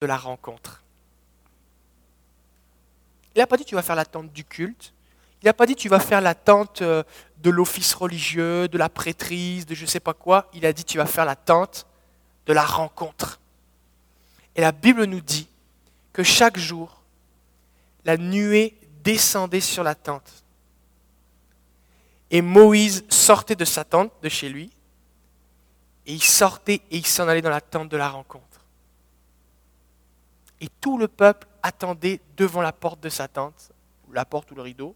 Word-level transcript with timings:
de 0.00 0.06
la 0.06 0.16
rencontre. 0.16 0.82
Il 3.34 3.38
n'a 3.38 3.46
pas 3.46 3.58
dit 3.58 3.66
tu 3.66 3.74
vas 3.74 3.82
faire 3.82 3.96
la 3.96 4.06
tente 4.06 4.32
du 4.32 4.44
culte. 4.44 4.94
Il 5.42 5.46
n'a 5.46 5.52
pas 5.52 5.66
dit 5.66 5.74
tu 5.74 5.90
vas 5.90 6.00
faire 6.00 6.22
la 6.22 6.34
tente 6.34 6.80
euh, 6.80 7.02
de 7.38 7.50
l'office 7.50 7.92
religieux, 7.92 8.66
de 8.66 8.78
la 8.78 8.88
prêtrise, 8.88 9.66
de 9.66 9.74
je 9.74 9.82
ne 9.82 9.86
sais 9.86 10.00
pas 10.00 10.14
quoi. 10.14 10.48
Il 10.54 10.64
a 10.64 10.72
dit 10.72 10.84
tu 10.84 10.96
vas 10.96 11.04
faire 11.04 11.26
la 11.26 11.36
tente 11.36 11.86
de 12.46 12.54
la 12.54 12.64
rencontre. 12.64 13.40
Et 14.56 14.62
la 14.62 14.72
Bible 14.72 15.04
nous 15.04 15.20
dit 15.20 15.48
que 16.14 16.22
chaque 16.22 16.58
jour, 16.58 17.02
la 18.06 18.16
nuée 18.16 18.74
descendait 19.04 19.60
sur 19.60 19.84
la 19.84 19.94
tente. 19.94 20.44
Et 22.30 22.40
Moïse 22.40 23.04
sortait 23.10 23.54
de 23.54 23.66
sa 23.66 23.84
tente, 23.84 24.12
de 24.22 24.30
chez 24.30 24.48
lui, 24.48 24.70
et 26.06 26.14
il 26.14 26.22
sortait 26.22 26.80
et 26.90 26.96
il 26.96 27.06
s'en 27.06 27.28
allait 27.28 27.42
dans 27.42 27.50
la 27.50 27.60
tente 27.60 27.90
de 27.90 27.96
la 27.98 28.08
rencontre. 28.08 28.49
Et 30.60 30.68
tout 30.80 30.98
le 30.98 31.08
peuple 31.08 31.46
attendait 31.62 32.20
devant 32.36 32.62
la 32.62 32.72
porte 32.72 33.00
de 33.00 33.08
sa 33.08 33.28
tente, 33.28 33.72
la 34.12 34.24
porte 34.24 34.50
ou 34.50 34.54
le 34.54 34.62
rideau, 34.62 34.94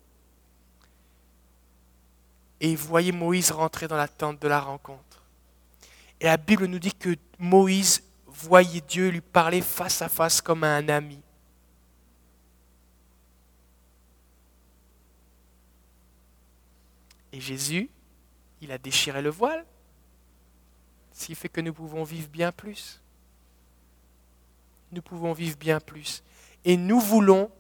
et 2.60 2.70
il 2.70 2.76
voyait 2.76 3.12
Moïse 3.12 3.50
rentrer 3.50 3.88
dans 3.88 3.96
la 3.96 4.08
tente 4.08 4.40
de 4.40 4.48
la 4.48 4.60
rencontre. 4.60 5.22
Et 6.20 6.26
la 6.26 6.36
Bible 6.36 6.66
nous 6.66 6.78
dit 6.78 6.94
que 6.94 7.16
Moïse 7.38 8.02
voyait 8.26 8.80
Dieu 8.80 9.10
lui 9.10 9.20
parler 9.20 9.60
face 9.60 10.00
à 10.02 10.08
face 10.08 10.40
comme 10.40 10.64
à 10.64 10.74
un 10.74 10.88
ami. 10.88 11.20
Et 17.32 17.40
Jésus, 17.40 17.90
il 18.60 18.70
a 18.70 18.78
déchiré 18.78 19.20
le 19.20 19.30
voile, 19.30 19.66
ce 21.12 21.26
qui 21.26 21.34
fait 21.34 21.48
que 21.48 21.60
nous 21.60 21.74
pouvons 21.74 22.04
vivre 22.04 22.28
bien 22.28 22.52
plus. 22.52 23.00
Nous 24.94 25.02
pouvons 25.02 25.32
vivre 25.32 25.56
bien 25.56 25.80
plus. 25.80 26.22
Et 26.64 26.76
nous 26.76 27.00
voulons 27.00 27.50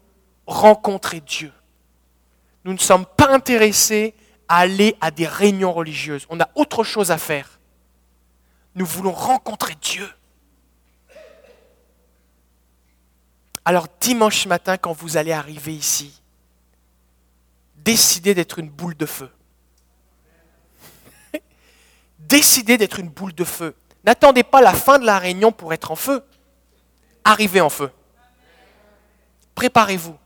rencontrer 0.46 1.20
Dieu. 1.20 1.52
Nous 2.64 2.72
ne 2.72 2.78
sommes 2.78 3.06
pas 3.06 3.28
intéressés 3.34 4.14
à 4.48 4.58
aller 4.58 4.96
à 5.00 5.10
des 5.10 5.26
réunions 5.26 5.72
religieuses. 5.72 6.26
On 6.30 6.38
a 6.38 6.48
autre 6.54 6.84
chose 6.84 7.10
à 7.10 7.18
faire. 7.18 7.58
Nous 8.76 8.86
voulons 8.86 9.10
rencontrer 9.10 9.74
Dieu. 9.80 10.08
Alors 13.64 13.88
dimanche 14.00 14.46
matin, 14.46 14.76
quand 14.76 14.92
vous 14.92 15.16
allez 15.16 15.32
arriver 15.32 15.74
ici, 15.74 16.22
décidez 17.76 18.34
d'être 18.34 18.60
une 18.60 18.68
boule 18.68 18.96
de 18.96 19.06
feu. 19.06 19.30
décidez 22.20 22.78
d'être 22.78 23.00
une 23.00 23.08
boule 23.08 23.34
de 23.34 23.44
feu. 23.44 23.74
N'attendez 24.04 24.44
pas 24.44 24.60
la 24.60 24.74
fin 24.74 25.00
de 25.00 25.06
la 25.06 25.18
réunion 25.18 25.50
pour 25.50 25.72
être 25.72 25.90
en 25.90 25.96
feu. 25.96 26.22
Arrivez 27.24 27.60
en 27.60 27.70
feu. 27.70 27.90
Préparez-vous. 29.54 30.16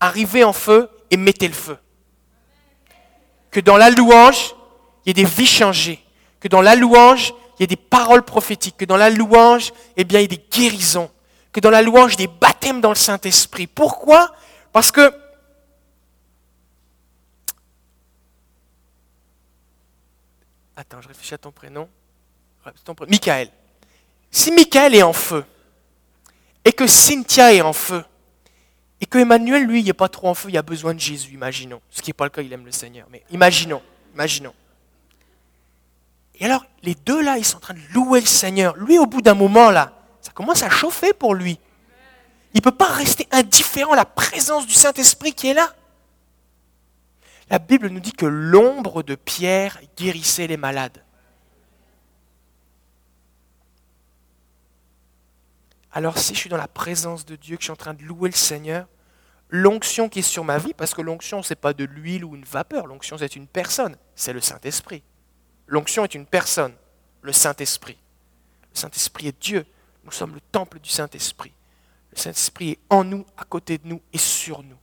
Arrivez 0.00 0.44
en 0.44 0.52
feu 0.52 0.88
et 1.10 1.16
mettez 1.16 1.48
le 1.48 1.54
feu. 1.54 1.78
Que 3.50 3.60
dans 3.60 3.76
la 3.76 3.90
louange, 3.90 4.54
il 5.04 5.08
y 5.08 5.10
ait 5.10 5.24
des 5.24 5.28
vies 5.28 5.46
changées. 5.46 6.02
Que 6.40 6.48
dans 6.48 6.62
la 6.62 6.74
louange, 6.74 7.34
il 7.58 7.62
y 7.62 7.64
ait 7.64 7.66
des 7.66 7.76
paroles 7.76 8.22
prophétiques. 8.22 8.76
Que 8.76 8.84
dans 8.84 8.96
la 8.96 9.10
louange, 9.10 9.72
eh 9.96 10.04
bien, 10.04 10.20
il 10.20 10.22
y 10.22 10.24
ait 10.24 10.28
des 10.28 10.44
guérisons 10.50 11.10
que 11.52 11.60
dans 11.60 11.70
la 11.70 11.82
louange 11.82 12.16
des 12.16 12.26
baptêmes 12.26 12.80
dans 12.80 12.90
le 12.90 12.96
Saint-Esprit. 12.96 13.66
Pourquoi? 13.66 14.34
Parce 14.72 14.92
que 14.92 15.12
Attends, 20.76 21.02
je 21.02 21.08
réfléchis 21.08 21.34
à 21.34 21.38
ton 21.38 21.52
prénom. 21.52 21.90
Michael. 23.06 23.50
Si 24.30 24.50
Michael 24.50 24.94
est 24.94 25.02
en 25.02 25.12
feu, 25.12 25.44
et 26.64 26.72
que 26.72 26.86
Cynthia 26.86 27.54
est 27.54 27.60
en 27.60 27.72
feu, 27.72 28.04
et 29.00 29.06
que 29.06 29.18
Emmanuel, 29.18 29.64
lui, 29.64 29.80
il 29.80 29.86
n'est 29.86 29.92
pas 29.92 30.08
trop 30.08 30.28
en 30.28 30.34
feu, 30.34 30.50
il 30.50 30.58
a 30.58 30.62
besoin 30.62 30.94
de 30.94 31.00
Jésus, 31.00 31.32
imaginons. 31.32 31.80
Ce 31.90 32.02
qui 32.02 32.10
n'est 32.10 32.14
pas 32.14 32.24
le 32.24 32.30
cas, 32.30 32.42
il 32.42 32.52
aime 32.52 32.66
le 32.66 32.72
Seigneur, 32.72 33.06
mais 33.10 33.22
imaginons, 33.30 33.82
imaginons. 34.14 34.54
Et 36.38 36.44
alors, 36.44 36.64
les 36.82 36.94
deux 36.94 37.22
là, 37.22 37.38
ils 37.38 37.44
sont 37.44 37.58
en 37.58 37.60
train 37.60 37.74
de 37.74 37.80
louer 37.92 38.20
le 38.20 38.26
Seigneur. 38.26 38.76
Lui, 38.76 38.98
au 38.98 39.06
bout 39.06 39.22
d'un 39.22 39.34
moment, 39.34 39.70
là, 39.70 39.92
ça 40.20 40.32
commence 40.32 40.62
à 40.62 40.70
chauffer 40.70 41.12
pour 41.12 41.34
lui. 41.34 41.58
Il 42.52 42.58
ne 42.58 42.62
peut 42.62 42.70
pas 42.72 42.88
rester 42.88 43.26
indifférent 43.30 43.92
à 43.92 43.96
la 43.96 44.04
présence 44.04 44.66
du 44.66 44.74
Saint-Esprit 44.74 45.34
qui 45.34 45.48
est 45.48 45.54
là. 45.54 45.74
La 47.48 47.58
Bible 47.58 47.88
nous 47.88 48.00
dit 48.00 48.12
que 48.12 48.26
l'ombre 48.26 49.02
de 49.02 49.14
Pierre 49.14 49.80
guérissait 49.96 50.46
les 50.46 50.56
malades. 50.56 51.04
Alors 55.92 56.18
si 56.18 56.34
je 56.34 56.38
suis 56.38 56.50
dans 56.50 56.56
la 56.56 56.68
présence 56.68 57.26
de 57.26 57.36
Dieu, 57.36 57.56
que 57.56 57.62
je 57.62 57.66
suis 57.66 57.72
en 57.72 57.76
train 57.76 57.94
de 57.94 58.02
louer 58.02 58.30
le 58.30 58.36
Seigneur, 58.36 58.86
l'onction 59.48 60.08
qui 60.08 60.20
est 60.20 60.22
sur 60.22 60.44
ma 60.44 60.58
vie, 60.58 60.74
parce 60.74 60.94
que 60.94 61.02
l'onction, 61.02 61.42
ce 61.42 61.52
n'est 61.52 61.60
pas 61.60 61.72
de 61.72 61.84
l'huile 61.84 62.24
ou 62.24 62.36
une 62.36 62.44
vapeur, 62.44 62.86
l'onction, 62.86 63.18
c'est 63.18 63.36
une 63.36 63.48
personne, 63.48 63.96
c'est 64.14 64.32
le 64.32 64.40
Saint-Esprit. 64.40 65.02
L'onction 65.66 66.04
est 66.04 66.14
une 66.14 66.26
personne, 66.26 66.74
le 67.22 67.32
Saint-Esprit. 67.32 67.98
Le 68.72 68.78
Saint-Esprit 68.78 69.28
est 69.28 69.40
Dieu. 69.40 69.66
Nous 70.04 70.12
sommes 70.12 70.34
le 70.34 70.40
temple 70.40 70.78
du 70.78 70.90
Saint-Esprit. 70.90 71.52
Le 72.12 72.18
Saint-Esprit 72.18 72.70
est 72.70 72.78
en 72.88 73.04
nous, 73.04 73.26
à 73.36 73.44
côté 73.44 73.78
de 73.78 73.86
nous 73.86 74.00
et 74.12 74.18
sur 74.18 74.62
nous. 74.62 74.76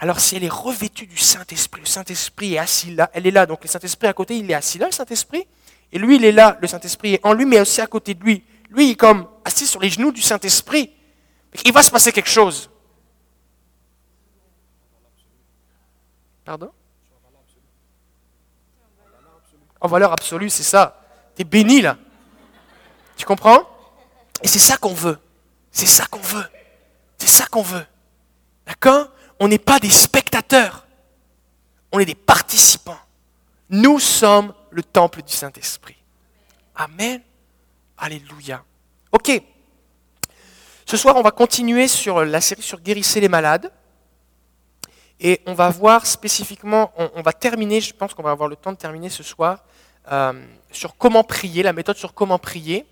Alors 0.00 0.20
si 0.20 0.36
elle 0.36 0.44
est 0.44 0.48
revêtue 0.48 1.06
du 1.06 1.16
Saint-Esprit, 1.16 1.80
le 1.80 1.86
Saint-Esprit 1.86 2.54
est 2.54 2.58
assis 2.58 2.94
là, 2.94 3.10
elle 3.12 3.26
est 3.26 3.32
là, 3.32 3.46
donc 3.46 3.64
le 3.64 3.68
Saint-Esprit 3.68 4.06
à 4.06 4.12
côté, 4.12 4.36
il 4.38 4.48
est 4.48 4.54
assis 4.54 4.78
là, 4.78 4.86
le 4.86 4.92
Saint-Esprit, 4.92 5.46
et 5.92 5.98
lui, 5.98 6.16
il 6.16 6.24
est 6.24 6.32
là, 6.32 6.58
le 6.60 6.68
Saint-Esprit 6.68 7.14
est 7.14 7.20
en 7.24 7.32
lui, 7.32 7.46
mais 7.46 7.60
aussi 7.60 7.80
à 7.80 7.86
côté 7.86 8.14
de 8.14 8.22
lui. 8.22 8.44
Lui, 8.70 8.88
il 8.88 8.90
est 8.92 8.96
comme 8.96 9.26
assis 9.44 9.66
sur 9.66 9.80
les 9.80 9.88
genoux 9.88 10.12
du 10.12 10.20
Saint-Esprit. 10.20 10.92
Il 11.64 11.72
va 11.72 11.82
se 11.82 11.90
passer 11.90 12.12
quelque 12.12 12.28
chose. 12.28 12.70
Pardon? 16.44 16.70
En 19.80 19.88
valeur 19.88 20.12
absolue, 20.12 20.50
c'est 20.50 20.62
ça. 20.62 21.00
Tu 21.36 21.42
es 21.42 21.44
béni 21.44 21.80
là. 21.80 21.96
Tu 23.16 23.24
comprends? 23.24 23.68
Et 24.42 24.48
c'est 24.48 24.58
ça 24.58 24.76
qu'on 24.76 24.94
veut. 24.94 25.18
C'est 25.70 25.86
ça 25.86 26.06
qu'on 26.06 26.20
veut. 26.20 26.46
C'est 27.16 27.28
ça 27.28 27.46
qu'on 27.46 27.62
veut. 27.62 27.86
D'accord? 28.66 29.08
On 29.40 29.48
n'est 29.48 29.58
pas 29.58 29.78
des 29.78 29.90
spectateurs. 29.90 30.86
On 31.92 31.98
est 31.98 32.04
des 32.04 32.14
participants. 32.14 32.98
Nous 33.70 33.98
sommes 33.98 34.52
le 34.70 34.82
temple 34.82 35.22
du 35.22 35.32
Saint-Esprit. 35.32 35.96
Amen. 36.74 37.20
Alléluia. 37.96 38.62
Ok. 39.12 39.42
Ce 40.86 40.96
soir, 40.96 41.16
on 41.16 41.22
va 41.22 41.30
continuer 41.30 41.88
sur 41.88 42.24
la 42.24 42.40
série 42.40 42.62
sur 42.62 42.80
guérisser 42.80 43.20
les 43.20 43.28
malades. 43.28 43.70
Et 45.20 45.40
on 45.46 45.54
va 45.54 45.68
voir 45.68 46.06
spécifiquement, 46.06 46.92
on, 46.96 47.22
va 47.22 47.32
terminer, 47.32 47.80
je 47.80 47.92
pense 47.92 48.14
qu'on 48.14 48.22
va 48.22 48.30
avoir 48.30 48.48
le 48.48 48.54
temps 48.54 48.70
de 48.70 48.76
terminer 48.76 49.08
ce 49.08 49.24
soir, 49.24 49.64
euh, 50.12 50.32
sur 50.70 50.96
comment 50.96 51.24
prier, 51.24 51.64
la 51.64 51.72
méthode 51.72 51.96
sur 51.96 52.14
comment 52.14 52.38
prier. 52.38 52.86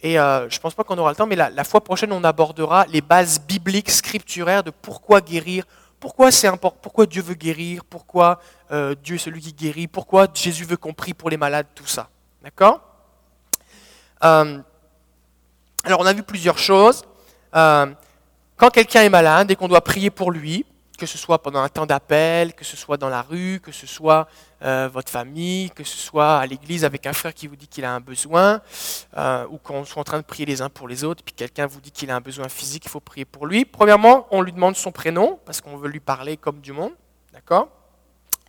Et 0.00 0.18
euh, 0.18 0.48
je 0.50 0.56
ne 0.56 0.60
pense 0.60 0.74
pas 0.74 0.84
qu'on 0.84 0.96
aura 0.98 1.10
le 1.10 1.16
temps, 1.16 1.26
mais 1.26 1.34
la, 1.34 1.64
fois 1.64 1.82
prochaine, 1.82 2.12
on 2.12 2.22
abordera 2.22 2.86
les 2.86 3.00
bases 3.00 3.40
bibliques, 3.40 3.90
scripturaires 3.90 4.62
de 4.62 4.70
pourquoi 4.70 5.20
guérir, 5.20 5.64
pourquoi 6.04 6.30
c'est 6.30 6.48
important, 6.48 6.78
pourquoi 6.82 7.06
Dieu 7.06 7.22
veut 7.22 7.32
guérir, 7.32 7.82
pourquoi 7.82 8.38
euh, 8.70 8.94
Dieu 9.02 9.14
est 9.14 9.18
celui 9.18 9.40
qui 9.40 9.54
guérit, 9.54 9.86
pourquoi 9.86 10.26
Jésus 10.34 10.66
veut 10.66 10.76
qu'on 10.76 10.92
prie 10.92 11.14
pour 11.14 11.30
les 11.30 11.38
malades, 11.38 11.66
tout 11.74 11.86
ça? 11.86 12.10
D'accord? 12.42 12.82
Alors, 14.20 14.60
on 16.00 16.04
a 16.04 16.12
vu 16.12 16.22
plusieurs 16.22 16.58
choses. 16.58 17.04
quand 17.52 18.70
quelqu'un 18.70 19.00
est 19.00 19.08
malade 19.08 19.50
et 19.50 19.56
qu'on 19.56 19.66
doit 19.66 19.80
prier 19.82 20.10
pour 20.10 20.30
lui, 20.30 20.66
que 20.96 21.06
ce 21.06 21.18
soit 21.18 21.42
pendant 21.42 21.60
un 21.60 21.68
temps 21.68 21.86
d'appel, 21.86 22.54
que 22.54 22.64
ce 22.64 22.76
soit 22.76 22.96
dans 22.96 23.08
la 23.08 23.22
rue, 23.22 23.60
que 23.60 23.72
ce 23.72 23.86
soit 23.86 24.28
euh, 24.62 24.88
votre 24.92 25.10
famille, 25.10 25.70
que 25.70 25.84
ce 25.84 25.96
soit 25.96 26.38
à 26.38 26.46
l'église 26.46 26.84
avec 26.84 27.06
un 27.06 27.12
frère 27.12 27.34
qui 27.34 27.46
vous 27.46 27.56
dit 27.56 27.66
qu'il 27.66 27.84
a 27.84 27.92
un 27.92 28.00
besoin, 28.00 28.60
euh, 29.16 29.46
ou 29.50 29.58
qu'on 29.58 29.84
soit 29.84 30.00
en 30.00 30.04
train 30.04 30.18
de 30.18 30.24
prier 30.24 30.46
les 30.46 30.62
uns 30.62 30.68
pour 30.68 30.86
les 30.86 31.04
autres, 31.04 31.24
puis 31.24 31.34
quelqu'un 31.34 31.66
vous 31.66 31.80
dit 31.80 31.90
qu'il 31.90 32.10
a 32.10 32.16
un 32.16 32.20
besoin 32.20 32.48
physique, 32.48 32.84
il 32.86 32.90
faut 32.90 33.00
prier 33.00 33.24
pour 33.24 33.46
lui. 33.46 33.64
Premièrement, 33.64 34.26
on 34.30 34.40
lui 34.40 34.52
demande 34.52 34.76
son 34.76 34.92
prénom, 34.92 35.40
parce 35.44 35.60
qu'on 35.60 35.76
veut 35.76 35.88
lui 35.88 36.00
parler 36.00 36.36
comme 36.36 36.60
du 36.60 36.72
monde. 36.72 36.92
D'accord? 37.32 37.68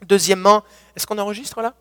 Deuxièmement, 0.03 0.63
est-ce 0.95 1.07
qu'on 1.07 1.17
enregistre 1.17 1.61
là? 1.61 1.73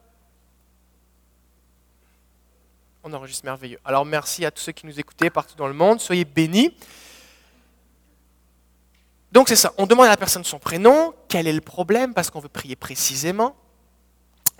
On 3.03 3.13
enregistre 3.13 3.45
merveilleux. 3.45 3.79
Alors 3.85 4.07
merci 4.07 4.47
à 4.47 4.51
tous 4.51 4.63
ceux 4.63 4.73
qui 4.73 4.87
nous 4.87 4.99
écoutaient 4.99 5.29
partout 5.29 5.57
dans 5.57 5.69
le 5.69 5.75
monde. 5.75 6.01
Soyez 6.01 6.25
bénis. 6.25 6.75
Donc 9.35 9.49
c'est 9.49 9.57
ça, 9.57 9.75
on 9.79 9.87
demande 9.87 10.07
à 10.07 10.11
la 10.11 10.17
personne 10.17 10.45
son 10.45 10.61
prénom, 10.61 11.13
quel 11.27 11.49
est 11.49 11.53
le 11.53 11.61
problème, 11.61 12.15
parce 12.15 12.31
qu'on 12.31 12.39
veut 12.39 12.49
prier 12.49 12.77
précisément. 12.77 13.57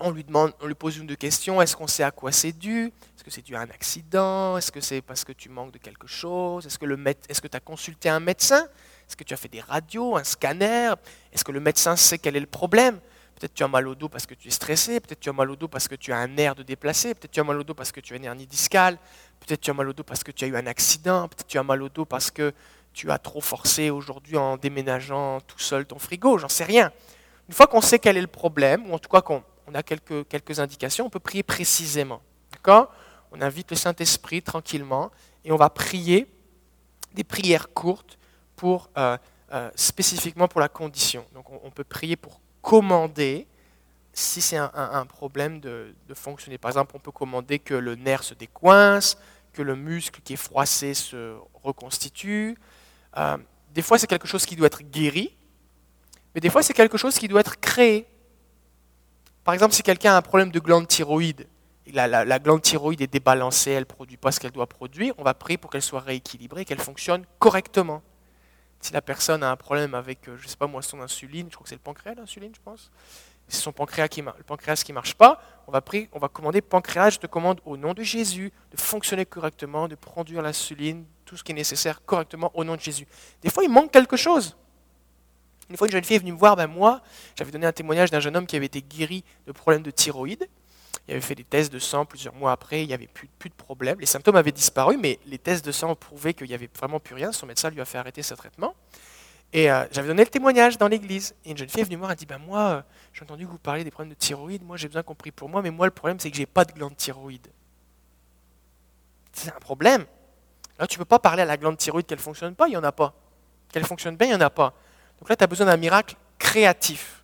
On 0.01 0.11
lui, 0.11 0.25
demande, 0.25 0.53
on 0.59 0.67
lui 0.67 0.75
pose 0.75 0.97
une 0.97 1.07
deux 1.07 1.15
questions, 1.15 1.61
est-ce 1.61 1.77
qu'on 1.77 1.87
sait 1.87 2.03
à 2.03 2.11
quoi 2.11 2.33
c'est 2.33 2.51
dû? 2.51 2.87
Est-ce 2.87 3.23
que 3.23 3.31
c'est 3.31 3.41
dû 3.41 3.55
à 3.55 3.61
un 3.61 3.69
accident? 3.69 4.57
Est-ce 4.57 4.73
que 4.73 4.81
c'est 4.81 5.01
parce 5.01 5.23
que 5.23 5.31
tu 5.31 5.47
manques 5.47 5.71
de 5.71 5.77
quelque 5.77 6.07
chose? 6.07 6.65
Est-ce 6.65 6.77
que 6.77 7.47
tu 7.47 7.55
as 7.55 7.61
consulté 7.61 8.09
un 8.09 8.19
médecin? 8.19 8.67
Est-ce 9.07 9.15
que 9.15 9.23
tu 9.23 9.33
as 9.33 9.37
fait 9.37 9.47
des 9.47 9.61
radios, 9.61 10.17
un 10.17 10.25
scanner? 10.25 10.91
Est-ce 11.31 11.45
que 11.45 11.53
le 11.53 11.61
médecin 11.61 11.95
sait 11.95 12.17
quel 12.17 12.35
est 12.35 12.41
le 12.41 12.45
problème? 12.45 12.99
Peut-être 13.39 13.53
tu 13.53 13.63
as 13.63 13.69
mal 13.69 13.87
au 13.87 13.95
dos 13.95 14.09
parce 14.09 14.25
que 14.25 14.33
tu 14.33 14.49
es 14.49 14.51
stressé, 14.51 14.99
peut-être 14.99 15.21
tu 15.21 15.29
as 15.29 15.33
mal 15.33 15.49
au 15.51 15.55
dos 15.55 15.69
parce 15.69 15.87
que 15.87 15.95
tu 15.95 16.11
as 16.11 16.17
un 16.17 16.27
nerf 16.27 16.55
de 16.55 16.63
déplacé, 16.63 17.13
peut-être 17.13 17.31
tu 17.31 17.39
as 17.39 17.43
mal 17.45 17.57
au 17.57 17.63
dos 17.63 17.73
parce 17.73 17.93
que 17.93 18.01
tu 18.01 18.13
as 18.13 18.17
une 18.17 18.25
hernie 18.25 18.47
discale, 18.47 18.97
peut-être 19.39 19.61
tu 19.61 19.71
as 19.71 19.73
mal 19.73 19.87
au 19.87 19.93
dos 19.93 20.03
parce 20.03 20.23
que 20.23 20.31
tu 20.31 20.43
as 20.43 20.47
eu 20.47 20.55
un 20.57 20.67
accident, 20.67 21.29
peut-être 21.29 21.47
tu 21.47 21.57
as 21.57 21.63
mal 21.63 21.81
au 21.81 21.87
dos 21.87 22.03
parce 22.03 22.29
que 22.29 22.53
tu 22.95 23.11
as 23.11 23.19
trop 23.19 23.41
forcé 23.41 23.89
aujourd'hui 23.89 24.37
en 24.37 24.55
déménageant 24.55 25.41
tout 25.41 25.59
seul 25.59 25.85
ton 25.85 25.99
frigo, 25.99 26.37
j'en 26.37 26.47
sais 26.47 26.63
rien. 26.63 26.91
Une 27.49 27.53
fois 27.53 27.67
qu'on 27.67 27.81
sait 27.81 27.99
quel 27.99 28.15
est 28.15 28.21
le 28.21 28.27
problème, 28.27 28.89
ou 28.89 28.93
en 28.93 28.99
tout 28.99 29.09
cas 29.09 29.21
qu'on 29.21 29.43
a 29.73 29.83
quelques, 29.83 30.25
quelques 30.29 30.61
indications, 30.61 31.05
on 31.05 31.09
peut 31.09 31.19
prier 31.19 31.43
précisément. 31.43 32.21
D'accord? 32.53 32.91
On 33.33 33.41
invite 33.41 33.69
le 33.71 33.75
Saint-Esprit 33.75 34.41
tranquillement 34.41 35.11
et 35.43 35.51
on 35.51 35.57
va 35.57 35.69
prier 35.69 36.25
des 37.13 37.25
prières 37.25 37.73
courtes 37.73 38.17
pour, 38.55 38.89
euh, 38.97 39.17
euh, 39.51 39.69
spécifiquement 39.75 40.47
pour 40.47 40.61
la 40.61 40.69
condition. 40.69 41.25
Donc 41.33 41.47
on, 41.49 41.71
peut 41.71 41.83
prier 41.83 42.15
pour 42.15 42.39
commander 42.61 43.45
si 44.13 44.39
c'est 44.39 44.57
un, 44.57 45.05
problème 45.05 45.59
de, 45.59 45.93
fonctionner. 46.13 46.57
Par 46.57 46.71
exemple, 46.71 46.93
on 46.95 46.99
peut 46.99 47.11
commander 47.11 47.59
que 47.59 47.73
le 47.73 47.95
nerf 47.95 48.23
se 48.23 48.33
décoince, 48.33 49.17
que 49.51 49.61
le 49.61 49.75
muscle 49.75 50.21
qui 50.21 50.33
est 50.33 50.37
froissé 50.37 50.93
se 50.93 51.35
reconstitue. 51.53 52.57
Euh, 53.17 53.37
des 53.73 53.81
fois, 53.81 53.97
c'est 53.97 54.07
quelque 54.07 54.27
chose 54.27 54.45
qui 54.45 54.55
doit 54.55 54.67
être 54.67 54.83
guéri, 54.83 55.35
mais 56.33 56.41
des 56.41 56.49
fois, 56.49 56.63
c'est 56.63 56.73
quelque 56.73 56.97
chose 56.97 57.17
qui 57.17 57.27
doit 57.27 57.41
être 57.41 57.59
créé. 57.59 58.07
Par 59.43 59.53
exemple, 59.53 59.73
si 59.73 59.83
quelqu'un 59.83 60.13
a 60.13 60.17
un 60.17 60.21
problème 60.21 60.51
de 60.51 60.59
glande 60.59 60.87
thyroïde, 60.87 61.47
la, 61.93 62.07
la, 62.07 62.39
glande 62.39 62.61
thyroïde 62.61 63.01
est 63.01 63.07
débalancée, 63.07 63.71
elle 63.71 63.81
ne 63.81 63.83
produit 63.85 64.17
pas 64.17 64.31
ce 64.31 64.39
qu'elle 64.39 64.51
doit 64.51 64.67
produire, 64.67 65.13
on 65.17 65.23
va 65.23 65.33
prier 65.33 65.57
pour 65.57 65.69
qu'elle 65.69 65.83
soit 65.83 65.99
rééquilibrée, 65.99 66.65
qu'elle 66.65 66.79
fonctionne 66.79 67.25
correctement. 67.37 68.01
Si 68.81 68.91
la 68.91 69.01
personne 69.01 69.43
a 69.43 69.51
un 69.51 69.55
problème 69.55 69.93
avec, 69.93 70.27
euh, 70.27 70.37
je 70.37 70.47
sais 70.47 70.57
pas 70.57 70.67
moi, 70.67 70.81
son 70.81 71.01
insuline, 71.01 71.47
je 71.49 71.55
crois 71.55 71.63
que 71.63 71.69
c'est 71.69 71.75
le 71.75 71.81
pancréas, 71.81 72.15
l'insuline, 72.15 72.51
je 72.53 72.61
pense. 72.63 72.91
Si 73.47 73.61
son 73.61 73.71
pancréas 73.71 74.07
qui, 74.07 74.21
le 74.21 74.43
pancréas 74.45 74.83
ne 74.87 74.93
marche 74.93 75.13
pas, 75.13 75.41
on 75.67 75.71
va, 75.71 75.81
prier, 75.81 76.09
on 76.11 76.19
va 76.19 76.27
commander 76.27 76.61
pancréas, 76.61 77.11
je 77.11 77.19
te 77.19 77.27
commande 77.27 77.61
au 77.65 77.77
nom 77.77 77.93
de 77.93 78.03
Jésus 78.03 78.51
de 78.71 78.77
fonctionner 78.79 79.25
correctement, 79.25 79.87
de 79.87 79.95
produire 79.95 80.41
l'insuline, 80.41 81.05
tout 81.25 81.35
ce 81.35 81.43
qui 81.43 81.51
est 81.51 81.55
nécessaire 81.55 82.03
correctement 82.05 82.51
au 82.53 82.63
nom 82.63 82.75
de 82.75 82.81
Jésus. 82.81 83.07
Des 83.41 83.49
fois, 83.49 83.63
il 83.63 83.69
manque 83.69 83.91
quelque 83.91 84.15
chose. 84.15 84.55
Une 85.69 85.77
fois, 85.77 85.87
une 85.87 85.93
jeune 85.93 86.03
fille 86.03 86.17
est 86.17 86.19
venue 86.19 86.31
me 86.31 86.37
voir, 86.37 86.55
ben 86.55 86.67
moi, 86.67 87.01
j'avais 87.37 87.51
donné 87.51 87.65
un 87.65 87.71
témoignage 87.71 88.11
d'un 88.11 88.19
jeune 88.19 88.37
homme 88.37 88.45
qui 88.45 88.55
avait 88.55 88.67
été 88.67 88.81
guéri 88.81 89.23
de 89.47 89.51
problèmes 89.51 89.81
de 89.81 89.91
thyroïde. 89.91 90.47
Il 91.07 91.11
avait 91.11 91.21
fait 91.21 91.35
des 91.35 91.43
tests 91.43 91.71
de 91.71 91.79
sang 91.79 92.05
plusieurs 92.05 92.33
mois 92.35 92.51
après, 92.51 92.83
il 92.83 92.87
n'y 92.87 92.93
avait 92.93 93.07
plus, 93.07 93.49
de 93.49 93.53
problème. 93.53 93.99
Les 93.99 94.05
symptômes 94.05 94.35
avaient 94.35 94.51
disparu, 94.51 94.97
mais 94.97 95.19
les 95.25 95.37
tests 95.37 95.65
de 95.65 95.71
sang 95.71 95.95
prouvaient 95.95 96.33
qu'il 96.33 96.47
n'y 96.47 96.53
avait 96.53 96.69
vraiment 96.77 96.99
plus 96.99 97.15
rien. 97.15 97.31
Son 97.31 97.45
médecin 97.45 97.69
lui 97.69 97.81
a 97.81 97.85
fait 97.85 97.97
arrêter 97.97 98.21
ce 98.23 98.33
traitement. 98.33 98.75
Et 99.53 99.71
euh, 99.71 99.85
j'avais 99.91 100.07
donné 100.07 100.23
le 100.23 100.29
témoignage 100.29 100.77
dans 100.77 100.87
l'église. 100.87 101.35
Et 101.45 101.51
une 101.51 101.57
jeune 101.57 101.69
fille 101.69 101.81
est 101.81 101.85
venue 101.85 101.97
me 101.97 102.01
voir, 102.01 102.11
elle 102.11 102.17
dit 102.17 102.25
ben 102.25 102.39
Moi, 102.39 102.59
euh, 102.59 102.81
j'ai 103.13 103.23
entendu 103.23 103.45
que 103.45 103.51
vous 103.51 103.59
parliez 103.59 103.83
des 103.83 103.91
problèmes 103.91 104.13
de 104.13 104.17
thyroïde, 104.17 104.63
moi 104.63 104.77
j'ai 104.77 104.87
besoin 104.87 105.03
qu'on 105.03 105.15
prie 105.15 105.31
pour 105.31 105.47
moi, 105.47 105.61
mais 105.61 105.71
moi 105.71 105.85
le 105.85 105.91
problème 105.91 106.19
c'est 106.19 106.31
que 106.31 106.37
j'ai 106.37 106.45
pas 106.45 106.65
de 106.65 106.73
glande 106.73 106.97
thyroïde. 106.97 107.47
C'est 109.31 109.49
un 109.49 109.59
problème. 109.59 110.05
Là, 110.77 110.87
tu 110.87 110.97
ne 110.97 110.99
peux 110.99 111.05
pas 111.05 111.19
parler 111.19 111.41
à 111.43 111.45
la 111.45 111.57
glande 111.57 111.77
thyroïde 111.77 112.05
qu'elle 112.05 112.17
ne 112.17 112.23
fonctionne 112.23 112.55
pas, 112.55 112.67
il 112.67 112.71
n'y 112.71 112.77
en 112.77 112.83
a 112.83 112.91
pas. 112.91 113.13
Qu'elle 113.71 113.85
fonctionne 113.85 114.15
bien, 114.17 114.27
il 114.27 114.31
n'y 114.31 114.35
en 114.35 114.41
a 114.41 114.49
pas. 114.49 114.73
Donc 115.19 115.29
là, 115.29 115.35
tu 115.35 115.43
as 115.43 115.47
besoin 115.47 115.67
d'un 115.67 115.77
miracle 115.77 116.15
créatif. 116.37 117.23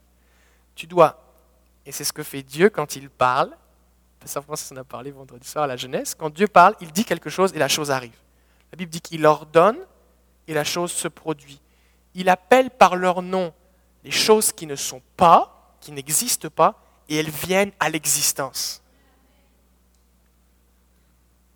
Tu 0.75 0.88
dois, 0.88 1.21
et 1.86 1.92
c'est 1.92 2.03
ce 2.03 2.13
que 2.13 2.24
fait 2.24 2.44
Dieu 2.44 2.69
quand 2.69 2.95
il 2.95 3.09
parle, 3.09 3.51
ça, 4.25 4.42
on 4.48 4.77
a 4.77 4.83
parlé 4.83 5.12
vendredi 5.12 5.48
soir 5.48 5.63
à 5.63 5.68
la 5.68 5.77
jeunesse, 5.77 6.15
quand 6.15 6.30
Dieu 6.30 6.48
parle, 6.48 6.75
il 6.80 6.92
dit 6.92 7.06
quelque 7.06 7.30
chose 7.30 7.53
et 7.56 7.59
la 7.59 7.68
chose 7.68 7.92
arrive. 7.92 8.15
La 8.71 8.77
Bible 8.77 8.92
dit 8.92 9.01
qu'il 9.01 9.25
ordonne 9.25 9.77
et 10.47 10.54
la 10.54 10.63
chose 10.63 10.92
se 10.92 11.07
produit. 11.07 11.59
Il 12.13 12.30
appelle 12.30 12.69
par 12.69 12.95
leur 12.95 13.21
nom 13.21 13.54
les 14.04 14.12
choses 14.12 14.51
qui 14.51 14.68
ne 14.68 14.75
sont 14.75 15.01
pas, 15.18 15.75
qui 15.81 15.92
n'existent 15.92 16.50
pas, 16.50 16.80
et 17.09 17.18
elles 17.18 17.30
viennent 17.30 17.71
à 17.80 17.89
l'existence. 17.89 18.81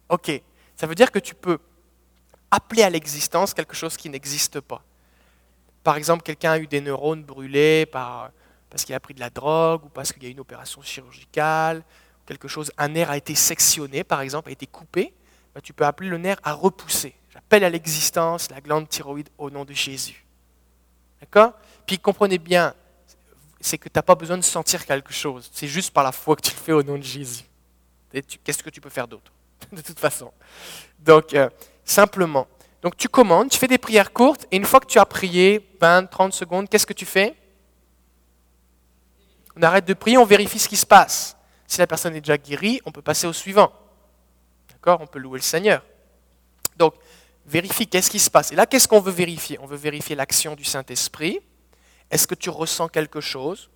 Ok, 0.09 0.41
ça 0.75 0.87
veut 0.87 0.95
dire 0.95 1.11
que 1.11 1.19
tu 1.19 1.33
peux 1.35 1.59
appeler 2.51 2.83
à 2.83 2.89
l'existence 2.89 3.53
quelque 3.53 3.75
chose 3.75 3.97
qui 3.97 4.09
n'existe 4.09 4.59
pas. 4.59 4.81
Par 5.83 5.97
exemple, 5.97 6.23
quelqu'un 6.23 6.51
a 6.51 6.59
eu 6.59 6.67
des 6.67 6.81
neurones 6.81 7.23
brûlés 7.23 7.85
par, 7.85 8.31
parce 8.69 8.83
qu'il 8.83 8.95
a 8.95 8.99
pris 8.99 9.13
de 9.13 9.19
la 9.19 9.29
drogue 9.29 9.85
ou 9.85 9.89
parce 9.89 10.11
qu'il 10.11 10.23
y 10.23 10.27
a 10.27 10.29
une 10.29 10.39
opération 10.39 10.81
chirurgicale, 10.81 11.83
quelque 12.25 12.47
chose, 12.47 12.71
un 12.77 12.87
nerf 12.87 13.09
a 13.09 13.17
été 13.17 13.35
sectionné, 13.35 14.03
par 14.03 14.21
exemple, 14.21 14.49
a 14.49 14.51
été 14.51 14.65
coupé, 14.65 15.13
ben, 15.53 15.61
tu 15.61 15.73
peux 15.73 15.85
appeler 15.85 16.09
le 16.09 16.17
nerf 16.17 16.37
à 16.43 16.53
repousser. 16.53 17.15
J'appelle 17.31 17.63
à 17.63 17.69
l'existence 17.69 18.49
la 18.49 18.61
glande 18.61 18.89
thyroïde 18.89 19.29
au 19.37 19.49
nom 19.49 19.65
de 19.65 19.73
Jésus. 19.73 20.25
D'accord? 21.19 21.53
Puis 21.85 21.99
comprenez 21.99 22.37
bien, 22.37 22.73
c'est 23.59 23.77
que 23.77 23.89
tu 23.89 23.97
n'as 23.97 24.01
pas 24.01 24.15
besoin 24.15 24.37
de 24.37 24.43
sentir 24.43 24.85
quelque 24.85 25.13
chose. 25.13 25.49
C'est 25.53 25.67
juste 25.67 25.93
par 25.93 26.03
la 26.03 26.11
foi 26.11 26.35
que 26.35 26.41
tu 26.41 26.51
le 26.51 26.57
fais 26.61 26.71
au 26.71 26.83
nom 26.83 26.97
de 26.97 27.03
Jésus. 27.03 27.43
Qu'est-ce 28.43 28.63
que 28.63 28.69
tu 28.69 28.81
peux 28.81 28.89
faire 28.89 29.07
d'autre? 29.07 29.31
De 29.71 29.81
toute 29.81 29.99
façon. 29.99 30.31
Donc, 30.99 31.33
euh, 31.33 31.49
simplement. 31.85 32.47
Donc, 32.81 32.97
tu 32.97 33.07
commandes, 33.07 33.49
tu 33.49 33.57
fais 33.57 33.67
des 33.67 33.77
prières 33.77 34.11
courtes, 34.11 34.45
et 34.51 34.57
une 34.57 34.65
fois 34.65 34.79
que 34.79 34.87
tu 34.87 34.99
as 34.99 35.05
prié 35.05 35.65
20, 35.79 36.07
30 36.07 36.33
secondes, 36.33 36.69
qu'est-ce 36.69 36.85
que 36.85 36.93
tu 36.93 37.05
fais? 37.05 37.35
On 39.55 39.61
arrête 39.63 39.85
de 39.85 39.93
prier, 39.93 40.17
on 40.17 40.25
vérifie 40.25 40.59
ce 40.59 40.67
qui 40.67 40.75
se 40.75 40.85
passe. 40.85 41.37
Si 41.67 41.79
la 41.79 41.87
personne 41.87 42.15
est 42.15 42.21
déjà 42.21 42.37
guérie, 42.37 42.81
on 42.85 42.91
peut 42.91 43.01
passer 43.01 43.25
au 43.25 43.33
suivant. 43.33 43.71
D'accord? 44.69 44.99
On 45.01 45.07
peut 45.07 45.19
louer 45.19 45.39
le 45.39 45.43
Seigneur. 45.43 45.83
Donc, 46.77 46.93
vérifie 47.45 47.87
qu'est-ce 47.87 48.09
qui 48.09 48.19
se 48.19 48.29
passe. 48.29 48.51
Et 48.51 48.55
là, 48.55 48.65
qu'est-ce 48.65 48.87
qu'on 48.87 48.99
veut 48.99 49.11
vérifier? 49.11 49.57
On 49.61 49.65
veut 49.65 49.77
vérifier 49.77 50.15
l'action 50.15 50.55
du 50.55 50.63
Saint-Esprit. 50.63 51.39
Est-ce 52.11 52.27
que 52.27 52.35
tu 52.35 52.49
ressens 52.49 52.89
quelque 52.89 53.21
chose? 53.21 53.69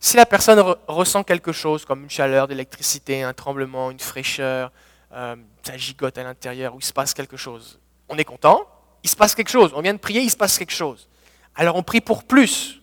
Si 0.00 0.16
la 0.16 0.26
personne 0.26 0.58
ressent 0.88 1.22
quelque 1.22 1.52
chose, 1.52 1.84
comme 1.84 2.02
une 2.02 2.10
chaleur 2.10 2.48
d'électricité, 2.48 3.22
un 3.22 3.32
tremblement, 3.32 3.90
une 3.90 4.00
fraîcheur, 4.00 4.72
euh, 5.16 5.36
ça 5.62 5.76
gigote 5.76 6.16
à 6.18 6.22
l'intérieur, 6.22 6.74
ou 6.74 6.78
il 6.78 6.84
se 6.84 6.92
passe 6.92 7.14
quelque 7.14 7.36
chose, 7.36 7.78
on 8.08 8.18
est 8.18 8.24
content, 8.24 8.66
il 9.02 9.08
se 9.08 9.16
passe 9.16 9.34
quelque 9.34 9.50
chose. 9.50 9.72
On 9.74 9.80
vient 9.80 9.94
de 9.94 9.98
prier, 9.98 10.20
il 10.20 10.30
se 10.30 10.36
passe 10.36 10.58
quelque 10.58 10.72
chose. 10.72 11.08
Alors 11.54 11.76
on 11.76 11.82
prie 11.82 12.00
pour 12.00 12.24
plus. 12.24 12.80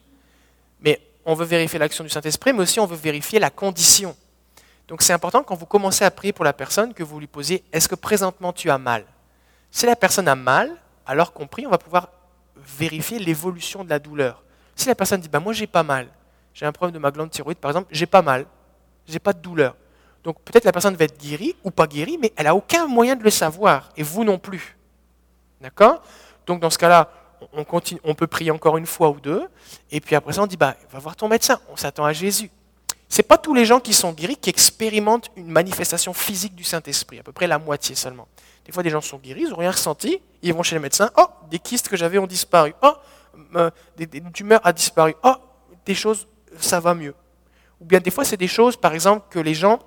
Mais 0.79 1.01
on 1.25 1.33
veut 1.33 1.45
vérifier 1.45 1.79
l'action 1.79 2.03
du 2.03 2.09
Saint-Esprit, 2.09 2.53
mais 2.53 2.61
aussi 2.61 2.79
on 2.79 2.85
veut 2.85 2.97
vérifier 2.97 3.39
la 3.39 3.49
condition. 3.49 4.15
Donc 4.87 5.01
c'est 5.01 5.13
important 5.13 5.43
quand 5.43 5.55
vous 5.55 5.65
commencez 5.65 6.03
à 6.03 6.11
prier 6.11 6.33
pour 6.33 6.45
la 6.45 6.53
personne 6.53 6.93
que 6.93 7.03
vous 7.03 7.19
lui 7.19 7.27
posiez 7.27 7.63
est-ce 7.71 7.87
que 7.87 7.95
présentement 7.95 8.53
tu 8.53 8.69
as 8.69 8.77
mal? 8.77 9.05
Si 9.71 9.85
la 9.85 9.95
personne 9.95 10.27
a 10.27 10.35
mal, 10.35 10.75
alors 11.05 11.33
qu'on 11.33 11.47
prie, 11.47 11.65
on 11.65 11.69
va 11.69 11.77
pouvoir 11.77 12.09
vérifier 12.55 13.19
l'évolution 13.19 13.83
de 13.83 13.89
la 13.89 13.99
douleur. 13.99 14.43
Si 14.75 14.87
la 14.87 14.95
personne 14.95 15.21
dit 15.21 15.29
bah, 15.29 15.39
moi 15.39 15.53
j'ai 15.53 15.67
pas 15.67 15.83
mal, 15.83 16.07
j'ai 16.53 16.65
un 16.65 16.71
problème 16.71 16.93
de 16.93 16.99
ma 16.99 17.11
glande 17.11 17.31
thyroïde 17.31 17.57
par 17.57 17.71
exemple, 17.71 17.89
j'ai 17.91 18.05
pas 18.05 18.21
mal, 18.21 18.45
j'ai 19.07 19.19
pas 19.19 19.33
de 19.33 19.39
douleur. 19.39 19.75
Donc 20.23 20.39
peut-être 20.41 20.65
la 20.65 20.71
personne 20.71 20.95
va 20.95 21.05
être 21.05 21.19
guérie 21.19 21.55
ou 21.63 21.71
pas 21.71 21.87
guérie, 21.87 22.17
mais 22.21 22.31
elle 22.35 22.45
n'a 22.45 22.55
aucun 22.55 22.87
moyen 22.87 23.15
de 23.15 23.23
le 23.23 23.29
savoir, 23.29 23.89
et 23.97 24.03
vous 24.03 24.23
non 24.23 24.39
plus. 24.39 24.77
D'accord? 25.61 26.01
Donc 26.45 26.61
dans 26.61 26.69
ce 26.69 26.77
cas-là, 26.77 27.09
on, 27.51 28.15
peut 28.15 28.27
prier 28.27 28.51
encore 28.51 28.77
une 28.77 28.85
fois 28.85 29.09
ou 29.09 29.19
deux, 29.19 29.47
et 29.91 29.99
puis 29.99 30.15
après 30.15 30.33
ça, 30.33 30.43
on 30.43 30.47
dit, 30.47 30.57
bah, 30.57 30.75
va 30.91 30.99
voir 30.99 31.15
ton 31.15 31.27
médecin, 31.27 31.59
on 31.69 31.75
s'attend 31.75 32.05
à 32.05 32.13
Jésus. 32.13 32.49
Ce 33.09 33.17
n'est 33.17 33.23
pas 33.23 33.37
tous 33.37 33.53
les 33.53 33.65
gens 33.65 33.79
qui 33.79 33.93
sont 33.93 34.11
guéris 34.13 34.37
qui 34.37 34.49
expérimentent 34.49 35.29
une 35.35 35.47
manifestation 35.47 36.13
physique 36.13 36.55
du 36.55 36.63
Saint-Esprit, 36.63 37.19
à 37.19 37.23
peu 37.23 37.31
près 37.31 37.47
la 37.47 37.59
moitié 37.59 37.95
seulement. 37.95 38.27
Des 38.65 38.71
fois, 38.71 38.81
des 38.81 38.89
gens 38.89 39.01
sont 39.01 39.17
guéris, 39.17 39.41
ils 39.41 39.49
n'ont 39.49 39.57
rien 39.57 39.71
ressenti, 39.71 40.21
ils 40.41 40.53
vont 40.53 40.63
chez 40.63 40.75
le 40.75 40.81
médecin, 40.81 41.11
oh, 41.17 41.25
des 41.51 41.59
kystes 41.59 41.89
que 41.89 41.97
j'avais 41.97 42.17
ont 42.17 42.27
disparu, 42.27 42.73
oh, 42.81 42.93
euh, 43.55 43.69
des, 43.97 44.05
des, 44.05 44.21
tumeurs 44.31 44.61
ont 44.63 44.71
disparu, 44.71 45.15
oh, 45.23 45.35
des 45.85 45.95
choses, 45.95 46.27
ça 46.57 46.79
va 46.79 46.93
mieux. 46.93 47.13
Ou 47.81 47.85
bien 47.85 47.99
des 47.99 48.09
fois, 48.09 48.23
c'est 48.23 48.37
des 48.37 48.47
choses, 48.47 48.77
par 48.77 48.93
exemple, 48.93 49.25
que 49.29 49.39
les 49.39 49.53
gens, 49.53 49.79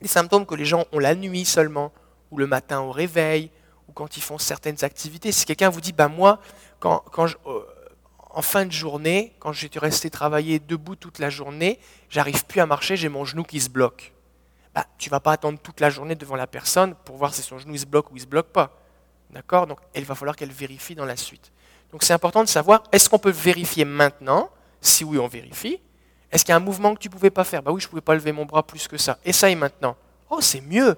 des 0.00 0.08
symptômes 0.08 0.46
que 0.46 0.54
les 0.54 0.64
gens 0.64 0.84
ont 0.92 0.98
la 0.98 1.14
nuit 1.14 1.44
seulement, 1.44 1.92
ou 2.30 2.38
le 2.38 2.46
matin 2.46 2.80
au 2.80 2.92
réveil, 2.92 3.50
ou 3.88 3.92
quand 3.92 4.16
ils 4.16 4.22
font 4.22 4.38
certaines 4.38 4.84
activités. 4.84 5.32
Si 5.32 5.46
quelqu'un 5.46 5.70
vous 5.70 5.80
dit, 5.80 5.92
ben 5.92 6.08
moi, 6.08 6.40
euh, 6.84 7.60
en 8.30 8.42
fin 8.42 8.66
de 8.66 8.72
journée, 8.72 9.34
quand 9.38 9.52
j'étais 9.52 9.78
resté 9.78 10.10
travailler 10.10 10.58
debout 10.58 10.96
toute 10.96 11.18
la 11.18 11.30
journée, 11.30 11.78
j'arrive 12.10 12.44
plus 12.44 12.60
à 12.60 12.66
marcher, 12.66 12.96
j'ai 12.96 13.08
mon 13.08 13.24
genou 13.24 13.44
qui 13.44 13.60
se 13.60 13.70
bloque. 13.70 14.12
Bah, 14.74 14.84
tu 14.98 15.08
vas 15.08 15.20
pas 15.20 15.32
attendre 15.32 15.58
toute 15.58 15.80
la 15.80 15.88
journée 15.88 16.14
devant 16.14 16.36
la 16.36 16.46
personne 16.46 16.94
pour 17.04 17.16
voir 17.16 17.32
si 17.32 17.40
son 17.40 17.58
genou 17.58 17.76
se 17.76 17.86
bloque 17.86 18.10
ou 18.10 18.16
il 18.16 18.20
se 18.20 18.26
bloque 18.26 18.48
pas. 18.48 18.78
D'accord? 19.30 19.66
Donc, 19.66 19.78
il 19.94 20.04
va 20.04 20.14
falloir 20.14 20.36
qu'elle 20.36 20.52
vérifie 20.52 20.94
dans 20.94 21.06
la 21.06 21.16
suite. 21.16 21.50
Donc, 21.90 22.02
c'est 22.02 22.12
important 22.12 22.42
de 22.42 22.48
savoir 22.48 22.82
est-ce 22.92 23.08
qu'on 23.08 23.18
peut 23.18 23.30
vérifier 23.30 23.84
maintenant? 23.84 24.50
Si 24.82 25.02
oui, 25.02 25.18
on 25.18 25.28
vérifie. 25.28 25.80
Est-ce 26.30 26.44
qu'il 26.44 26.50
y 26.50 26.54
a 26.54 26.56
un 26.56 26.60
mouvement 26.60 26.94
que 26.94 27.00
tu 27.00 27.08
ne 27.08 27.12
pouvais 27.12 27.30
pas 27.30 27.44
faire? 27.44 27.62
Bah 27.62 27.72
oui, 27.72 27.80
je 27.80 27.86
ne 27.86 27.90
pouvais 27.90 28.02
pas 28.02 28.14
lever 28.14 28.32
mon 28.32 28.44
bras 28.44 28.62
plus 28.62 28.88
que 28.88 28.96
ça. 28.96 29.18
Essaye 29.24 29.54
maintenant. 29.54 29.96
Oh, 30.28 30.40
c'est 30.40 30.60
mieux. 30.60 30.96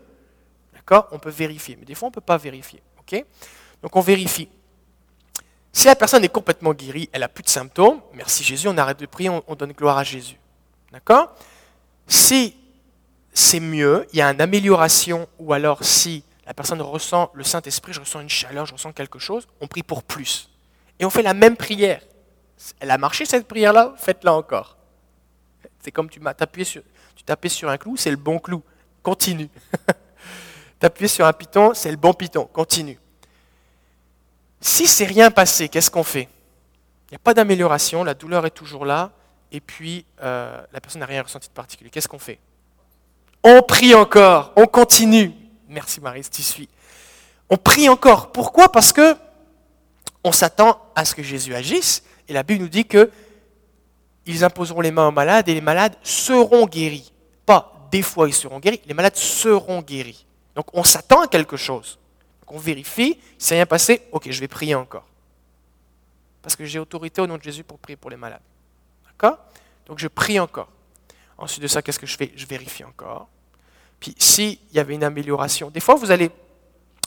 D'accord? 0.74 1.08
On 1.12 1.18
peut 1.18 1.30
vérifier. 1.30 1.76
Mais 1.78 1.84
des 1.84 1.94
fois, 1.94 2.06
on 2.06 2.10
ne 2.10 2.14
peut 2.14 2.20
pas 2.20 2.38
vérifier. 2.38 2.82
OK? 3.00 3.24
Donc, 3.82 3.94
on 3.94 4.00
vérifie. 4.00 4.48
Si 5.72 5.86
la 5.86 5.94
personne 5.94 6.24
est 6.24 6.28
complètement 6.28 6.72
guérie, 6.72 7.08
elle 7.12 7.20
n'a 7.20 7.28
plus 7.28 7.44
de 7.44 7.48
symptômes, 7.48 8.00
merci 8.14 8.42
Jésus, 8.42 8.66
on 8.68 8.76
arrête 8.78 8.98
de 8.98 9.06
prier, 9.06 9.28
on, 9.28 9.54
donne 9.54 9.72
gloire 9.72 9.98
à 9.98 10.04
Jésus. 10.04 10.36
D'accord? 10.90 11.34
Si 12.06 12.56
c'est 13.32 13.60
mieux, 13.60 14.06
il 14.12 14.18
y 14.18 14.22
a 14.22 14.30
une 14.30 14.40
amélioration, 14.40 15.28
ou 15.38 15.52
alors 15.52 15.84
si 15.84 16.24
la 16.46 16.54
personne 16.54 16.80
ressent 16.80 17.30
le 17.34 17.44
Saint-Esprit, 17.44 17.92
je 17.92 18.00
ressens 18.00 18.20
une 18.20 18.28
chaleur, 18.28 18.66
je 18.66 18.72
ressens 18.72 18.92
quelque 18.92 19.18
chose, 19.18 19.46
on 19.60 19.68
prie 19.68 19.82
pour 19.82 20.02
plus. 20.02 20.50
Et 20.98 21.04
on 21.04 21.10
fait 21.10 21.22
la 21.22 21.34
même 21.34 21.56
prière. 21.56 22.00
Elle 22.80 22.90
a 22.90 22.98
marché 22.98 23.24
cette 23.24 23.46
prière-là, 23.46 23.94
faites-la 23.98 24.34
encore. 24.34 24.77
C'est 25.80 25.92
comme 25.92 26.10
tu 26.10 26.20
m'as 26.20 26.34
sur, 26.64 26.82
tapais 27.28 27.48
sur 27.48 27.68
un 27.68 27.76
clou, 27.76 27.96
c'est 27.96 28.10
le 28.10 28.16
bon 28.16 28.38
clou. 28.38 28.62
Continue. 29.02 29.50
T'appuyer 30.80 31.08
sur 31.08 31.26
un 31.26 31.32
piton, 31.32 31.74
c'est 31.74 31.90
le 31.90 31.96
bon 31.96 32.14
piton. 32.14 32.46
Continue. 32.46 32.98
Si 34.60 34.86
c'est 34.86 35.04
rien 35.04 35.30
passé, 35.30 35.68
qu'est-ce 35.68 35.90
qu'on 35.90 36.04
fait? 36.04 36.28
Il 37.06 37.12
n'y 37.12 37.16
a 37.16 37.20
pas 37.20 37.34
d'amélioration, 37.34 38.02
la 38.02 38.14
douleur 38.14 38.46
est 38.46 38.50
toujours 38.50 38.84
là, 38.84 39.12
et 39.52 39.60
puis 39.60 40.04
euh, 40.22 40.60
la 40.72 40.80
personne 40.80 41.00
n'a 41.00 41.06
rien 41.06 41.22
ressenti 41.22 41.48
de 41.48 41.52
particulier. 41.52 41.90
Qu'est-ce 41.90 42.08
qu'on 42.08 42.18
fait? 42.18 42.38
On 43.44 43.62
prie 43.62 43.94
encore, 43.94 44.52
on 44.56 44.66
continue. 44.66 45.32
Merci 45.68 46.00
Marie, 46.00 46.22
tu 46.22 46.42
suis. 46.42 46.68
On 47.50 47.56
prie 47.56 47.88
encore. 47.88 48.32
Pourquoi? 48.32 48.72
Parce 48.72 48.92
que 48.92 49.16
on 50.24 50.32
s'attend 50.32 50.80
à 50.94 51.04
ce 51.04 51.14
que 51.14 51.22
Jésus 51.22 51.54
agisse, 51.54 52.02
et 52.26 52.32
la 52.32 52.42
Bible 52.42 52.62
nous 52.62 52.68
dit 52.68 52.84
que 52.84 53.10
ils 54.28 54.44
imposeront 54.44 54.80
les 54.80 54.92
mains 54.92 55.08
aux 55.08 55.12
malades 55.12 55.48
et 55.48 55.54
les 55.54 55.60
malades 55.60 55.96
seront 56.02 56.66
guéris. 56.66 57.12
Pas 57.44 57.88
des 57.90 58.02
fois 58.02 58.28
ils 58.28 58.34
seront 58.34 58.60
guéris, 58.60 58.80
les 58.86 58.94
malades 58.94 59.16
seront 59.16 59.82
guéris. 59.82 60.26
Donc 60.54 60.66
on 60.72 60.84
s'attend 60.84 61.22
à 61.22 61.26
quelque 61.26 61.56
chose. 61.56 61.98
On 62.46 62.58
vérifie, 62.58 63.18
il 63.18 63.44
s'est 63.44 63.54
rien 63.56 63.66
passé, 63.66 64.02
ok, 64.12 64.30
je 64.30 64.40
vais 64.40 64.48
prier 64.48 64.74
encore. 64.74 65.04
Parce 66.42 66.56
que 66.56 66.64
j'ai 66.64 66.78
autorité 66.78 67.20
au 67.20 67.26
nom 67.26 67.36
de 67.36 67.42
Jésus 67.42 67.64
pour 67.64 67.78
prier 67.78 67.96
pour 67.96 68.10
les 68.10 68.16
malades. 68.16 68.40
D'accord? 69.06 69.38
Donc 69.86 69.98
je 69.98 70.08
prie 70.08 70.38
encore. 70.38 70.68
Ensuite 71.36 71.62
de 71.62 71.68
ça, 71.68 71.82
qu'est-ce 71.82 71.98
que 71.98 72.06
je 72.06 72.16
fais? 72.16 72.32
Je 72.36 72.46
vérifie 72.46 72.84
encore. 72.84 73.28
Puis 74.00 74.14
s'il 74.18 74.58
y 74.72 74.78
avait 74.78 74.94
une 74.94 75.04
amélioration, 75.04 75.70
des 75.70 75.80
fois 75.80 75.96
vous 75.96 76.10
allez 76.10 76.30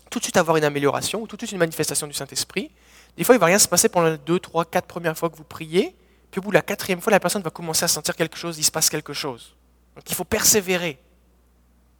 tout 0.09 0.19
de 0.19 0.23
suite 0.23 0.37
avoir 0.37 0.57
une 0.57 0.65
amélioration 0.65 1.21
ou 1.21 1.27
tout 1.27 1.37
de 1.37 1.41
suite 1.41 1.53
une 1.53 1.57
manifestation 1.57 2.05
du 2.05 2.13
Saint-Esprit. 2.13 2.69
Des 3.15 3.23
fois, 3.23 3.33
il 3.33 3.37
ne 3.37 3.39
va 3.39 3.47
rien 3.47 3.59
se 3.59 3.67
passer 3.67 3.89
pendant 3.89 4.09
les 4.09 4.17
deux, 4.17 4.39
trois, 4.39 4.65
quatre 4.65 4.85
premières 4.85 5.17
fois 5.17 5.29
que 5.29 5.37
vous 5.37 5.45
priez. 5.45 5.95
Puis 6.31 6.39
au 6.39 6.41
bout 6.41 6.49
de 6.49 6.55
la 6.55 6.61
quatrième 6.61 7.01
fois, 7.01 7.11
la 7.11 7.19
personne 7.19 7.41
va 7.41 7.49
commencer 7.49 7.83
à 7.83 7.87
sentir 7.87 8.15
quelque 8.15 8.37
chose, 8.37 8.57
il 8.57 8.63
se 8.63 8.71
passe 8.71 8.89
quelque 8.89 9.13
chose. 9.13 9.55
Donc 9.95 10.09
il 10.09 10.15
faut 10.15 10.23
persévérer. 10.23 10.97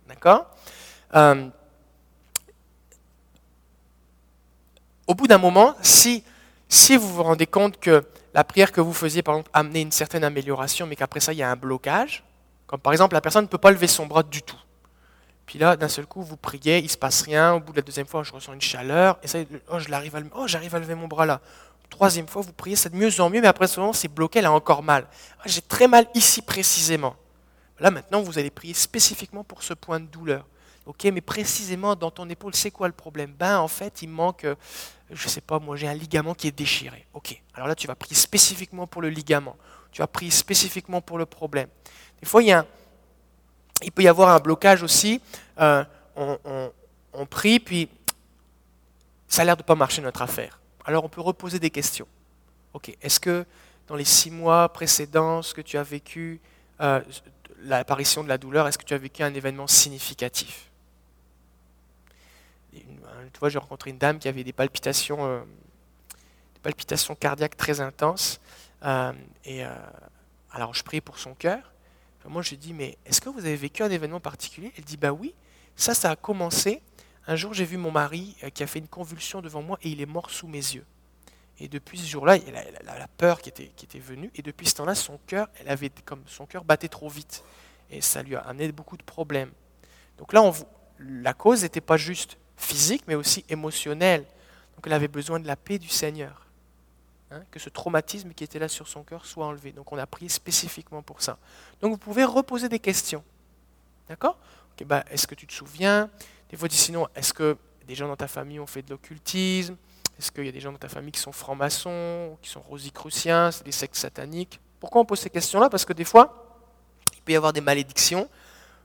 D'accord? 0.08 0.48
Euh, 1.14 1.50
Au 5.12 5.14
bout 5.14 5.28
d'un 5.28 5.38
moment, 5.38 5.76
si, 5.82 6.24
vous 6.96 7.16
vous 7.16 7.24
rendez 7.24 7.46
compte 7.46 7.78
que 7.82 8.02
la 8.34 8.46
prière 8.46 8.72
que 8.72 8.80
vous 8.80 8.94
faisiez, 8.94 9.22
par 9.22 9.36
exemple, 9.36 9.52
amenait 9.52 9.82
une 9.82 9.92
certaine 9.92 10.24
amélioration, 10.24 10.88
mais 10.88 10.96
qu'après 10.96 11.20
ça, 11.20 11.34
il 11.34 11.40
y 11.40 11.44
a 11.44 11.52
un 11.52 11.58
blocage, 11.58 12.24
comme 12.66 12.80
par 12.80 12.94
exemple, 12.94 13.14
la 13.14 13.20
personne 13.20 13.44
ne 13.44 13.50
peut 13.50 13.58
pas 13.58 13.72
lever 13.72 13.88
son 13.88 14.06
bras 14.06 14.24
du 14.24 14.42
tout. 14.42 14.60
Puis 15.46 15.60
là, 15.60 15.76
d'un 15.76 15.90
seul 15.90 16.06
coup, 16.06 16.24
vous 16.24 16.38
priez, 16.38 16.78
il 16.78 16.86
ne 16.86 16.88
se 16.88 16.98
passe 16.98 17.24
rien. 17.24 17.56
Au 17.56 17.60
bout 17.60 17.74
de 17.74 17.80
la 17.80 17.82
deuxième 17.82 18.08
fois, 18.08 18.24
je 18.24 18.32
ressens 18.32 18.54
une 18.54 18.62
chaleur. 18.62 19.20
Et 19.22 19.28
ça, 19.28 19.40
oh, 19.70 19.80
j'arrive 19.80 20.16
à, 20.16 20.22
oh, 20.34 20.46
à 20.46 20.80
lever 20.80 20.96
mon 20.96 21.10
bras 21.10 21.26
là. 21.26 21.42
Troisième 21.92 22.26
fois, 22.28 22.42
vous 22.42 22.54
priez, 22.54 22.78
c'est 22.78 22.90
de 22.90 22.96
mieux 22.96 23.20
en 23.20 23.30
mieux, 23.30 23.42
mais 23.42 23.48
après 23.48 23.68
ce 23.68 23.80
moment, 23.80 23.92
c'est 23.94 24.08
bloqué, 24.08 24.40
elle 24.40 24.46
a 24.46 24.52
encore 24.52 24.82
mal. 24.82 25.06
Ah, 25.40 25.44
j'ai 25.46 25.62
très 25.62 25.88
mal 25.88 26.08
ici 26.16 26.42
précisément. 26.42 27.16
Là, 27.80 27.92
maintenant, 27.92 28.22
vous 28.22 28.40
allez 28.40 28.50
prier 28.50 28.74
spécifiquement 28.74 29.44
pour 29.44 29.62
ce 29.62 29.74
point 29.74 30.00
de 30.00 30.06
douleur. 30.06 30.48
Ok, 30.86 31.04
mais 31.14 31.22
précisément 31.22 31.96
dans 31.96 32.10
ton 32.10 32.28
épaule, 32.30 32.56
c'est 32.56 32.72
quoi 32.72 32.88
le 32.88 32.94
problème? 32.94 33.34
Ben, 33.38 33.60
en 33.60 33.68
fait, 33.68 34.02
il 34.02 34.08
manque, 34.08 34.46
euh, 34.46 34.56
je 35.12 35.26
ne 35.26 35.30
sais 35.30 35.42
pas, 35.42 35.60
moi, 35.60 35.76
j'ai 35.76 35.88
un 35.88 35.94
ligament 35.94 36.34
qui 36.34 36.48
est 36.48 36.58
déchiré. 36.58 37.06
Ok, 37.14 37.40
alors 37.54 37.68
là, 37.68 37.76
tu 37.76 37.88
vas 37.88 37.96
prier 37.96 38.16
spécifiquement 38.16 38.88
pour 38.88 39.02
le 39.02 39.10
ligament. 39.10 39.58
Tu 39.92 40.02
vas 40.02 40.08
prier 40.08 40.32
spécifiquement 40.32 41.02
pour 41.02 41.18
le 41.18 41.26
problème. 41.26 41.68
Des 42.22 42.26
fois, 42.26 42.42
il, 42.42 42.48
y 42.48 42.54
a 42.54 42.66
il 43.84 43.92
peut 43.92 44.02
y 44.02 44.08
avoir 44.08 44.30
un 44.30 44.40
blocage 44.40 44.82
aussi. 44.82 45.22
Euh, 45.60 45.84
on, 46.16 46.40
on 47.14 47.26
prie, 47.26 47.60
puis 47.60 47.90
ça 49.28 49.42
a 49.42 49.46
l'air 49.46 49.58
de 49.58 49.62
ne 49.62 49.68
pas 49.68 49.76
marcher 49.76 50.02
notre 50.02 50.22
affaire. 50.22 50.61
Alors 50.86 51.04
on 51.04 51.10
peut 51.10 51.22
reposer 51.22 51.60
des 51.60 51.70
questions. 51.70 52.08
Ok, 52.74 52.96
est-ce 53.02 53.20
que 53.20 53.46
dans 53.88 53.96
les 53.96 54.06
six 54.06 54.32
mois 54.32 54.70
précédents, 54.70 55.42
ce 55.42 55.54
que 55.54 55.62
tu 55.62 55.78
as 55.78 55.84
vécu, 55.84 56.40
euh, 56.80 57.02
l'apparition 57.64 58.24
de 58.24 58.30
la 58.30 58.38
douleur, 58.38 58.68
est-ce 58.68 58.78
que 58.78 58.86
tu 58.86 58.94
as 58.94 58.98
vécu 58.98 59.24
un 59.24 59.34
événement 59.34 59.68
significatif? 59.68 60.70
Tu 62.74 63.40
vois, 63.40 63.50
j'ai 63.50 63.60
rencontré 63.60 63.90
une 63.90 63.98
dame 63.98 64.20
qui 64.20 64.28
avait 64.28 64.44
des 64.44 64.54
palpitations, 64.54 65.26
euh, 65.26 65.42
des 66.54 66.60
palpitations 66.62 67.16
cardiaques 67.16 67.58
très 67.58 67.82
intenses. 67.82 68.40
Euh, 68.84 69.12
et 69.46 69.64
alors 70.52 70.74
je 70.74 70.84
prie 70.84 71.02
pour 71.02 71.20
son 71.20 71.34
cœur. 71.34 71.72
Moi, 72.26 72.42
je 72.42 72.52
lui 72.52 72.58
dis, 72.58 72.74
mais 72.74 72.98
est-ce 73.06 73.20
que 73.20 73.30
vous 73.30 73.40
avez 73.40 73.56
vécu 73.56 73.84
un 73.84 73.90
événement 73.90 74.20
particulier? 74.20 74.72
Elle 74.78 74.84
dit, 74.84 74.98
bah 74.98 75.12
oui. 75.12 75.34
Ça, 75.76 75.94
ça 75.94 76.12
a 76.12 76.16
commencé 76.16 76.82
un 77.28 77.36
jour, 77.36 77.54
j'ai 77.54 77.66
vu 77.66 77.78
mon 77.78 77.92
mari 77.92 78.36
euh, 78.44 78.50
qui 78.50 78.63
a 78.63 78.68
fait 78.68 78.80
une 78.80 78.88
convulsion 78.88 79.42
devant 79.42 79.62
moi 79.62 79.78
et 79.82 79.90
il 79.90 80.01
est 80.01 80.06
mort 80.08 80.30
sous 80.30 80.48
mes 80.48 80.58
yeux. 80.58 80.86
Et 81.60 81.68
depuis 81.68 82.00
ce 82.00 82.08
jour-là, 82.08 82.38
il 82.38 82.56
a 82.56 82.98
la 82.98 83.08
peur 83.08 83.40
qui 83.40 83.50
était, 83.50 84.00
venue. 84.00 84.32
Et 84.34 84.42
depuis 84.42 84.68
ce 84.68 84.75
temps-là, 84.75 84.96
son 84.96 85.20
cœur, 85.28 85.48
elle 85.60 85.70
avait 85.70 85.92
comme 86.06 86.24
son 86.25 86.48
cœur 86.48 86.63
battait 86.63 86.88
trop 86.88 87.08
vite. 87.08 87.44
Et 87.92 88.01
ça 88.01 88.24
lui 88.24 88.36
a 88.36 88.40
amené 88.40 88.72
beaucoup 88.72 88.98
de 88.98 89.04
problèmes. 89.04 89.51
Donc 90.18 90.34
là, 90.34 90.42
on, 90.42 90.54
la 91.00 91.36
cause 91.36 91.62
n'était 91.62 91.82
pas 91.82 91.98
juste 91.98 92.38
physique, 92.58 93.04
mais 93.08 93.13
aussi 93.13 93.46
émotionnelle. 93.48 94.24
Donc 94.75 94.88
elle 94.88 94.94
avait 94.94 95.08
besoin 95.08 95.40
de 95.40 95.46
la 95.46 95.56
paix 95.56 95.78
du 95.78 95.90
Seigneur. 95.90 96.48
Hein, 97.30 97.44
que 97.51 97.60
ce 97.60 97.70
traumatisme 97.70 98.34
qui 98.34 98.44
était 98.44 98.60
là 98.60 98.68
sur 98.68 98.88
son 98.88 99.04
cœur 99.04 99.25
soit 99.28 99.46
enlevé. 99.46 99.72
Donc 99.72 99.92
on 99.92 99.98
a 100.00 100.08
prié 100.08 100.30
spécifiquement 100.30 101.04
pour 101.04 101.22
ça. 101.22 101.38
Donc 101.80 101.92
vous 101.92 101.98
pouvez 102.00 102.24
reposer 102.24 102.70
des 102.70 102.80
questions. 102.80 103.24
D'accord? 104.10 104.40
Bah, 104.86 105.06
Est-ce 105.12 105.28
que 105.28 105.36
tu 105.36 105.46
te 105.46 105.54
souviens? 105.54 106.10
Des 106.51 106.58
fois, 106.58 106.67
dis 106.67 106.77
sinon, 106.77 107.08
est-ce 107.15 107.34
que 107.34 107.58
des 107.88 107.96
gens 107.96 108.10
dans 108.10 108.17
ta 108.17 108.27
famille 108.27 108.60
ont 108.60 108.67
fait 108.67 108.81
de 108.81 108.89
l'occultisme? 108.89 109.77
Est-ce 110.20 110.31
qu'il 110.31 110.46
y 110.46 110.50
a 110.50 110.51
des 110.51 110.60
gens 110.60 110.74
dans 110.74 110.77
ta 110.77 110.89
famille 110.89 111.13
qui 111.13 111.20
sont 111.20 111.31
francs-maçons, 111.31 112.38
qui 112.41 112.50
sont 112.50 112.60
rosicruciens, 112.62 113.51
c'est 113.51 113.63
des 113.63 113.72
sectes 113.72 113.96
sataniques? 113.96 114.60
Pourquoi 114.81 115.01
on 115.01 115.05
pose 115.05 115.20
ces 115.20 115.29
questions-là? 115.29 115.70
Parce 115.70 115.86
que 115.86 115.93
des 115.93 116.03
fois, 116.03 116.60
il 117.15 117.22
peut 117.22 117.31
y 117.31 117.36
avoir 117.38 117.53
des 117.53 117.62
malédictions 117.62 118.29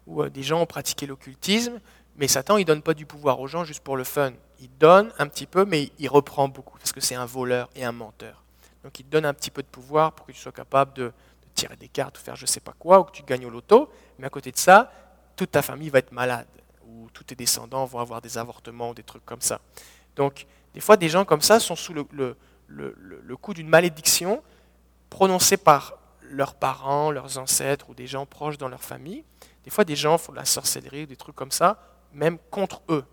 où 0.06 0.22
euh, 0.22 0.30
des 0.30 0.44
gens 0.44 0.60
ont 0.60 0.66
pratiqué 0.66 1.06
l'occultisme, 1.06 1.80
mais 2.16 2.28
Satan, 2.28 2.56
il 2.56 2.60
ne 2.60 2.66
donne 2.66 2.82
pas 2.82 2.94
du 2.94 3.04
pouvoir 3.04 3.40
aux 3.40 3.48
gens 3.48 3.64
juste 3.64 3.82
pour 3.82 3.96
le 3.96 4.04
fun. 4.04 4.32
Il 4.60 4.70
donne 4.78 5.12
un 5.18 5.26
petit 5.26 5.46
peu, 5.46 5.64
mais 5.64 5.90
il 5.98 6.08
reprend 6.08 6.46
beaucoup, 6.46 6.78
parce 6.78 6.92
que 6.92 7.00
c'est 7.00 7.16
un 7.16 7.26
voleur 7.26 7.68
et 7.74 7.84
un 7.84 7.92
menteur. 7.92 8.44
Donc 8.84 9.00
il 9.00 9.08
donne 9.08 9.24
un 9.24 9.34
petit 9.34 9.50
peu 9.50 9.62
de 9.62 9.68
pouvoir 9.68 10.12
pour 10.12 10.26
que 10.26 10.32
tu 10.32 10.38
sois 10.38 10.52
capable 10.52 10.92
de, 10.94 11.06
de 11.06 11.12
tirer 11.54 11.74
des 11.74 11.88
cartes 11.88 12.16
ou 12.16 12.22
faire 12.22 12.36
je 12.36 12.46
sais 12.46 12.60
pas 12.60 12.74
quoi, 12.78 13.00
ou 13.00 13.04
que 13.04 13.10
tu 13.10 13.24
gagnes 13.24 13.46
au 13.46 13.50
loto, 13.50 13.90
mais 14.20 14.28
à 14.28 14.30
côté 14.30 14.52
de 14.52 14.56
ça, 14.56 14.92
toute 15.34 15.50
ta 15.50 15.62
famille 15.62 15.90
va 15.90 15.98
être 15.98 16.12
malade 16.12 16.46
tous 17.12 17.24
tes 17.24 17.34
descendants 17.34 17.84
vont 17.84 18.00
avoir 18.00 18.20
des 18.20 18.38
avortements 18.38 18.90
ou 18.90 18.94
des 18.94 19.02
trucs 19.02 19.24
comme 19.24 19.40
ça. 19.40 19.60
Donc, 20.16 20.46
des 20.74 20.80
fois, 20.80 20.96
des 20.96 21.08
gens 21.08 21.24
comme 21.24 21.40
ça 21.40 21.60
sont 21.60 21.76
sous 21.76 21.94
le, 21.94 22.04
le, 22.68 23.36
coup 23.36 23.54
d'une 23.54 23.68
malédiction 23.68 24.42
prononcée 25.10 25.56
par 25.56 25.94
leurs 26.22 26.54
parents, 26.54 27.10
leurs 27.10 27.38
ancêtres 27.38 27.90
ou 27.90 27.94
des 27.94 28.06
gens 28.06 28.26
proches 28.26 28.58
dans 28.58 28.68
leur 28.68 28.82
famille. 28.82 29.24
Des 29.64 29.70
fois, 29.70 29.84
des 29.84 29.96
gens 29.96 30.18
font 30.18 30.32
de 30.32 30.36
la 30.36 30.44
sorcellerie, 30.44 31.06
des 31.06 31.16
trucs 31.16 31.36
comme 31.36 31.50
ça, 31.50 31.78
même 32.12 32.38
contre 32.50 32.82
eux. 32.88 33.04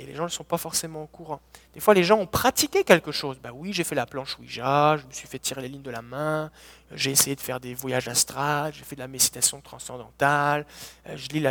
Et 0.00 0.06
les 0.06 0.14
gens 0.14 0.24
ne 0.24 0.30
sont 0.30 0.44
pas 0.44 0.56
forcément 0.56 1.02
au 1.02 1.06
courant. 1.06 1.40
Des 1.74 1.80
fois, 1.80 1.92
les 1.92 2.04
gens 2.04 2.18
ont 2.18 2.26
pratiqué 2.26 2.84
quelque 2.84 3.12
chose. 3.12 3.38
Ben 3.42 3.50
oui, 3.54 3.74
j'ai 3.74 3.84
fait 3.84 3.94
la 3.94 4.06
planche 4.06 4.38
Ouija, 4.38 4.96
je 4.96 5.06
me 5.06 5.12
suis 5.12 5.28
fait 5.28 5.38
tirer 5.38 5.60
les 5.60 5.68
lignes 5.68 5.82
de 5.82 5.90
la 5.90 6.00
main, 6.00 6.50
j'ai 6.90 7.10
essayé 7.10 7.36
de 7.36 7.40
faire 7.40 7.60
des 7.60 7.74
voyages 7.74 8.08
astrales, 8.08 8.72
j'ai 8.72 8.82
fait 8.82 8.96
de 8.96 9.00
la 9.00 9.08
méditation 9.08 9.60
transcendantale, 9.60 10.64
euh, 11.06 11.16
je 11.18 11.28
lis 11.28 11.44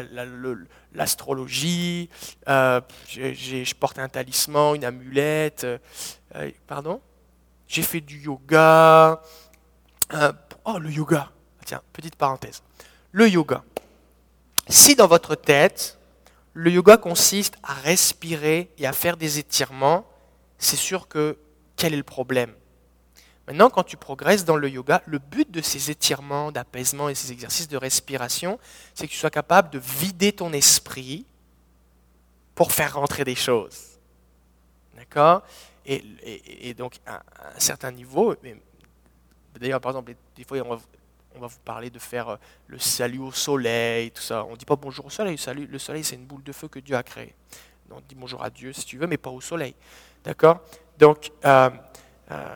l'astrologie, 0.93 2.09
euh, 2.47 2.81
je 3.07 3.75
porte 3.75 3.99
un 3.99 4.09
talisman, 4.09 4.75
une 4.75 4.83
amulette. 4.83 5.65
Euh, 5.65 6.51
pardon? 6.65 7.01
J'ai 7.67 7.83
fait 7.83 8.01
du 8.01 8.19
yoga. 8.19 9.21
oh, 10.65 10.79
le 10.79 10.89
yoga. 10.89 11.29
Tiens, 11.65 11.83
petite 11.93 12.15
parenthèse. 12.15 12.63
Le 13.11 13.29
yoga. 13.29 13.63
Si 14.67 14.95
dans 14.95 15.07
votre 15.07 15.35
tête, 15.35 15.98
le 16.53 16.71
yoga 16.71 16.97
consiste 16.97 17.55
à 17.63 17.73
respirer 17.73 18.71
et 18.77 18.87
à 18.87 18.93
faire 18.93 19.17
des 19.17 19.39
étirements, 19.39 20.05
c'est 20.57 20.75
sûr 20.75 21.07
que 21.07 21.37
quel 21.75 21.93
est 21.93 21.97
le 21.97 22.03
problème? 22.03 22.53
Maintenant, 23.47 23.69
quand 23.69 23.83
tu 23.83 23.97
progresses 23.97 24.45
dans 24.45 24.57
le 24.57 24.69
yoga, 24.69 25.01
le 25.07 25.17
but 25.17 25.49
de 25.49 25.61
ces 25.61 25.89
étirements, 25.89 26.51
d'apaisement 26.51 27.09
et 27.09 27.15
ces 27.15 27.31
exercices 27.31 27.67
de 27.67 27.77
respiration, 27.77 28.59
c'est 28.93 29.07
que 29.07 29.11
tu 29.11 29.17
sois 29.17 29.31
capable 29.31 29.71
de 29.71 29.79
vider 29.79 30.33
ton 30.33 30.53
esprit 30.53 31.25
pour 32.53 32.71
faire 32.71 32.93
rentrer 32.93 33.23
des 33.23 33.35
choses. 33.35 33.97
D'accord? 34.95 35.41
Et, 35.85 36.75
donc, 36.75 36.99
à, 37.07 37.23
un 37.55 37.59
certain 37.59 37.91
niveau, 37.91 38.35
d'ailleurs, 39.59 39.81
par 39.81 39.93
exemple, 39.93 40.13
des 40.35 40.43
fois, 40.43 40.59
on 41.35 41.39
va 41.39 41.47
vous 41.47 41.59
parler 41.63 41.89
de 41.89 41.99
faire 41.99 42.29
euh, 42.29 42.35
le 42.67 42.79
salut 42.79 43.19
au 43.19 43.31
soleil, 43.31 44.11
tout 44.11 44.21
ça. 44.21 44.45
On 44.45 44.51
ne 44.51 44.55
dit 44.55 44.65
pas 44.65 44.75
bonjour 44.75 45.05
au 45.05 45.09
soleil, 45.09 45.37
le 45.47 45.79
soleil 45.79 46.03
c'est 46.03 46.15
une 46.15 46.25
boule 46.25 46.43
de 46.43 46.51
feu 46.51 46.67
que 46.67 46.79
Dieu 46.79 46.95
a 46.95 47.03
créée. 47.03 47.33
On 47.91 48.01
dit 48.07 48.15
bonjour 48.15 48.43
à 48.43 48.49
Dieu 48.49 48.73
si 48.73 48.85
tu 48.85 48.97
veux, 48.97 49.07
mais 49.07 49.17
pas 49.17 49.29
au 49.29 49.41
soleil. 49.41 49.73
D'accord? 50.23 50.59
Donc, 50.97 51.31
euh, 51.45 51.69
euh, 52.31 52.55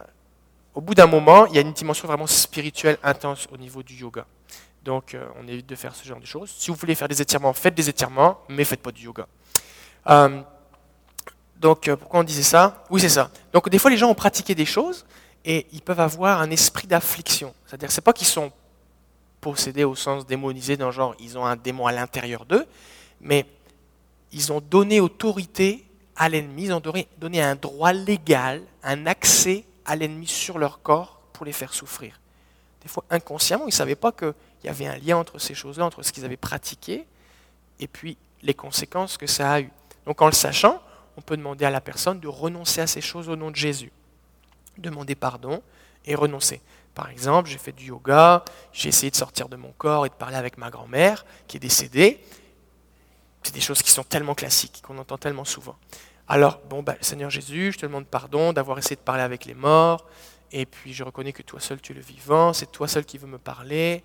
au 0.75 0.81
bout 0.81 0.93
d'un 0.93 1.07
moment, 1.07 1.45
il 1.47 1.55
y 1.55 1.57
a 1.57 1.61
une 1.61 1.73
dimension 1.73 2.07
vraiment 2.07 2.27
spirituelle 2.27 2.97
intense 3.03 3.47
au 3.51 3.57
niveau 3.57 3.81
du 3.81 3.95
yoga. 3.95 4.25
Donc, 4.83 5.15
on 5.39 5.47
évite 5.47 5.65
de 5.65 5.75
faire 5.75 5.95
ce 5.95 6.05
genre 6.05 6.19
de 6.19 6.25
choses. 6.25 6.53
Si 6.57 6.69
vous 6.69 6.75
voulez 6.75 6.93
faire 6.93 7.07
des 7.07 7.21
étirements, 7.21 7.53
faites 7.53 7.73
des 7.73 7.87
étirements, 7.87 8.41
mais 8.49 8.65
faites 8.65 8.81
pas 8.81 8.91
du 8.91 9.05
yoga. 9.05 9.27
donc, 11.55 11.89
pourquoi 11.89 12.19
on 12.19 12.23
disait 12.23 12.43
ça? 12.43 12.83
Oui, 12.89 12.99
c'est 12.99 13.07
ça. 13.07 13.31
Donc, 13.53 13.69
des 13.69 13.79
fois, 13.79 13.89
les 13.89 13.97
gens 13.97 14.09
ont 14.09 14.15
pratiqué 14.15 14.53
des 14.53 14.65
choses 14.65 15.05
et 15.45 15.67
ils 15.71 15.81
peuvent 15.81 16.01
avoir 16.01 16.41
un 16.41 16.51
esprit 16.51 16.87
d'affliction. 16.87 17.53
C'est-à-dire, 17.65 17.91
c'est 17.91 18.01
pas 18.01 18.13
qu'ils 18.13 18.27
sont 18.27 18.51
possédés 19.43 19.83
au 19.83 19.95
sens 19.95 20.25
démonisé, 20.25 20.77
dans 20.77 20.85
le 20.87 20.91
genre 20.93 21.15
ils 21.19 21.37
ont 21.37 21.45
un 21.45 21.57
démon 21.57 21.85
à 21.85 21.91
l'intérieur 21.91 22.45
d'eux, 22.45 22.65
mais 23.19 23.45
ils 24.31 24.51
ont 24.53 24.61
donné 24.61 25.01
autorité 25.01 25.85
à 26.15 26.29
l'ennemi, 26.29 26.65
ils 26.65 26.73
ont 26.73 26.81
donné 27.17 27.41
un 27.41 27.55
droit 27.55 27.91
légal, 27.91 28.63
un 28.83 29.05
accès 29.05 29.65
à 29.85 29.97
l'ennemi 29.97 30.27
sur 30.27 30.57
leur 30.57 30.81
corps 30.81 31.19
pour 31.33 31.45
les 31.45 31.51
faire 31.51 31.73
souffrir. 31.73 32.19
Des 32.81 32.87
fois 32.87 33.03
inconsciemment, 33.09 33.65
ils 33.65 33.67
ne 33.67 33.73
savaient 33.73 33.95
pas 33.95 34.11
qu'il 34.13 34.33
y 34.63 34.69
avait 34.69 34.87
un 34.87 34.97
lien 34.97 35.17
entre 35.17 35.39
ces 35.39 35.53
choses-là, 35.53 35.85
entre 35.85 36.03
ce 36.03 36.13
qu'ils 36.13 36.23
avaient 36.23 36.37
pratiqué 36.37 37.05
et 37.79 37.87
puis 37.87 38.17
les 38.43 38.53
conséquences 38.53 39.17
que 39.17 39.27
ça 39.27 39.51
a 39.51 39.61
eu. 39.61 39.69
Donc 40.05 40.21
en 40.21 40.27
le 40.27 40.33
sachant, 40.33 40.81
on 41.17 41.21
peut 41.21 41.35
demander 41.37 41.65
à 41.65 41.69
la 41.69 41.81
personne 41.81 42.19
de 42.19 42.27
renoncer 42.27 42.81
à 42.81 42.87
ces 42.87 43.01
choses 43.01 43.27
au 43.27 43.35
nom 43.35 43.51
de 43.51 43.55
Jésus. 43.55 43.91
Demander 44.77 45.15
pardon 45.15 45.61
et 46.05 46.15
renoncer. 46.15 46.61
Par 46.95 47.09
exemple, 47.09 47.49
j'ai 47.49 47.57
fait 47.57 47.71
du 47.71 47.85
yoga, 47.85 48.43
j'ai 48.71 48.89
essayé 48.89 49.09
de 49.09 49.15
sortir 49.15 49.49
de 49.49 49.55
mon 49.55 49.71
corps 49.71 50.05
et 50.05 50.09
de 50.09 50.13
parler 50.13 50.35
avec 50.35 50.57
ma 50.57 50.69
grand-mère 50.69 51.25
qui 51.47 51.57
est 51.57 51.59
décédée. 51.59 52.23
C'est 53.41 53.53
des 53.53 53.61
choses 53.61 53.81
qui 53.81 53.91
sont 53.91 54.03
tellement 54.03 54.35
classiques, 54.35 54.81
qu'on 54.85 54.97
entend 54.97 55.17
tellement 55.17 55.45
souvent. 55.45 55.75
Alors, 56.27 56.61
bon, 56.69 56.83
bah, 56.83 56.95
Seigneur 57.01 57.29
Jésus, 57.29 57.71
je 57.73 57.79
te 57.79 57.85
demande 57.85 58.05
pardon 58.05 58.53
d'avoir 58.53 58.77
essayé 58.77 58.95
de 58.95 59.01
parler 59.01 59.23
avec 59.23 59.45
les 59.45 59.53
morts, 59.53 60.07
et 60.51 60.65
puis 60.65 60.93
je 60.93 61.03
reconnais 61.03 61.33
que 61.33 61.41
toi 61.41 61.59
seul 61.59 61.81
tu 61.81 61.91
es 61.91 61.95
le 61.95 62.01
vivant, 62.01 62.53
c'est 62.53 62.71
toi 62.71 62.87
seul 62.87 63.05
qui 63.05 63.17
veux 63.17 63.27
me 63.27 63.39
parler. 63.39 64.03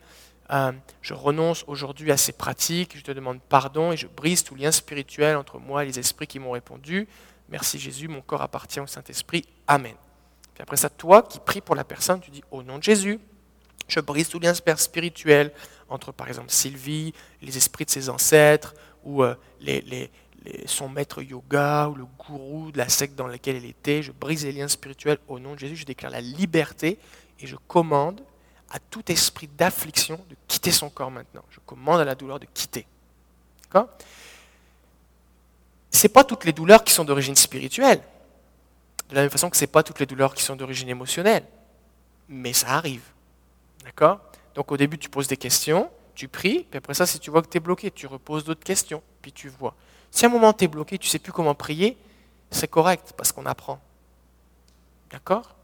Euh, 0.51 0.73
je 1.03 1.13
renonce 1.13 1.63
aujourd'hui 1.67 2.11
à 2.11 2.17
ces 2.17 2.33
pratiques, 2.33 2.97
je 2.97 3.03
te 3.03 3.13
demande 3.13 3.41
pardon 3.43 3.93
et 3.93 3.99
je 3.99 4.07
brise 4.07 4.43
tout 4.43 4.55
lien 4.55 4.73
spirituel 4.73 5.37
entre 5.37 5.59
moi 5.59 5.85
et 5.85 5.87
les 5.87 5.99
esprits 5.99 6.27
qui 6.27 6.39
m'ont 6.39 6.53
répondu. 6.53 7.07
Merci 7.51 7.79
Jésus, 7.79 8.09
mon 8.09 8.23
corps 8.23 8.43
appartient 8.43 8.81
au 8.81 8.87
Saint-Esprit. 8.87 9.45
Amen. 9.67 9.95
Après 10.61 10.77
ça, 10.77 10.91
toi 10.91 11.23
qui 11.23 11.39
pries 11.39 11.61
pour 11.61 11.75
la 11.75 11.85
personne, 11.85 12.21
tu 12.21 12.31
dis 12.31 12.43
au 12.51 12.63
nom 12.63 12.79
de 12.79 12.83
Jésus, 12.83 13.21
je 13.87 14.01
brise 14.01 14.29
tout 14.29 14.39
lien 14.39 14.55
spirituel 14.55 15.53
entre 15.89 16.13
par 16.13 16.29
exemple 16.29 16.51
Sylvie, 16.51 17.15
les 17.41 17.57
esprits 17.57 17.85
de 17.85 17.91
ses 17.91 18.09
ancêtres, 18.09 18.75
ou 19.05 19.23
euh, 19.23 19.35
son 20.67 20.89
maître 20.89 21.23
yoga, 21.23 21.89
ou 21.89 21.95
le 21.95 22.05
gourou 22.19 22.71
de 22.71 22.79
la 22.79 22.89
secte 22.89 23.15
dans 23.15 23.27
laquelle 23.27 23.57
elle 23.57 23.65
était. 23.65 24.03
Je 24.03 24.13
brise 24.13 24.45
les 24.45 24.53
liens 24.53 24.69
spirituels 24.69 25.19
au 25.29 25.39
nom 25.39 25.55
de 25.55 25.59
Jésus, 25.59 25.77
je 25.77 25.87
déclare 25.87 26.13
la 26.13 26.21
liberté 26.21 26.99
et 27.41 27.47
je 27.47 27.57
commande 27.67 28.21
à 28.71 28.79
tout 28.79 29.11
esprit 29.11 29.49
d'affliction 29.57 30.17
de 30.29 30.37
quitter 30.47 30.71
son 30.71 30.91
corps 30.91 31.11
maintenant. 31.11 31.45
Je 31.51 31.61
commande 31.65 32.01
à 32.01 32.05
la 32.05 32.15
douleur 32.15 32.39
de 32.39 32.47
quitter. 32.53 32.87
D'accord? 33.65 33.89
Ce 35.91 36.07
pas 36.07 36.25
toutes 36.25 36.45
les 36.45 36.53
douleurs 36.53 36.85
qui 36.85 36.93
sont 36.93 37.05
d'origine 37.05 37.35
spirituelle. 37.35 38.03
De 39.09 39.15
la 39.15 39.23
même 39.23 39.31
façon 39.31 39.49
que 39.51 39.57
ce 39.57 39.63
n'est 39.63 39.69
pas 39.69 39.83
toutes 39.83 40.01
les 40.01 40.07
douleurs 40.07 40.35
qui 40.35 40.43
sont 40.43 40.57
d'origine 40.57 40.89
émotionnelle. 40.89 41.45
Mais 42.29 42.53
ça 42.53 42.69
arrive. 42.69 43.03
D'accord? 43.85 44.21
Donc 44.55 44.71
au 44.73 44.77
début, 44.77 44.99
tu 44.99 45.09
poses 45.09 45.29
des 45.29 45.37
questions, 45.37 45.91
tu 46.15 46.29
pries, 46.29 46.67
puis 46.69 46.79
après 46.79 46.95
ça, 46.95 47.07
si 47.07 47.19
tu 47.19 47.31
vois 47.31 47.43
que 47.43 47.49
tu 47.49 47.57
es 47.57 47.61
bloqué, 47.61 47.91
tu 47.91 48.07
reposes 48.07 48.45
d'autres 48.45 48.65
questions, 48.65 49.03
puis 49.23 49.33
tu 49.33 49.49
vois. 49.49 49.75
Si 50.11 50.25
à 50.25 50.29
un 50.29 50.33
moment 50.33 50.53
tu 50.53 50.65
es 50.65 50.69
bloqué, 50.69 50.99
tu 50.99 51.07
ne 51.07 51.11
sais 51.11 51.19
plus 51.19 51.33
comment 51.33 51.55
prier, 51.55 51.97
c'est 52.51 52.69
correct, 52.69 53.15
parce 53.17 53.33
qu'on 53.33 53.47
apprend. 53.47 53.81
D'accord? 55.11 55.55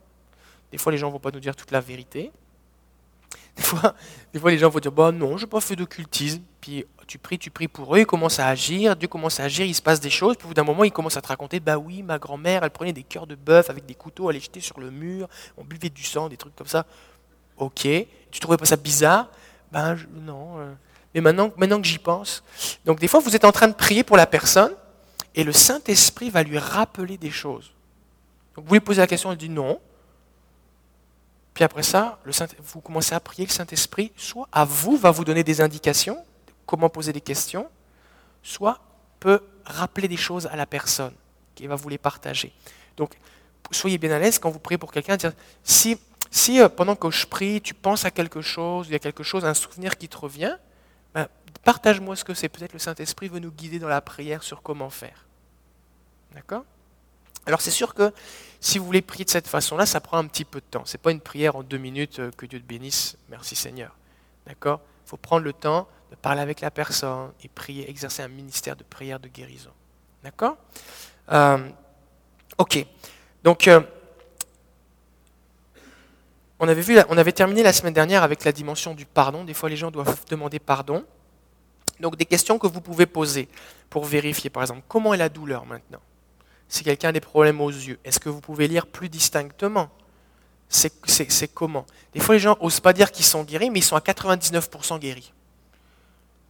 Des 0.71 0.77
fois, 0.77 0.91
les 0.91 0.97
gens 0.97 1.07
ne 1.07 1.13
vont 1.13 1.19
pas 1.19 1.31
nous 1.31 1.39
dire 1.39 1.55
toute 1.55 1.71
la 1.71 1.81
vérité. 1.81 2.31
Des 3.55 3.63
fois, 3.63 3.95
les 4.33 4.57
gens 4.57 4.69
vont 4.69 4.79
dire 4.79 4.91
bah 4.91 5.11
non, 5.11 5.37
je 5.37 5.45
n'ai 5.45 5.49
pas 5.49 5.61
fait 5.61 5.75
d'occultisme. 5.75 6.41
Puis 6.61 6.85
tu 7.07 7.17
pries, 7.17 7.37
tu 7.37 7.49
pries 7.51 7.67
pour 7.67 7.95
eux, 7.95 7.99
ils 7.99 8.05
commencent 8.05 8.39
à 8.39 8.47
agir, 8.47 8.95
Dieu 8.95 9.07
commence 9.07 9.39
à 9.39 9.43
agir, 9.43 9.65
il 9.65 9.75
se 9.75 9.81
passe 9.81 9.99
des 9.99 10.09
choses. 10.09 10.35
Puis 10.35 10.45
au 10.45 10.49
bout 10.49 10.53
d'un 10.53 10.63
moment, 10.63 10.83
ils 10.83 10.91
commencent 10.91 11.17
à 11.17 11.21
te 11.21 11.27
raconter 11.27 11.59
bah 11.59 11.77
oui, 11.77 12.03
ma 12.03 12.17
grand-mère, 12.17 12.63
elle 12.63 12.71
prenait 12.71 12.93
des 12.93 13.03
cœurs 13.03 13.27
de 13.27 13.35
bœuf 13.35 13.69
avec 13.69 13.85
des 13.85 13.95
couteaux, 13.95 14.29
elle 14.29 14.35
les 14.35 14.41
jetait 14.41 14.59
sur 14.59 14.79
le 14.79 14.91
mur, 14.91 15.27
on 15.57 15.63
buvait 15.63 15.89
du 15.89 16.03
sang, 16.03 16.29
des 16.29 16.37
trucs 16.37 16.55
comme 16.55 16.67
ça. 16.67 16.85
Ok, 17.57 17.87
tu 18.31 18.39
trouvais 18.39 18.57
pas 18.57 18.65
ça 18.65 18.75
bizarre? 18.75 19.29
Ben 19.71 19.97
non. 20.13 20.59
Euh. 20.59 20.73
Mais 21.13 21.21
maintenant, 21.21 21.51
maintenant 21.55 21.81
que 21.81 21.87
j'y 21.87 21.99
pense. 21.99 22.43
Donc 22.83 22.99
des 22.99 23.07
fois, 23.07 23.19
vous 23.19 23.35
êtes 23.35 23.45
en 23.45 23.51
train 23.51 23.67
de 23.67 23.73
prier 23.73 24.03
pour 24.03 24.17
la 24.17 24.25
personne 24.25 24.73
et 25.33 25.43
le 25.43 25.51
Saint-Esprit 25.51 26.29
va 26.29 26.43
lui 26.43 26.57
rappeler 26.57 27.17
des 27.17 27.31
choses. 27.31 27.71
Donc 28.55 28.65
vous 28.65 28.73
lui 28.73 28.79
posez 28.79 29.01
la 29.01 29.07
question, 29.07 29.31
elle 29.31 29.37
dit 29.37 29.49
non. 29.49 29.79
Puis 31.53 31.63
après 31.63 31.83
ça, 31.83 32.19
le 32.25 32.31
Saint, 32.31 32.47
vous 32.59 32.81
commencez 32.81 33.15
à 33.15 33.19
prier, 33.19 33.45
le 33.45 33.51
Saint-Esprit, 33.51 34.11
soit 34.17 34.47
à 34.51 34.65
vous 34.65 34.97
va 34.97 35.11
vous 35.11 35.23
donner 35.23 35.43
des 35.43 35.61
indications, 35.61 36.17
comment 36.65 36.89
poser 36.89 37.13
des 37.13 37.21
questions, 37.21 37.69
soit 38.43 38.79
peut 39.19 39.41
rappeler 39.65 40.07
des 40.07 40.17
choses 40.17 40.47
à 40.47 40.55
la 40.55 40.65
personne 40.65 41.13
qui 41.55 41.67
va 41.67 41.75
vous 41.75 41.89
les 41.89 41.97
partager. 41.97 42.53
Donc, 42.97 43.15
soyez 43.71 43.97
bien 43.97 44.11
à 44.11 44.19
l'aise 44.19 44.39
quand 44.39 44.49
vous 44.49 44.59
priez 44.59 44.77
pour 44.77 44.91
quelqu'un, 44.91 45.17
si, 45.63 45.97
si 46.29 46.61
euh, 46.61 46.69
pendant 46.69 46.95
que 46.95 47.09
je 47.09 47.25
prie, 47.25 47.61
tu 47.61 47.73
penses 47.73 48.05
à 48.05 48.11
quelque 48.11 48.41
chose, 48.41 48.87
il 48.87 48.93
y 48.93 48.95
a 48.95 48.99
quelque 48.99 49.23
chose, 49.23 49.45
un 49.45 49.53
souvenir 49.53 49.97
qui 49.97 50.07
te 50.07 50.17
revient, 50.17 50.57
ben, 51.13 51.27
partage-moi 51.63 52.15
ce 52.15 52.23
que 52.23 52.33
c'est. 52.33 52.49
Peut-être 52.49 52.73
le 52.73 52.79
Saint-Esprit 52.79 53.29
veut 53.29 53.39
nous 53.39 53.51
guider 53.51 53.79
dans 53.79 53.87
la 53.87 54.01
prière 54.01 54.43
sur 54.43 54.61
comment 54.61 54.89
faire. 54.89 55.25
D'accord? 56.33 56.65
Alors 57.45 57.61
c'est 57.61 57.71
sûr 57.71 57.93
que 57.93 58.11
si 58.59 58.79
vous 58.79 58.85
voulez 58.85 59.01
prier 59.01 59.23
de 59.23 59.29
cette 59.29 59.47
façon-là, 59.47 59.85
ça 59.85 60.01
prend 60.01 60.17
un 60.17 60.25
petit 60.25 60.45
peu 60.45 60.59
de 60.59 60.65
temps. 60.65 60.83
Ce 60.85 60.97
n'est 60.97 61.01
pas 61.01 61.11
une 61.11 61.21
prière 61.21 61.55
en 61.55 61.63
deux 61.63 61.77
minutes, 61.77 62.19
euh, 62.19 62.31
que 62.35 62.45
Dieu 62.45 62.59
te 62.59 62.65
bénisse, 62.65 63.17
merci 63.29 63.55
Seigneur. 63.55 63.95
D'accord? 64.47 64.81
Il 65.05 65.09
faut 65.09 65.17
prendre 65.17 65.43
le 65.43 65.53
temps 65.53 65.87
de 66.11 66.15
parler 66.15 66.41
avec 66.41 66.61
la 66.61 66.71
personne 66.71 67.31
et 67.43 67.47
prier, 67.47 67.89
exercer 67.89 68.21
un 68.21 68.27
ministère 68.27 68.75
de 68.75 68.83
prière 68.83 69.19
de 69.19 69.27
guérison. 69.27 69.71
D'accord 70.23 70.57
euh, 71.31 71.69
Ok. 72.57 72.85
Donc, 73.43 73.67
euh, 73.67 73.81
on, 76.59 76.67
avait 76.67 77.05
on 77.09 77.17
avait 77.17 77.31
terminé 77.31 77.63
la 77.63 77.73
semaine 77.73 77.93
dernière 77.93 78.23
avec 78.23 78.43
la 78.43 78.51
dimension 78.51 78.93
du 78.93 79.05
pardon. 79.05 79.43
Des 79.43 79.53
fois, 79.53 79.69
les 79.69 79.77
gens 79.77 79.91
doivent 79.91 80.23
demander 80.29 80.59
pardon. 80.59 81.05
Donc, 81.99 82.15
des 82.15 82.25
questions 82.25 82.57
que 82.57 82.67
vous 82.67 82.81
pouvez 82.81 83.05
poser 83.05 83.47
pour 83.89 84.05
vérifier, 84.05 84.49
par 84.49 84.63
exemple, 84.63 84.81
comment 84.87 85.13
est 85.13 85.17
la 85.17 85.29
douleur 85.29 85.65
maintenant? 85.65 86.01
Si 86.67 86.83
quelqu'un 86.83 87.09
a 87.09 87.11
des 87.11 87.21
problèmes 87.21 87.61
aux 87.61 87.69
yeux, 87.69 87.99
est-ce 88.03 88.19
que 88.19 88.29
vous 88.29 88.41
pouvez 88.41 88.67
lire 88.67 88.87
plus 88.87 89.09
distinctement? 89.09 89.89
C'est, 90.67 91.53
comment? 91.53 91.85
Des 92.13 92.19
fois, 92.19 92.35
les 92.35 92.39
gens 92.39 92.57
n'osent 92.61 92.79
pas 92.79 92.93
dire 92.93 93.11
qu'ils 93.11 93.25
sont 93.25 93.43
guéris, 93.43 93.69
mais 93.69 93.79
ils 93.79 93.83
sont 93.83 93.95
à 93.95 93.99
99% 93.99 94.99
guéris. 94.99 95.31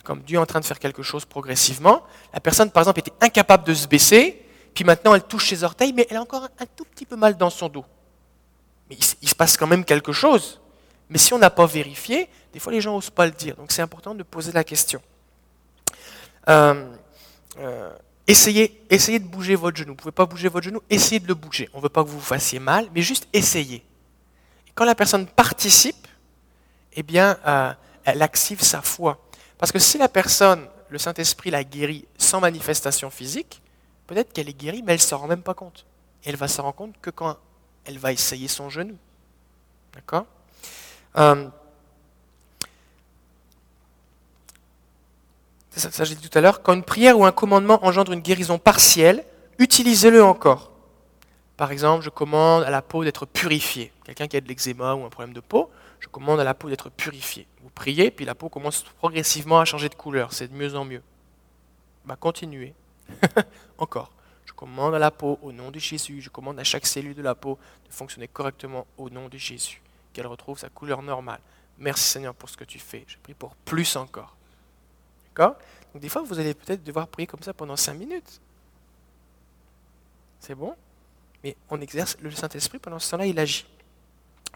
Comme 0.05 0.21
Dieu 0.21 0.39
en 0.39 0.45
train 0.45 0.61
de 0.61 0.65
faire 0.65 0.79
quelque 0.79 1.03
chose 1.03 1.25
progressivement. 1.25 2.03
La 2.33 2.39
personne, 2.39 2.71
par 2.71 2.81
exemple, 2.83 2.99
était 2.99 3.11
incapable 3.19 3.65
de 3.65 3.73
se 3.73 3.87
baisser, 3.87 4.45
puis 4.73 4.85
maintenant 4.85 5.13
elle 5.13 5.23
touche 5.23 5.49
ses 5.49 5.65
orteils, 5.65 5.91
mais 5.91 6.07
elle 6.09 6.17
a 6.17 6.21
encore 6.21 6.47
un 6.57 6.65
tout 6.77 6.85
petit 6.85 7.05
peu 7.05 7.17
mal 7.17 7.35
dans 7.35 7.49
son 7.49 7.67
dos. 7.67 7.85
Mais 8.89 8.95
il, 9.21 9.27
se 9.27 9.35
passe 9.35 9.57
quand 9.57 9.67
même 9.67 9.83
quelque 9.83 10.13
chose. 10.13 10.61
Mais 11.09 11.17
si 11.17 11.33
on 11.33 11.37
n'a 11.37 11.49
pas 11.49 11.65
vérifié, 11.65 12.29
des 12.53 12.59
fois 12.59 12.71
les 12.71 12.79
gens 12.79 12.93
n'osent 12.93 13.09
pas 13.09 13.25
le 13.25 13.33
dire. 13.33 13.57
Donc 13.57 13.73
c'est 13.73 13.81
important 13.81 14.15
de 14.15 14.23
poser 14.23 14.53
la 14.53 14.63
question. 14.63 15.01
Euh, 16.47 16.95
euh, 17.57 17.91
Essayez, 18.27 18.81
essayez 18.89 19.19
de 19.19 19.27
bouger 19.27 19.55
votre 19.55 19.77
genou. 19.77 19.89
Vous 19.89 19.93
ne 19.93 19.97
pouvez 19.97 20.11
pas 20.11 20.25
bouger 20.25 20.47
votre 20.47 20.65
genou, 20.65 20.81
essayez 20.89 21.19
de 21.19 21.27
le 21.27 21.35
bouger. 21.35 21.69
On 21.73 21.77
ne 21.77 21.83
veut 21.83 21.89
pas 21.89 22.03
que 22.03 22.09
vous 22.09 22.17
vous 22.17 22.25
fassiez 22.25 22.59
mal, 22.59 22.89
mais 22.93 23.01
juste 23.01 23.27
essayez. 23.33 23.83
Quand 24.73 24.85
la 24.85 24.95
personne 24.95 25.27
participe, 25.27 26.07
eh 26.93 27.03
bien, 27.03 27.37
euh, 27.45 27.71
elle 28.03 28.21
active 28.21 28.63
sa 28.63 28.81
foi. 28.81 29.19
Parce 29.57 29.71
que 29.71 29.79
si 29.79 29.97
la 29.97 30.09
personne, 30.09 30.67
le 30.89 30.97
Saint-Esprit 30.97 31.51
l'a 31.51 31.63
guérie 31.63 32.07
sans 32.17 32.39
manifestation 32.39 33.09
physique, 33.09 33.61
peut-être 34.07 34.33
qu'elle 34.33 34.49
est 34.49 34.57
guérie, 34.57 34.83
mais 34.83 34.93
elle 34.93 34.99
ne 34.99 35.03
s'en 35.03 35.17
rend 35.17 35.27
même 35.27 35.41
pas 35.41 35.53
compte. 35.53 35.85
Et 36.23 36.29
elle 36.29 36.35
va 36.35 36.47
s'en 36.47 36.63
rendre 36.63 36.75
compte 36.75 36.95
que 37.01 37.09
quand 37.09 37.37
elle 37.85 37.97
va 37.97 38.11
essayer 38.11 38.47
son 38.47 38.69
genou. 38.69 38.97
D'accord? 39.93 40.25
Euh, 41.17 41.47
ça, 45.71 45.91
ça 45.91 46.03
j'ai 46.03 46.15
dit 46.15 46.27
tout 46.29 46.37
à 46.37 46.41
l'heure, 46.41 46.61
quand 46.61 46.73
une 46.73 46.83
prière 46.83 47.17
ou 47.17 47.25
un 47.25 47.31
commandement 47.31 47.85
engendre 47.85 48.11
une 48.11 48.21
guérison 48.21 48.57
partielle, 48.57 49.23
utilisez-le 49.59 50.23
encore. 50.23 50.71
Par 51.57 51.71
exemple, 51.71 52.03
je 52.03 52.09
commande 52.09 52.63
à 52.63 52.69
la 52.69 52.81
peau 52.81 53.03
d'être 53.03 53.25
purifiée. 53.25 53.93
Quelqu'un 54.03 54.27
qui 54.27 54.35
a 54.35 54.41
de 54.41 54.47
l'eczéma 54.47 54.93
ou 54.95 55.05
un 55.05 55.09
problème 55.09 55.33
de 55.33 55.39
peau, 55.39 55.69
je 55.99 56.07
commande 56.07 56.39
à 56.39 56.43
la 56.43 56.53
peau 56.53 56.69
d'être 56.69 56.89
purifiée. 56.89 57.47
Priez, 57.75 58.09
puis 58.09 58.25
la 58.25 58.35
peau 58.35 58.49
commence 58.49 58.83
progressivement 58.83 59.59
à 59.59 59.65
changer 59.65 59.89
de 59.89 59.95
couleur. 59.95 60.33
C'est 60.33 60.47
de 60.47 60.53
mieux 60.53 60.75
en 60.75 60.85
mieux. 60.85 61.03
Bah, 62.05 62.15
continuez. 62.15 62.73
encore. 63.77 64.11
Je 64.45 64.53
commande 64.53 64.95
à 64.95 64.99
la 64.99 65.11
peau 65.11 65.37
au 65.41 65.51
nom 65.51 65.71
de 65.71 65.79
Jésus. 65.79 66.21
Je 66.21 66.29
commande 66.29 66.59
à 66.59 66.63
chaque 66.63 66.85
cellule 66.85 67.15
de 67.15 67.21
la 67.21 67.35
peau 67.35 67.59
de 67.87 67.93
fonctionner 67.93 68.27
correctement 68.27 68.87
au 68.97 69.09
nom 69.09 69.27
de 69.27 69.37
Jésus. 69.37 69.81
Qu'elle 70.13 70.27
retrouve 70.27 70.57
sa 70.57 70.69
couleur 70.69 71.01
normale. 71.01 71.41
Merci 71.77 72.05
Seigneur 72.05 72.33
pour 72.33 72.49
ce 72.49 72.55
que 72.55 72.63
tu 72.63 72.79
fais. 72.79 73.03
Je 73.07 73.17
prie 73.17 73.33
pour 73.33 73.55
plus 73.55 73.95
encore. 73.97 74.35
Donc 75.35 76.01
des 76.01 76.09
fois, 76.09 76.23
vous 76.23 76.39
allez 76.39 76.53
peut-être 76.53 76.83
devoir 76.83 77.07
prier 77.07 77.27
comme 77.27 77.41
ça 77.41 77.53
pendant 77.53 77.75
cinq 77.75 77.95
minutes. 77.95 78.41
C'est 80.39 80.55
bon? 80.55 80.75
Mais 81.43 81.55
on 81.69 81.79
exerce 81.81 82.17
le 82.21 82.31
Saint-Esprit 82.31 82.79
pendant 82.79 82.99
ce 82.99 83.11
temps-là, 83.11 83.25
il 83.25 83.39
agit. 83.39 83.65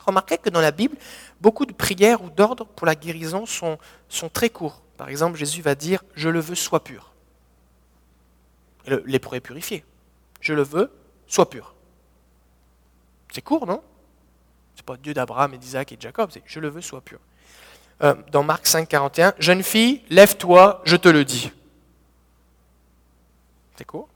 Remarquez 0.05 0.37
que 0.37 0.49
dans 0.49 0.61
la 0.61 0.71
Bible, 0.71 0.97
beaucoup 1.41 1.65
de 1.65 1.73
prières 1.73 2.23
ou 2.23 2.29
d'ordres 2.29 2.65
pour 2.65 2.87
la 2.87 2.95
guérison 2.95 3.45
sont, 3.45 3.77
très 4.33 4.49
courts. 4.49 4.81
Par 4.97 5.09
exemple, 5.09 5.37
Jésus 5.37 5.61
va 5.61 5.75
dire 5.75 6.03
Je 6.15 6.29
le 6.29 6.39
veux, 6.39 6.55
sois 6.55 6.83
pur. 6.83 7.13
Les 8.87 8.97
lépreux 9.05 9.37
est 9.37 9.41
purifié. 9.41 9.85
Je 10.41 10.53
le 10.53 10.63
veux, 10.63 10.91
sois 11.27 11.49
pur. 11.49 11.75
C'est 13.31 13.41
court, 13.41 13.67
non? 13.67 13.81
C'est 14.75 14.85
pas 14.85 14.97
Dieu 14.97 15.13
d'Abraham 15.13 15.53
et 15.53 15.57
d'Isaac 15.57 15.91
et 15.91 15.97
de 15.97 16.01
Jacob, 16.01 16.29
c'est 16.33 16.41
Je 16.45 16.59
le 16.59 16.69
veux, 16.69 16.81
sois 16.81 17.01
pur. 17.01 17.19
euh, 18.01 18.15
dans 18.31 18.43
Marc 18.43 18.65
5, 18.65 18.87
41, 18.87 19.33
Jeune 19.39 19.63
fille, 19.63 20.01
lève-toi, 20.09 20.81
je 20.85 20.95
te 20.95 21.09
le 21.09 21.25
dis. 21.25 21.51
C'est 23.75 23.85
court? 23.85 24.08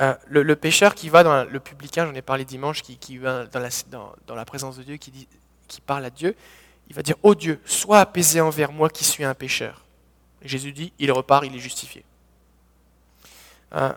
Euh, 0.00 0.14
le, 0.28 0.56
pécheur 0.56 0.94
qui 0.94 1.10
va 1.10 1.22
dans 1.22 1.44
le 1.44 1.60
publicain, 1.60 2.06
j'en 2.06 2.14
ai 2.14 2.22
parlé 2.22 2.46
dimanche, 2.46 2.82
qui, 2.82 3.18
va 3.18 3.44
dans 3.46 4.34
la, 4.34 4.44
présence 4.46 4.78
de 4.78 4.82
Dieu, 4.82 4.96
qui, 4.96 5.28
parle 5.84 6.06
à 6.06 6.10
Dieu, 6.10 6.34
il 6.88 6.96
va 6.96 7.02
dire 7.02 7.16
oh 7.22 7.34
Dieu, 7.34 7.60
sois 7.66 8.00
apaisé 8.00 8.40
envers 8.40 8.72
moi 8.72 8.88
qui 8.88 9.04
suis 9.04 9.24
un 9.24 9.34
pécheur. 9.34 9.84
Jésus 10.42 10.72
dit 10.72 10.92
Il 10.98 11.12
repart, 11.12 11.44
il 11.44 11.54
est 11.54 11.60
justifié. 11.60 12.02
Euh, 13.74 13.92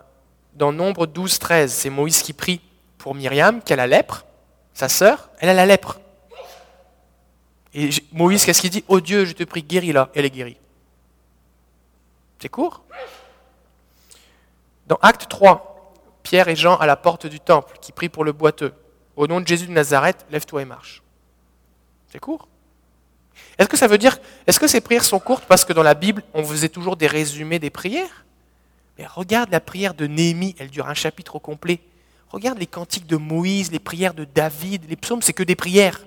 dans 0.56 0.74
Nombre 0.74 1.08
12, 1.08 1.40
13, 1.40 1.72
c'est 1.72 1.90
Moïse 1.90 2.22
qui 2.22 2.34
prie 2.34 2.60
pour 2.98 3.16
Myriam, 3.16 3.62
qui 3.62 3.72
a 3.72 3.78
la 3.78 3.88
lèpre, 3.88 4.26
sa 4.74 4.90
sœur, 4.90 5.30
elle 5.40 5.50
a 5.50 5.54
la 5.54 5.66
lèpre. 5.66 6.00
Et 7.74 7.90
Moïse, 8.12 8.46
qu'est-ce 8.46 8.62
qu'il 8.62 8.70
dit? 8.70 8.84
Oh 8.90 9.00
Dieu, 9.00 9.26
je 9.26 9.32
te 9.32 9.44
prie, 9.46 9.64
guéris-la. 9.64 10.10
Elle 10.14 10.26
est 10.26 10.30
guérie. 10.30 10.58
C'est 12.40 12.50
court? 12.50 12.84
Dans 14.88 14.98
Acte 15.02 15.28
3, 15.30 15.73
Pierre 16.24 16.48
et 16.48 16.56
Jean 16.56 16.78
à 16.78 16.86
la 16.86 16.96
porte 16.96 17.28
du 17.28 17.40
temple 17.40 17.78
qui 17.82 17.92
prient 17.92 18.10
pour 18.10 18.24
le 18.24 18.32
boiteux. 18.32 18.74
Au 19.16 19.28
nom 19.28 19.42
de 19.42 19.48
Jésus 19.48 19.68
de 19.68 19.72
Nazareth, 19.72 20.26
lève-toi 20.32 20.64
et 20.64 20.66
marche. 20.66 21.04
C'est 22.12 22.20
court. 22.20 22.48
Est-ce 23.58 23.68
que 23.68 23.78
ça 23.78 23.88
veut 23.88 23.98
dire, 23.98 24.18
est-ce 24.48 24.60
que 24.60 24.68
ces 24.68 24.82
prières 24.82 25.04
sont 25.04 25.20
courtes 25.20 25.46
parce 25.48 25.66
que 25.66 25.74
dans 25.74 25.84
la 25.84 25.94
Bible, 25.94 26.24
on 26.34 26.44
faisait 26.44 26.70
toujours 26.70 26.98
des 26.98 27.08
résumés 27.08 27.60
des 27.60 27.70
prières? 27.70 28.26
Mais 28.98 29.06
regarde 29.06 29.52
la 29.52 29.60
prière 29.60 29.94
de 29.94 30.08
Néhémie, 30.08 30.56
elle 30.60 30.70
dure 30.70 30.88
un 30.88 30.94
chapitre 30.94 31.40
complet. 31.40 31.80
Regarde 32.30 32.58
les 32.58 32.68
cantiques 32.68 33.08
de 33.08 33.18
Moïse, 33.18 33.72
les 33.72 33.80
prières 33.80 34.14
de 34.14 34.24
David, 34.24 34.90
les 34.90 34.96
psaumes, 34.96 35.22
c'est 35.22 35.34
que 35.34 35.44
des 35.44 35.56
prières. 35.56 36.02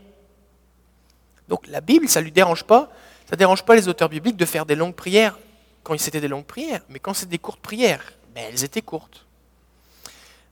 Donc 1.48 1.66
la 1.68 1.80
Bible, 1.80 2.08
ça 2.08 2.20
ne 2.20 2.24
lui 2.24 2.32
dérange 2.32 2.64
pas, 2.64 2.90
ça 3.26 3.34
ne 3.34 3.38
dérange 3.38 3.64
pas 3.64 3.76
les 3.76 3.88
auteurs 3.88 4.08
bibliques 4.08 4.36
de 4.36 4.44
faire 4.44 4.66
des 4.66 4.74
longues 4.74 4.94
prières 4.94 5.38
quand 5.82 5.98
c'était 5.98 6.20
des 6.20 6.28
longues 6.28 6.46
prières, 6.46 6.82
mais 6.88 6.98
quand 6.98 7.14
c'est 7.14 7.28
des 7.28 7.38
courtes 7.38 7.60
prières, 7.60 8.12
ben, 8.34 8.44
elles 8.48 8.64
étaient 8.64 8.82
courtes. 8.82 9.25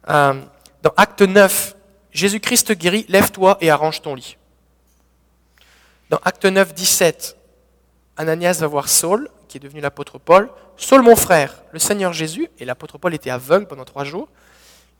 Euh, 0.09 0.41
dans 0.83 0.93
Acte 0.97 1.21
9, 1.21 1.75
Jésus-Christ 2.11 2.71
guérit, 2.73 3.05
lève-toi 3.09 3.57
et 3.61 3.69
arrange 3.69 4.01
ton 4.01 4.15
lit. 4.15 4.37
Dans 6.09 6.19
Acte 6.23 6.45
9, 6.45 6.73
17, 6.73 7.35
Ananias 8.17 8.57
va 8.59 8.67
voir 8.67 8.89
Saul, 8.89 9.29
qui 9.47 9.57
est 9.57 9.59
devenu 9.59 9.81
l'apôtre 9.81 10.19
Paul. 10.19 10.49
Saul, 10.77 11.01
mon 11.01 11.15
frère, 11.15 11.63
le 11.71 11.79
Seigneur 11.79 12.13
Jésus, 12.13 12.49
et 12.59 12.65
l'apôtre 12.65 12.97
Paul 12.97 13.13
était 13.13 13.29
aveugle 13.29 13.67
pendant 13.67 13.85
trois 13.85 14.03
jours, 14.03 14.27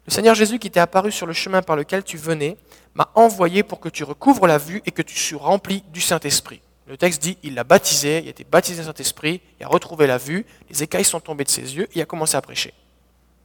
le 0.08 0.12
Seigneur 0.12 0.36
Jésus 0.36 0.60
qui 0.60 0.70
t'est 0.70 0.80
apparu 0.80 1.12
sur 1.12 1.26
le 1.26 1.34
chemin 1.34 1.62
par 1.62 1.76
lequel 1.76 2.04
tu 2.04 2.18
venais, 2.18 2.58
m'a 2.94 3.12
envoyé 3.16 3.64
pour 3.64 3.80
que 3.80 3.90
tu 3.90 4.04
recouvres 4.04 4.48
la 4.48 4.58
vue 4.58 4.82
et 4.86 4.92
que 4.92 5.02
tu 5.02 5.18
sois 5.18 5.40
rempli 5.42 5.84
du 5.92 6.02
Saint-Esprit. 6.02 6.62
Le 6.88 6.98
texte 6.98 7.22
dit, 7.22 7.38
il 7.42 7.56
l'a 7.56 7.64
baptisé, 7.64 8.20
il 8.20 8.28
a 8.28 8.30
été 8.30 8.44
baptisé 8.44 8.82
du 8.82 8.86
Saint-Esprit, 8.86 9.42
il 9.60 9.66
a 9.66 9.68
retrouvé 9.68 10.06
la 10.06 10.18
vue, 10.18 10.46
les 10.70 10.84
écailles 10.84 11.06
sont 11.06 11.20
tombées 11.20 11.44
de 11.44 11.50
ses 11.50 11.76
yeux, 11.76 11.88
il 11.96 12.02
a 12.02 12.06
commencé 12.06 12.36
à 12.38 12.42
prêcher. 12.42 12.74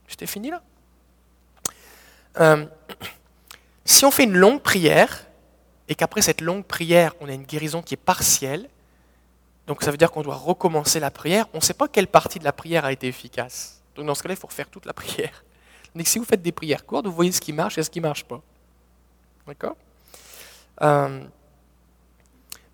C'était 0.07 0.27
fini 0.27 0.51
là? 0.51 0.61
Euh, 2.39 2.65
si 3.85 4.05
on 4.05 4.11
fait 4.11 4.23
une 4.23 4.37
longue 4.37 4.61
prière, 4.61 5.25
et 5.87 5.95
qu'après 5.95 6.21
cette 6.21 6.41
longue 6.41 6.65
prière, 6.65 7.13
on 7.19 7.27
a 7.27 7.33
une 7.33 7.43
guérison 7.43 7.81
qui 7.81 7.95
est 7.95 7.97
partielle, 7.97 8.69
donc 9.67 9.83
ça 9.83 9.91
veut 9.91 9.97
dire 9.97 10.11
qu'on 10.11 10.21
doit 10.21 10.35
recommencer 10.35 10.99
la 10.99 11.11
prière, 11.11 11.47
on 11.53 11.57
ne 11.57 11.63
sait 11.63 11.73
pas 11.73 11.87
quelle 11.87 12.07
partie 12.07 12.39
de 12.39 12.43
la 12.43 12.53
prière 12.53 12.85
a 12.85 12.91
été 12.91 13.07
efficace. 13.07 13.81
Donc 13.95 14.05
dans 14.05 14.15
ce 14.15 14.23
cas-là, 14.23 14.33
il 14.35 14.37
faut 14.37 14.47
refaire 14.47 14.69
toute 14.69 14.85
la 14.85 14.93
prière. 14.93 15.43
Donc 15.95 16.07
si 16.07 16.19
vous 16.19 16.25
faites 16.25 16.41
des 16.41 16.53
prières 16.53 16.85
courtes, 16.85 17.05
vous 17.05 17.11
voyez 17.11 17.33
ce 17.33 17.41
qui 17.41 17.51
marche 17.51 17.77
et 17.77 17.83
ce 17.83 17.89
qui 17.89 17.99
ne 17.99 18.07
marche 18.07 18.23
pas. 18.23 18.41
D'accord? 19.45 19.75
Euh, 20.81 21.21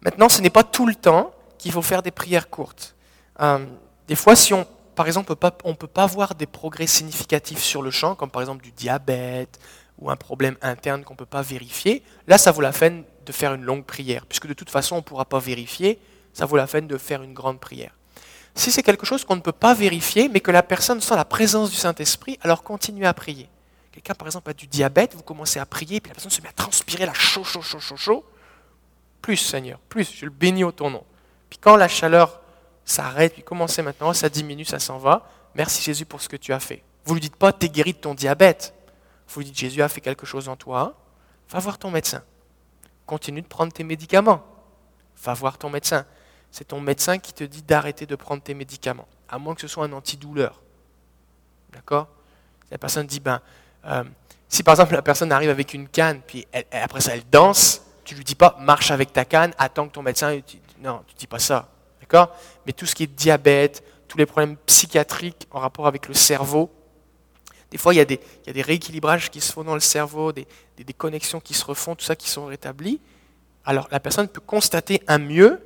Maintenant, 0.01 0.29
ce 0.29 0.41
n'est 0.41 0.49
pas 0.49 0.63
tout 0.63 0.85
le 0.85 0.95
temps 0.95 1.31
qu'il 1.57 1.71
faut 1.71 1.81
faire 1.81 2.03
des 2.03 2.11
prières 2.11 2.49
courtes. 2.49 2.95
Euh, 3.41 3.65
des 4.07 4.15
fois, 4.15 4.35
si 4.35 4.53
on, 4.53 4.65
par 4.97 5.05
exemple, 5.05 5.31
on 5.63 5.69
ne 5.69 5.75
peut 5.75 5.87
pas 5.87 6.07
voir 6.07 6.33
des 6.33 6.47
progrès 6.47 6.87
significatifs 6.87 7.61
sur 7.61 7.83
le 7.83 7.91
champ, 7.91 8.15
comme 8.15 8.31
par 8.31 8.41
exemple 8.41 8.63
du 8.63 8.71
diabète 8.71 9.59
ou 9.99 10.09
un 10.09 10.15
problème 10.15 10.57
interne 10.63 11.03
qu'on 11.03 11.13
ne 11.13 11.19
peut 11.19 11.25
pas 11.27 11.43
vérifier, 11.43 12.01
là, 12.25 12.39
ça 12.39 12.51
vaut 12.51 12.61
la 12.61 12.71
peine 12.71 13.03
de 13.23 13.31
faire 13.31 13.53
une 13.53 13.61
longue 13.63 13.85
prière, 13.85 14.25
puisque 14.25 14.47
de 14.47 14.53
toute 14.53 14.71
façon, 14.71 14.95
on 14.95 14.97
ne 14.97 15.03
pourra 15.03 15.25
pas 15.25 15.37
vérifier, 15.37 15.99
ça 16.33 16.47
vaut 16.47 16.57
la 16.57 16.65
peine 16.65 16.87
de 16.87 16.97
faire 16.97 17.21
une 17.21 17.35
grande 17.35 17.59
prière. 17.59 17.91
Si 18.55 18.71
c'est 18.71 18.81
quelque 18.81 19.05
chose 19.05 19.23
qu'on 19.23 19.35
ne 19.35 19.41
peut 19.41 19.51
pas 19.51 19.75
vérifier, 19.75 20.29
mais 20.29 20.39
que 20.39 20.49
la 20.49 20.63
personne 20.63 20.99
sent 20.99 21.15
la 21.15 21.25
présence 21.25 21.69
du 21.69 21.75
Saint-Esprit, 21.75 22.39
alors 22.41 22.63
continuez 22.63 23.05
à 23.05 23.13
prier. 23.13 23.49
Quelqu'un, 23.91 24.15
par 24.15 24.27
exemple, 24.27 24.49
a 24.49 24.53
du 24.53 24.65
diabète, 24.65 25.13
vous 25.13 25.21
commencez 25.21 25.59
à 25.59 25.65
prier, 25.67 26.01
puis 26.01 26.09
la 26.09 26.15
personne 26.15 26.31
se 26.31 26.41
met 26.41 26.49
à 26.49 26.53
transpirer 26.53 27.05
la 27.05 27.13
chaud, 27.13 27.43
chaud, 27.43 27.61
chaud, 27.61 27.79
chaud, 27.79 27.97
chaud. 27.97 28.25
Plus, 29.21 29.37
Seigneur, 29.37 29.77
plus, 29.89 30.11
je 30.11 30.25
le 30.25 30.31
bénis 30.31 30.63
au 30.63 30.71
ton 30.71 30.89
nom. 30.89 31.03
Puis 31.51 31.59
quand 31.61 31.75
la 31.75 31.87
chaleur 31.87 32.41
s'arrête, 32.89 33.33
puis 33.33 33.43
commencez 33.43 33.81
maintenant, 33.81 34.13
ça 34.13 34.29
diminue, 34.29 34.65
ça 34.65 34.79
s'en 34.79 34.97
va. 34.97 35.29
Merci 35.55 35.83
Jésus 35.83 36.05
pour 36.05 36.21
ce 36.21 36.29
que 36.29 36.37
tu 36.37 36.53
as 36.53 36.59
fait. 36.59 36.83
Vous 37.05 37.13
ne 37.13 37.19
lui 37.19 37.21
dites 37.21 37.35
pas, 37.35 37.53
tu 37.53 37.65
es 37.65 37.69
guéri 37.69 37.93
de 37.93 37.99
ton 37.99 38.13
diabète. 38.13 38.73
Vous 39.29 39.41
lui 39.41 39.47
dites, 39.47 39.57
Jésus 39.57 39.81
a 39.81 39.89
fait 39.89 40.01
quelque 40.01 40.25
chose 40.25 40.49
en 40.49 40.55
toi. 40.55 40.95
Va 41.49 41.59
voir 41.59 41.77
ton 41.77 41.91
médecin. 41.91 42.23
Continue 43.05 43.41
de 43.41 43.47
prendre 43.47 43.71
tes 43.71 43.83
médicaments. 43.83 44.43
Va 45.23 45.33
voir 45.33 45.57
ton 45.57 45.69
médecin 45.69 46.05
c'est 46.51 46.65
ton 46.65 46.81
médecin 46.81 47.17
qui 47.19 47.33
te 47.33 47.43
dit 47.43 47.61
d'arrêter 47.61 48.05
de 48.05 48.15
prendre 48.15 48.41
tes 48.41 48.53
médicaments, 48.53 49.07
à 49.29 49.37
moins 49.37 49.55
que 49.55 49.61
ce 49.61 49.67
soit 49.67 49.85
un 49.85 49.93
antidouleur. 49.93 50.61
D'accord? 51.71 52.07
La 52.71 52.77
personne 52.77 53.05
dit, 53.05 53.19
ben, 53.19 53.41
euh, 53.85 54.03
si 54.49 54.63
par 54.63 54.73
exemple 54.73 54.93
la 54.93 55.01
personne 55.01 55.31
arrive 55.31 55.49
avec 55.49 55.73
une 55.73 55.87
canne, 55.87 56.21
puis 56.25 56.47
après 56.71 57.01
ça 57.01 57.13
elle 57.13 57.29
danse, 57.29 57.81
tu 58.03 58.15
lui 58.15 58.23
dis 58.23 58.35
pas 58.35 58.55
marche 58.59 58.91
avec 58.91 59.11
ta 59.13 59.25
canne, 59.25 59.53
attends 59.57 59.87
que 59.87 59.93
ton 59.93 60.01
médecin. 60.01 60.39
Non, 60.79 61.03
tu 61.07 61.13
ne 61.13 61.19
dis 61.19 61.27
pas 61.27 61.39
ça. 61.39 61.69
Mais 62.65 62.73
tout 62.73 62.85
ce 62.85 62.95
qui 62.95 63.03
est 63.03 63.07
diabète, 63.07 63.83
tous 64.07 64.17
les 64.17 64.25
problèmes 64.25 64.57
psychiatriques 64.65 65.47
en 65.51 65.59
rapport 65.59 65.87
avec 65.87 66.07
le 66.07 66.13
cerveau, 66.13 66.71
des 67.71 67.77
fois 67.77 67.93
il 67.93 67.97
y, 67.97 67.99
a 67.99 68.05
des, 68.05 68.19
rééquilibrages 68.61 69.29
qui 69.29 69.41
se 69.41 69.51
font 69.51 69.63
dans 69.63 69.73
le 69.73 69.81
cerveau, 69.81 70.31
des, 70.31 70.47
connexions 70.97 71.39
qui 71.39 71.53
se 71.53 71.65
refont, 71.65 71.95
tout 71.95 72.05
ça 72.05 72.15
qui 72.15 72.29
sont 72.29 72.45
rétablis. 72.45 73.01
Alors 73.65 73.87
la 73.91 73.99
personne 73.99 74.27
peut 74.27 74.41
constater 74.41 75.01
un 75.07 75.17
mieux 75.17 75.59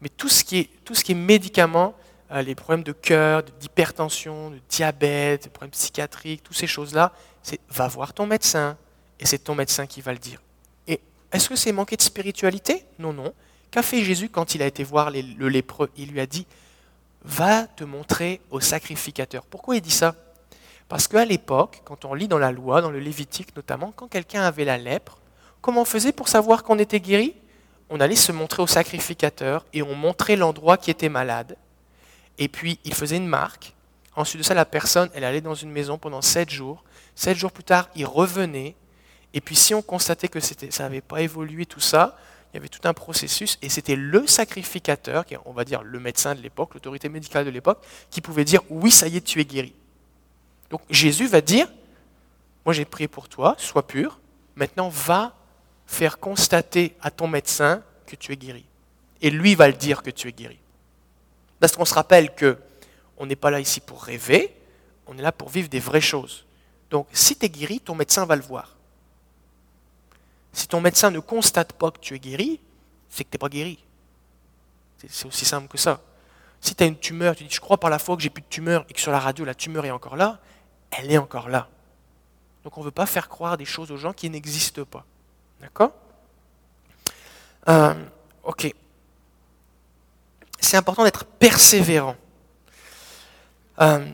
mais 0.00 0.08
tout 0.08 0.28
ce 0.28 0.44
qui 0.44 0.58
est, 0.58 0.70
tout 0.84 0.94
médicaments, 1.14 1.94
euh, 2.32 2.42
les 2.42 2.54
problèmes 2.54 2.82
de 2.82 2.92
cœur, 2.92 3.42
d'hypertension, 3.42 4.50
de 4.50 4.58
diabète, 4.68 5.44
des 5.44 5.50
problèmes 5.50 5.72
psychiatriques, 5.72 6.42
toutes 6.42 6.56
ces 6.56 6.66
choses-là, 6.66 7.12
c'est 7.42 7.60
va 7.68 7.88
voir 7.88 8.14
ton 8.14 8.26
médecin. 8.26 8.76
Et 9.18 9.26
c'est 9.26 9.38
ton 9.38 9.54
médecin 9.54 9.86
qui 9.86 10.00
va 10.00 10.12
le 10.12 10.18
dire. 10.18 10.40
Et 10.86 11.00
est-ce 11.32 11.50
que 11.50 11.56
c'est 11.56 11.72
manquer 11.72 11.96
de 11.96 12.02
spiritualité? 12.02 12.84
Non, 12.98 13.12
non. 13.12 13.34
Qu'a 13.70 13.82
fait 13.82 14.02
Jésus 14.02 14.28
quand 14.28 14.54
il 14.54 14.62
a 14.62 14.66
été 14.66 14.82
voir 14.82 15.10
le 15.10 15.48
lépreux? 15.48 15.90
Il 15.96 16.10
lui 16.10 16.20
a 16.20 16.26
dit, 16.26 16.46
va 17.22 17.66
te 17.66 17.84
montrer 17.84 18.40
au 18.50 18.60
sacrificateur. 18.60 19.44
Pourquoi 19.44 19.76
il 19.76 19.80
dit 19.80 19.90
ça? 19.90 20.14
Parce 20.88 21.06
qu'à 21.06 21.24
l'époque, 21.24 21.82
quand 21.84 22.04
on 22.04 22.14
lit 22.14 22.26
dans 22.26 22.38
la 22.38 22.50
loi, 22.50 22.80
dans 22.80 22.90
le 22.90 22.98
Lévitique 22.98 23.54
notamment, 23.54 23.92
quand 23.94 24.08
quelqu'un 24.08 24.42
avait 24.42 24.64
la 24.64 24.76
lèpre, 24.76 25.18
comment 25.60 25.82
on 25.82 25.84
faisait 25.84 26.12
pour 26.12 26.28
savoir 26.28 26.64
qu'on 26.64 26.78
était 26.78 26.98
guéri? 26.98 27.34
On 27.90 28.00
allait 28.00 28.16
se 28.16 28.32
montrer 28.32 28.62
au 28.62 28.66
sacrificateur 28.66 29.64
et 29.72 29.82
on 29.82 29.94
montrait 29.94 30.36
l'endroit 30.36 30.76
qui 30.76 30.90
était 30.90 31.08
malade. 31.08 31.56
Et 32.38 32.48
puis, 32.48 32.80
il 32.84 32.94
faisait 32.94 33.18
une 33.18 33.26
marque. 33.26 33.74
Ensuite 34.16 34.38
de 34.38 34.44
ça, 34.44 34.54
la 34.54 34.64
personne, 34.64 35.10
elle 35.14 35.24
allait 35.24 35.40
dans 35.40 35.54
une 35.54 35.70
maison 35.70 35.98
pendant 35.98 36.22
sept 36.22 36.50
jours. 36.50 36.82
Sept 37.14 37.36
jours 37.36 37.52
plus 37.52 37.64
tard, 37.64 37.88
il 37.94 38.06
revenait. 38.06 38.74
Et 39.34 39.40
puis, 39.40 39.54
si 39.54 39.74
on 39.74 39.82
constatait 39.82 40.28
que 40.28 40.40
ça 40.40 40.82
n'avait 40.82 41.00
pas 41.00 41.20
évolué, 41.20 41.66
tout 41.66 41.80
ça, 41.80 42.16
il 42.52 42.56
y 42.56 42.58
avait 42.58 42.68
tout 42.68 42.86
un 42.86 42.94
processus. 42.94 43.58
Et 43.62 43.68
c'était 43.68 43.96
le 43.96 44.26
sacrificateur, 44.26 45.24
on 45.44 45.52
va 45.52 45.64
dire 45.64 45.82
le 45.82 46.00
médecin 46.00 46.34
de 46.34 46.40
l'époque, 46.40 46.74
l'autorité 46.74 47.08
médicale 47.08 47.44
de 47.44 47.50
l'époque, 47.50 47.84
qui 48.10 48.20
pouvait 48.20 48.44
dire 48.44 48.60
Oui, 48.70 48.90
ça 48.90 49.08
y 49.08 49.16
est, 49.16 49.20
tu 49.20 49.40
es 49.40 49.44
guéri. 49.44 49.74
Donc, 50.70 50.82
Jésus 50.90 51.26
va 51.26 51.40
dire 51.40 51.68
Moi, 52.64 52.72
j'ai 52.72 52.84
prié 52.84 53.08
pour 53.08 53.28
toi, 53.28 53.54
sois 53.58 53.86
pur. 53.86 54.20
Maintenant, 54.56 54.88
va 54.88 55.36
faire 55.86 56.18
constater 56.18 56.96
à 57.00 57.10
ton 57.10 57.28
médecin 57.28 57.82
que 58.06 58.16
tu 58.16 58.32
es 58.32 58.36
guéri. 58.36 58.64
Et 59.22 59.30
lui 59.30 59.54
va 59.54 59.68
le 59.68 59.74
dire 59.74 60.02
que 60.02 60.10
tu 60.10 60.28
es 60.28 60.32
guéri. 60.32 60.58
Parce 61.60 61.76
qu'on 61.76 61.84
se 61.84 61.94
rappelle 61.94 62.34
que 62.34 62.58
on 63.16 63.26
n'est 63.26 63.36
pas 63.36 63.50
là 63.50 63.60
ici 63.60 63.80
pour 63.80 64.02
rêver, 64.02 64.56
on 65.06 65.18
est 65.18 65.22
là 65.22 65.30
pour 65.30 65.50
vivre 65.50 65.68
des 65.68 65.78
vraies 65.78 66.00
choses. 66.00 66.46
Donc 66.90 67.06
si 67.12 67.36
tu 67.36 67.44
es 67.44 67.48
guéri, 67.48 67.80
ton 67.80 67.94
médecin 67.94 68.24
va 68.24 68.34
le 68.34 68.42
voir. 68.42 68.76
Si 70.52 70.66
ton 70.66 70.80
médecin 70.80 71.10
ne 71.10 71.20
constate 71.20 71.72
pas 71.72 71.90
que 71.90 71.98
tu 71.98 72.14
es 72.14 72.18
guéri, 72.18 72.60
c'est 73.08 73.24
que 73.24 73.30
tu 73.30 73.34
n'es 73.34 73.38
pas 73.38 73.48
guéri. 73.48 73.78
C'est 75.08 75.26
aussi 75.26 75.44
simple 75.44 75.68
que 75.68 75.78
ça. 75.78 76.00
Si 76.60 76.74
tu 76.74 76.84
as 76.84 76.86
une 76.86 76.98
tumeur, 76.98 77.34
tu 77.34 77.44
dis 77.44 77.54
je 77.54 77.60
crois 77.60 77.78
par 77.78 77.88
la 77.90 77.98
foi 77.98 78.16
que 78.16 78.22
j'ai 78.22 78.30
plus 78.30 78.42
de 78.42 78.48
tumeur 78.48 78.84
et 78.88 78.92
que 78.92 79.00
sur 79.00 79.12
la 79.12 79.20
radio 79.20 79.44
la 79.44 79.54
tumeur 79.54 79.84
est 79.86 79.90
encore 79.90 80.16
là, 80.16 80.40
elle 80.90 81.10
est 81.10 81.18
encore 81.18 81.48
là. 81.48 81.68
Donc 82.64 82.76
on 82.76 82.80
ne 82.80 82.84
veut 82.84 82.90
pas 82.90 83.06
faire 83.06 83.28
croire 83.28 83.56
des 83.56 83.64
choses 83.64 83.90
aux 83.90 83.96
gens 83.96 84.12
qui 84.12 84.28
n'existent 84.28 84.84
pas. 84.84 85.06
D'accord? 85.60 85.92
Euh, 87.68 87.94
Ok. 88.44 88.72
C'est 90.60 90.76
important 90.76 91.04
d'être 91.04 91.24
persévérant. 91.24 92.16
Euh, 93.80 94.06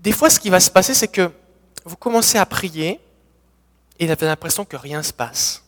des 0.00 0.12
fois, 0.12 0.30
ce 0.30 0.40
qui 0.40 0.48
va 0.48 0.60
se 0.60 0.70
passer, 0.70 0.94
c'est 0.94 1.08
que 1.08 1.30
vous 1.84 1.96
commencez 1.96 2.38
à 2.38 2.46
prier, 2.46 3.00
et 3.98 4.04
il 4.04 4.10
avait 4.10 4.26
l'impression 4.26 4.64
que 4.64 4.76
rien 4.76 4.98
ne 4.98 5.02
se 5.02 5.12
passe. 5.12 5.62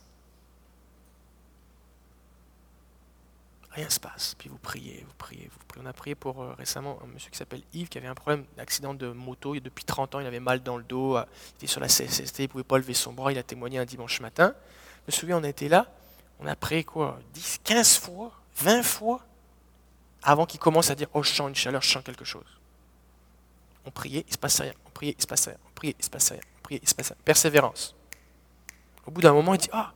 Rien 3.72 3.86
ne 3.86 3.90
se 3.90 4.00
passe. 4.00 4.34
Puis 4.38 4.48
vous 4.48 4.56
priez, 4.56 5.04
vous 5.06 5.14
priez, 5.18 5.50
vous 5.52 5.64
priez. 5.66 5.82
On 5.84 5.86
a 5.86 5.92
prié 5.92 6.14
pour 6.14 6.42
euh, 6.42 6.54
récemment 6.54 6.98
un 7.02 7.06
monsieur 7.08 7.30
qui 7.30 7.36
s'appelle 7.36 7.62
Yves 7.74 7.88
qui 7.88 7.98
avait 7.98 8.06
un 8.06 8.14
problème 8.14 8.44
d'accident 8.56 8.94
de 8.94 9.08
moto. 9.08 9.54
Depuis 9.58 9.84
30 9.84 10.14
ans, 10.14 10.20
il 10.20 10.26
avait 10.26 10.40
mal 10.40 10.62
dans 10.62 10.76
le 10.78 10.82
dos. 10.82 11.18
Il 11.18 11.56
était 11.56 11.66
sur 11.66 11.80
la 11.80 11.88
CSST, 11.88 12.38
il 12.38 12.42
ne 12.42 12.46
pouvait 12.48 12.64
pas 12.64 12.78
lever 12.78 12.94
son 12.94 13.12
bras. 13.12 13.32
Il 13.32 13.38
a 13.38 13.42
témoigné 13.42 13.78
un 13.78 13.84
dimanche 13.84 14.20
matin. 14.20 14.54
Je 15.06 15.12
me 15.12 15.18
souviens, 15.18 15.38
on 15.38 15.44
était 15.44 15.68
là. 15.68 15.86
On 16.40 16.46
a 16.46 16.56
prié 16.56 16.84
quoi? 16.84 17.18
10, 17.34 17.60
15 17.64 17.98
fois, 17.98 18.32
20 18.56 18.82
fois 18.82 19.20
avant 20.22 20.46
qu'il 20.46 20.60
commence 20.60 20.90
à 20.90 20.94
dire 20.94 21.08
Oh, 21.14 21.22
je 21.22 21.32
sens 21.32 21.48
une 21.48 21.54
chaleur, 21.54 21.82
je 21.82 21.90
sens 21.90 22.02
quelque 22.02 22.24
chose. 22.24 22.44
On 23.84 23.90
priait, 23.90 24.20
il 24.20 24.28
ne 24.28 24.32
se 24.32 24.38
passe 24.38 24.60
rien. 24.60 24.72
On 24.86 24.90
priait, 24.90 25.12
il 25.12 25.16
ne 25.16 25.22
se 25.22 25.26
passe 25.26 25.46
rien. 25.46 25.56
On 25.66 25.70
priait, 25.74 25.96
il 25.98 26.04
se 26.04 26.10
passe 26.10 26.30
rien. 26.30 26.40
On 26.58 26.62
priait, 26.62 26.80
il 26.82 26.88
se 26.88 26.94
passe 26.94 27.08
rien. 27.08 27.16
Persévérance. 27.24 27.94
Au 29.06 29.10
bout 29.10 29.20
d'un 29.20 29.32
moment, 29.32 29.54
il 29.54 29.58
dit 29.58 29.70
Ah, 29.72 29.92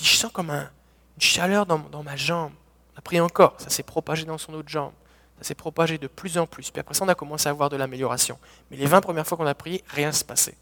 je 0.00 0.04
sens 0.16 0.32
comme 0.32 0.50
une 0.50 0.70
chaleur 1.18 1.66
dans, 1.66 1.78
dans 1.78 2.02
ma 2.02 2.16
jambe. 2.16 2.52
On 2.94 2.98
a 2.98 3.02
prié 3.02 3.20
encore, 3.20 3.56
ça 3.58 3.70
s'est 3.70 3.82
propagé 3.82 4.24
dans 4.24 4.38
son 4.38 4.54
autre 4.54 4.68
jambe. 4.68 4.92
Ça 5.38 5.48
s'est 5.48 5.54
propagé 5.54 5.98
de 5.98 6.06
plus 6.06 6.38
en 6.38 6.46
plus. 6.46 6.70
Puis 6.70 6.80
après 6.80 6.94
ça, 6.94 7.04
on 7.04 7.08
a 7.08 7.14
commencé 7.14 7.48
à 7.48 7.50
avoir 7.50 7.68
de 7.68 7.76
l'amélioration. 7.76 8.38
Mais 8.70 8.76
les 8.76 8.86
20 8.86 9.00
premières 9.00 9.26
fois 9.26 9.36
qu'on 9.36 9.46
a 9.46 9.54
prié, 9.54 9.82
rien 9.88 10.08
ne 10.08 10.12
se 10.12 10.24
passait. 10.24 10.56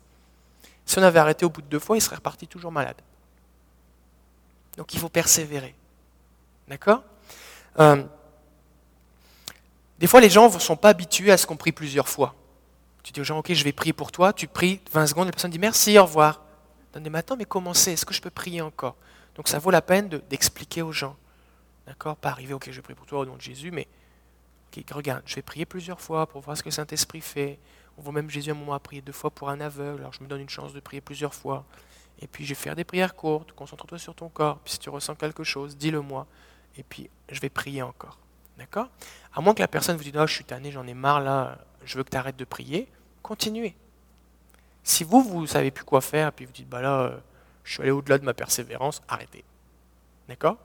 Si 0.87 0.99
on 0.99 1.03
avait 1.03 1.19
arrêté 1.19 1.45
au 1.45 1.51
bout 1.51 1.63
de 1.63 1.67
deux 1.67 1.79
fois, 1.79 1.97
il 1.97 2.01
serait 2.01 2.17
reparti 2.17 2.47
toujours 2.47 2.73
malade. 2.73 2.97
Donc 4.77 4.95
il 4.95 4.99
faut 4.99 5.11
persévérer. 5.11 5.75
D'accord? 6.69 7.03
Euh, 7.79 8.03
Des 9.99 10.07
fois, 10.07 10.21
les 10.21 10.31
gens 10.31 10.51
ne 10.51 10.59
sont 10.59 10.77
pas 10.77 10.89
habitués 10.89 11.31
à 11.31 11.37
ce 11.37 11.47
qu'on 11.47 11.57
prie 11.57 11.73
plusieurs 11.73 12.09
fois. 12.09 12.35
Tu 13.03 13.13
dis 13.13 13.21
aux 13.21 13.25
gens, 13.25 13.39
ok, 13.39 13.53
je 13.53 13.65
vais 13.65 13.73
prier 13.73 13.93
pour 13.93 14.13
toi, 14.13 14.33
tu 14.33 14.47
pries 14.47 14.81
20 14.93 15.07
secondes, 15.09 15.27
la 15.27 15.33
personne 15.33 15.51
dit 15.51 15.59
merci, 15.59 15.99
au 15.99 16.05
revoir. 16.05 16.43
Mais 16.95 17.11
maintenant, 17.11 17.37
mais 17.37 17.45
comment 17.45 17.75
c'est? 17.75 17.95
Est-ce 17.95 18.07
que 18.07 18.15
je 18.15 18.21
peux 18.21 18.31
prier 18.31 18.61
encore? 18.61 18.97
Donc 19.35 19.49
ça 19.49 19.59
vaut 19.59 19.71
la 19.71 19.83
peine 19.83 20.09
d'expliquer 20.31 20.83
aux 20.83 20.93
gens. 20.93 21.17
D'accord? 21.87 22.17
Pas 22.17 22.31
arriver, 22.31 22.55
ok, 22.55 22.71
je 22.71 22.81
prie 22.81 22.95
pour 22.95 23.07
toi 23.07 23.21
au 23.21 23.27
nom 23.27 23.37
de 23.37 23.41
Jésus, 23.41 23.71
mais 23.71 23.89
regarde, 24.91 25.23
je 25.27 25.35
vais 25.35 25.43
prier 25.43 25.67
plusieurs 25.67 26.01
fois 26.01 26.27
pour 26.27 26.41
voir 26.41 26.57
ce 26.57 26.63
que 26.63 26.69
le 26.69 26.73
Saint-Esprit 26.73 27.21
fait. 27.21 27.59
On 27.99 28.03
voit 28.03 28.13
même 28.13 28.31
Jésus 28.31 28.51
à 28.51 28.53
un 28.53 28.57
moment 28.57 28.75
a 28.75 28.79
prié 28.79 29.03
deux 29.03 29.13
fois 29.13 29.31
pour 29.31 29.51
un 29.51 29.61
aveugle, 29.61 30.01
alors 30.01 30.13
je 30.13 30.23
me 30.23 30.29
donne 30.29 30.41
une 30.41 30.49
chance 30.49 30.73
de 30.73 30.81
prier 30.81 31.01
plusieurs 31.01 31.35
fois. 31.35 31.65
Et 32.21 32.27
puis 32.27 32.45
je 32.45 32.51
vais 32.51 32.55
faire 32.55 32.77
des 32.77 32.85
prières 32.85 33.15
courtes, 33.15 33.53
concentre-toi 33.53 33.99
sur 33.99 34.15
ton 34.15 34.29
corps, 34.29 34.59
puis 34.61 34.75
si 34.75 34.79
tu 34.79 34.89
ressens 34.91 35.15
quelque 35.17 35.45
chose, 35.45 35.77
dis-le-moi, 35.77 36.27
et 36.77 36.83
puis 36.83 37.11
je 37.31 37.41
vais 37.41 37.51
prier 37.51 37.83
encore. 37.83 38.19
D'accord? 38.59 38.89
À 39.35 39.41
moins 39.41 39.55
que 39.55 39.61
la 39.61 39.69
personne 39.69 39.97
vous 39.97 40.05
dise, 40.05 40.13
oh, 40.17 40.27
je 40.27 40.35
suis 40.35 40.45
tanné, 40.45 40.71
j'en 40.71 40.87
ai 40.87 40.95
marre 40.95 41.21
là, 41.21 41.59
je 41.85 41.97
veux 41.97 42.05
que 42.05 42.11
tu 42.11 42.17
arrêtes 42.17 42.37
de 42.37 42.45
prier, 42.45 42.89
continuez. 43.23 43.75
Si 44.85 45.05
vous, 45.05 45.23
vous 45.23 45.43
ne 45.43 45.47
savez 45.47 45.71
plus 45.71 45.85
quoi 45.85 46.01
faire, 46.01 46.33
puis 46.33 46.45
vous 46.45 46.53
dites, 46.53 46.69
bah 46.69 46.81
là, 46.81 47.01
euh, 47.03 47.17
je 47.65 47.75
suis 47.75 47.83
allé 47.83 47.91
au-delà 47.91 48.19
de 48.19 48.25
ma 48.25 48.35
persévérance, 48.35 49.01
arrêtez. 49.09 49.45
D'accord? 50.29 50.57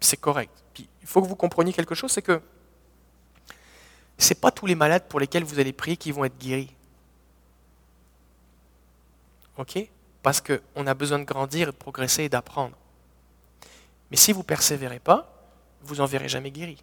C'est 0.00 0.16
correct. 0.16 0.52
Puis, 0.72 0.88
il 1.00 1.06
faut 1.06 1.20
que 1.20 1.26
vous 1.26 1.36
compreniez 1.36 1.72
quelque 1.72 1.94
chose, 1.94 2.10
c'est 2.10 2.22
que 2.22 2.40
ce 4.18 4.28
n'est 4.28 4.40
pas 4.40 4.50
tous 4.50 4.66
les 4.66 4.74
malades 4.74 5.04
pour 5.08 5.18
lesquels 5.18 5.44
vous 5.44 5.58
allez 5.58 5.72
prier 5.72 5.96
qui 5.96 6.12
vont 6.12 6.24
être 6.24 6.38
guéris. 6.38 6.74
OK? 9.56 9.78
Parce 10.22 10.40
qu'on 10.40 10.86
a 10.86 10.94
besoin 10.94 11.18
de 11.18 11.24
grandir, 11.24 11.66
de 11.66 11.72
progresser 11.72 12.24
et 12.24 12.28
d'apprendre. 12.28 12.76
Mais 14.10 14.16
si 14.16 14.32
vous 14.32 14.42
persévérez 14.42 14.98
pas, 14.98 15.32
vous 15.82 15.96
n'en 15.96 16.06
verrez 16.06 16.28
jamais 16.28 16.50
guéri. 16.50 16.82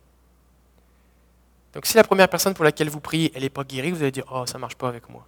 Donc 1.78 1.86
si 1.86 1.96
la 1.96 2.04
première 2.04 2.28
personne 2.28 2.56
pour 2.56 2.66
laquelle 2.66 2.90
vous 2.90 3.00
priez, 3.00 3.32
elle 3.36 3.44
n'est 3.44 3.52
pas 3.52 3.64
guérie, 3.64 3.92
vous 3.92 4.02
allez 4.02 4.10
dire, 4.10 4.26
oh, 4.32 4.48
ça 4.48 4.56
ne 4.56 4.62
marche 4.62 4.74
pas 4.74 4.90
avec 4.90 5.08
moi. 5.10 5.28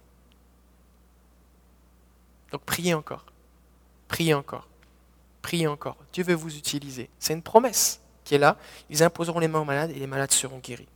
Donc 2.50 2.62
priez 2.62 2.92
encore. 2.92 3.24
Priez 4.08 4.34
encore. 4.34 4.66
Priez 5.42 5.68
encore. 5.68 5.96
Dieu 6.12 6.24
veut 6.24 6.34
vous 6.34 6.56
utiliser. 6.56 7.08
C'est 7.20 7.34
une 7.34 7.42
promesse 7.42 8.00
qui 8.24 8.34
est 8.34 8.38
là. 8.38 8.56
Ils 8.88 9.04
imposeront 9.04 9.38
les 9.38 9.46
mains 9.46 9.60
aux 9.60 9.64
malades 9.64 9.92
et 9.92 10.00
les 10.00 10.08
malades 10.08 10.32
seront 10.32 10.58
guéris. 10.58 10.88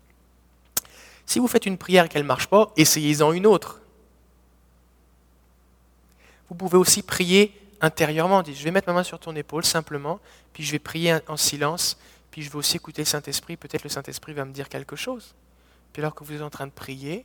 Si 1.24 1.38
vous 1.38 1.46
faites 1.46 1.66
une 1.66 1.78
prière 1.78 2.06
et 2.06 2.08
qu'elle 2.08 2.22
ne 2.22 2.26
marche 2.26 2.48
pas, 2.48 2.72
essayez-en 2.76 3.30
une 3.30 3.46
autre. 3.46 3.80
Vous 6.48 6.56
pouvez 6.56 6.78
aussi 6.78 7.00
prier 7.04 7.56
intérieurement. 7.80 8.42
Dites, 8.42 8.58
je 8.58 8.64
vais 8.64 8.72
mettre 8.72 8.88
ma 8.88 8.94
main 8.94 9.04
sur 9.04 9.20
ton 9.20 9.36
épaule 9.36 9.64
simplement, 9.64 10.18
puis 10.52 10.64
je 10.64 10.72
vais 10.72 10.80
prier 10.80 11.18
en 11.28 11.36
silence, 11.36 11.96
puis 12.32 12.42
je 12.42 12.50
vais 12.50 12.56
aussi 12.56 12.78
écouter 12.78 13.02
le 13.02 13.06
Saint-Esprit. 13.06 13.56
Peut-être 13.56 13.84
le 13.84 13.88
Saint-Esprit 13.90 14.32
va 14.32 14.44
me 14.44 14.52
dire 14.52 14.68
quelque 14.68 14.96
chose. 14.96 15.32
Puis 15.94 16.02
alors 16.02 16.14
que 16.14 16.24
vous 16.24 16.34
êtes 16.34 16.42
en 16.42 16.50
train 16.50 16.66
de 16.66 16.72
prier, 16.72 17.24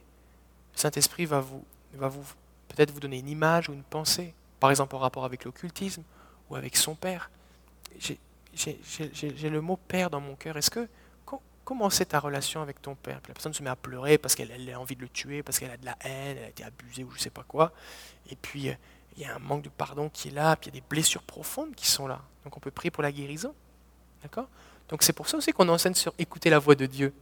le 0.74 0.80
Saint-Esprit 0.80 1.26
va 1.26 1.42
vous, 1.42 1.66
va 1.96 2.08
vous 2.08 2.24
peut-être 2.70 2.92
vous 2.92 3.02
donner 3.02 3.18
une 3.18 3.28
image 3.28 3.68
ou 3.68 3.74
une 3.74 3.84
pensée, 3.84 4.34
par 4.62 4.70
exemple 4.70 4.96
en 4.96 5.00
rapport 5.00 5.26
avec 5.26 5.44
l'occultisme 5.44 6.04
ou 6.50 6.56
avec 6.56 6.78
son 6.78 6.96
père. 6.96 7.32
J'ai 8.00 9.50
le 9.50 9.60
mot 9.60 9.78
père 9.88 10.10
dans 10.10 10.22
mon 10.22 10.36
cœur. 10.36 10.56
Est-ce 10.56 10.70
que 10.70 10.88
comment 11.66 11.90
c'est 11.90 12.06
ta 12.06 12.20
relation 12.20 12.62
avec 12.62 12.82
ton 12.82 12.96
père? 12.96 13.20
La 13.28 13.34
personne 13.34 13.54
se 13.54 13.62
met 13.64 13.70
à 13.70 13.76
pleurer 13.76 14.18
parce 14.18 14.36
qu'elle 14.36 14.52
a 14.72 14.80
envie 14.80 14.96
de 14.96 15.02
le 15.02 15.10
tuer, 15.10 15.44
parce 15.44 15.60
qu'elle 15.60 15.72
a 15.72 15.78
de 15.78 15.86
la 15.86 15.98
haine, 16.02 16.38
elle 16.38 16.44
a 16.46 16.50
été 16.50 16.64
abusée 16.64 17.04
ou 17.04 17.10
je 17.12 17.18
ne 17.18 17.22
sais 17.22 17.30
pas 17.30 17.44
quoi. 17.44 17.74
Et 18.30 18.36
puis 18.36 18.70
euh, 18.70 18.74
il 19.18 19.24
y 19.24 19.26
a 19.26 19.36
un 19.36 19.40
manque 19.40 19.64
de 19.64 19.70
pardon 19.70 20.10
qui 20.10 20.30
est 20.30 20.32
là, 20.32 20.56
puis 20.56 20.70
il 20.70 20.76
y 20.76 20.78
a 20.78 20.82
des 20.82 20.88
blessures 20.88 21.24
profondes 21.24 21.74
qui 21.76 21.88
sont 21.88 22.08
là. 22.08 22.22
Donc 22.44 22.56
on 22.56 22.60
peut 22.60 22.72
prier 22.72 22.92
pour 22.92 23.04
la 23.04 23.12
guérison. 23.12 23.54
D'accord? 24.22 24.48
Donc 24.90 25.02
c'est 25.02 25.14
pour 25.14 25.28
ça 25.28 25.38
aussi 25.38 25.52
qu'on 25.54 25.70
enseigne 25.70 25.96
sur 25.96 26.14
écouter 26.20 26.50
la 26.50 26.60
voix 26.60 26.76
de 26.76 26.86
Dieu, 26.86 27.14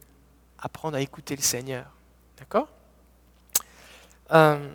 apprendre 0.58 0.96
à 0.96 1.00
écouter 1.00 1.36
le 1.36 1.42
Seigneur. 1.42 1.86
D'accord 2.38 2.68
euh, 4.32 4.68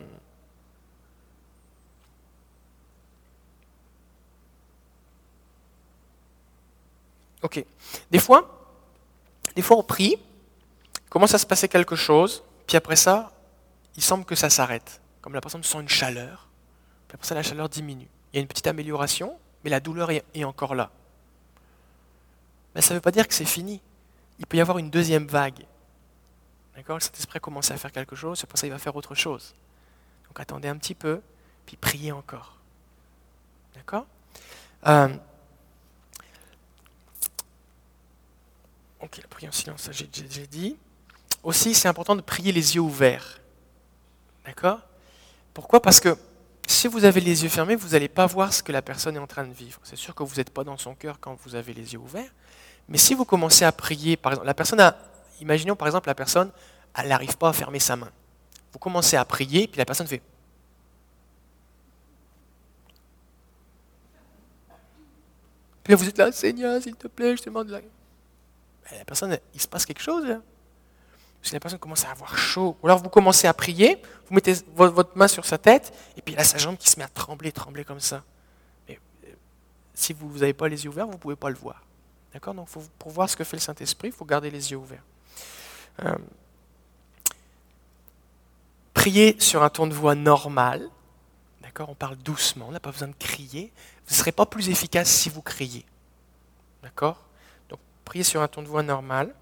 Ok. 7.42 7.62
Des 8.10 8.18
fois, 8.18 8.72
des 9.54 9.60
fois 9.60 9.76
on 9.76 9.82
prie, 9.82 10.16
commence 11.10 11.34
à 11.34 11.38
se 11.38 11.46
passer 11.46 11.68
quelque 11.68 11.94
chose, 11.94 12.42
puis 12.66 12.76
après 12.76 12.96
ça, 12.96 13.32
il 13.96 14.02
semble 14.02 14.24
que 14.24 14.34
ça 14.34 14.48
s'arrête. 14.48 15.00
Comme 15.20 15.34
la 15.34 15.42
personne 15.42 15.62
sent 15.62 15.80
une 15.80 15.88
chaleur, 15.88 16.48
puis 17.06 17.16
après 17.16 17.26
ça, 17.26 17.34
la 17.34 17.42
chaleur 17.42 17.68
diminue. 17.68 18.08
Il 18.32 18.36
y 18.36 18.38
a 18.38 18.40
une 18.40 18.48
petite 18.48 18.66
amélioration, 18.66 19.38
mais 19.62 19.70
la 19.70 19.80
douleur 19.80 20.10
est 20.10 20.44
encore 20.44 20.74
là. 20.74 20.90
Mais 22.74 22.80
ça 22.80 22.94
ne 22.94 22.98
veut 22.98 23.02
pas 23.02 23.10
dire 23.10 23.28
que 23.28 23.34
c'est 23.34 23.44
fini. 23.44 23.80
Il 24.38 24.46
peut 24.46 24.56
y 24.56 24.60
avoir 24.60 24.78
une 24.78 24.90
deuxième 24.90 25.26
vague. 25.26 25.64
D'accord? 26.76 26.96
Le 26.96 27.00
Saint-Esprit 27.00 27.36
a 27.36 27.40
commencé 27.40 27.72
à 27.72 27.76
faire 27.76 27.92
quelque 27.92 28.16
chose, 28.16 28.38
c'est 28.38 28.46
pour 28.46 28.58
ça 28.58 28.66
qu'il 28.66 28.72
va 28.72 28.78
faire 28.78 28.96
autre 28.96 29.14
chose. 29.14 29.54
Donc 30.28 30.40
attendez 30.40 30.68
un 30.68 30.76
petit 30.76 30.94
peu, 30.94 31.20
puis 31.66 31.76
priez 31.76 32.12
encore. 32.12 32.56
D'accord? 33.74 34.06
Euh, 34.86 35.08
Ok, 39.04 39.18
la 39.20 39.28
prière 39.28 39.50
en 39.50 39.54
silence, 39.54 39.90
j'ai 39.92 40.46
dit. 40.46 40.76
Aussi, 41.42 41.74
c'est 41.74 41.88
important 41.88 42.16
de 42.16 42.22
prier 42.22 42.52
les 42.52 42.74
yeux 42.74 42.80
ouverts. 42.80 43.38
D'accord? 44.46 44.80
Pourquoi? 45.52 45.82
Parce 45.82 46.00
que 46.00 46.16
si 46.66 46.88
vous 46.88 47.04
avez 47.04 47.20
les 47.20 47.42
yeux 47.42 47.50
fermés, 47.50 47.76
vous 47.76 47.90
n'allez 47.90 48.08
pas 48.08 48.24
voir 48.24 48.54
ce 48.54 48.62
que 48.62 48.72
la 48.72 48.80
personne 48.80 49.16
est 49.16 49.20
en 49.20 49.26
train 49.26 49.44
de 49.44 49.52
vivre. 49.52 49.78
C'est 49.84 49.96
sûr 49.96 50.14
que 50.14 50.22
vous 50.22 50.36
n'êtes 50.36 50.48
pas 50.48 50.64
dans 50.64 50.78
son 50.78 50.94
cœur 50.94 51.20
quand 51.20 51.36
vous 51.44 51.54
avez 51.54 51.74
les 51.74 51.92
yeux 51.92 51.98
ouverts. 51.98 52.30
Mais 52.88 52.96
si 52.96 53.12
vous 53.12 53.26
commencez 53.26 53.66
à 53.66 53.72
prier, 53.72 54.16
par 54.16 54.32
exemple, 54.32 54.46
la 54.46 54.54
personne 54.54 54.80
a, 54.80 54.96
imaginons 55.40 55.76
par 55.76 55.88
exemple 55.88 56.08
la 56.08 56.14
personne, 56.14 56.50
elle 56.96 57.08
n'arrive 57.08 57.36
pas 57.36 57.48
à 57.48 57.52
fermer 57.52 57.80
sa 57.80 57.96
main. 57.96 58.10
Vous 58.72 58.78
commencez 58.78 59.16
à 59.16 59.24
prier, 59.24 59.68
puis 59.68 59.78
la 59.78 59.84
personne 59.84 60.06
fait. 60.06 60.22
Puis 65.82 65.94
vous 65.94 66.08
êtes 66.08 66.18
là, 66.18 66.32
Seigneur, 66.32 66.82
s'il 66.82 66.96
te 66.96 67.06
plaît, 67.08 67.36
je 67.36 67.42
te 67.42 67.48
demande 67.50 67.68
de 67.68 67.72
la 67.72 67.80
la 68.92 69.04
personne, 69.04 69.38
il 69.54 69.60
se 69.60 69.68
passe 69.68 69.86
quelque 69.86 70.02
chose. 70.02 70.26
Là. 70.26 70.40
Que 71.42 71.52
la 71.52 71.60
personne 71.60 71.78
commence 71.78 72.04
à 72.04 72.10
avoir 72.10 72.36
chaud. 72.38 72.76
Ou 72.82 72.86
alors 72.86 73.02
vous 73.02 73.08
commencez 73.10 73.46
à 73.46 73.54
prier, 73.54 74.00
vous 74.28 74.34
mettez 74.34 74.54
votre 74.74 75.16
main 75.16 75.28
sur 75.28 75.44
sa 75.44 75.58
tête, 75.58 75.92
et 76.16 76.22
puis 76.22 76.34
là, 76.34 76.44
sa 76.44 76.58
jambe 76.58 76.76
qui 76.76 76.88
se 76.88 76.98
met 76.98 77.04
à 77.04 77.08
trembler, 77.08 77.52
trembler 77.52 77.84
comme 77.84 78.00
ça. 78.00 78.22
Mais, 78.88 78.98
euh, 79.26 79.32
si 79.92 80.12
vous 80.12 80.38
n'avez 80.38 80.54
pas 80.54 80.68
les 80.68 80.84
yeux 80.84 80.90
ouverts, 80.90 81.06
vous 81.06 81.12
ne 81.12 81.18
pouvez 81.18 81.36
pas 81.36 81.50
le 81.50 81.56
voir. 81.56 81.82
D'accord? 82.32 82.54
Donc 82.54 82.68
pour 82.98 83.12
voir 83.12 83.28
ce 83.28 83.36
que 83.36 83.44
fait 83.44 83.56
le 83.56 83.62
Saint-Esprit, 83.62 84.08
il 84.08 84.14
faut 84.14 84.24
garder 84.24 84.50
les 84.50 84.70
yeux 84.70 84.78
ouverts. 84.78 85.04
Euh, 86.02 86.14
prier 88.94 89.36
sur 89.38 89.62
un 89.62 89.70
ton 89.70 89.86
de 89.86 89.94
voix 89.94 90.14
normal. 90.14 90.88
D'accord 91.62 91.90
On 91.90 91.94
parle 91.94 92.16
doucement, 92.16 92.66
on 92.68 92.72
n'a 92.72 92.80
pas 92.80 92.90
besoin 92.90 93.08
de 93.08 93.14
crier. 93.18 93.72
Vous 94.06 94.14
ne 94.14 94.16
serez 94.16 94.32
pas 94.32 94.46
plus 94.46 94.68
efficace 94.68 95.08
si 95.08 95.28
vous 95.28 95.42
criez. 95.42 95.84
D'accord 96.82 97.24
priez 98.04 98.24
sur 98.24 98.42
un 98.42 98.48
ton 98.48 98.62
de 98.62 98.68
voix 98.68 98.82
normal. 98.82 99.34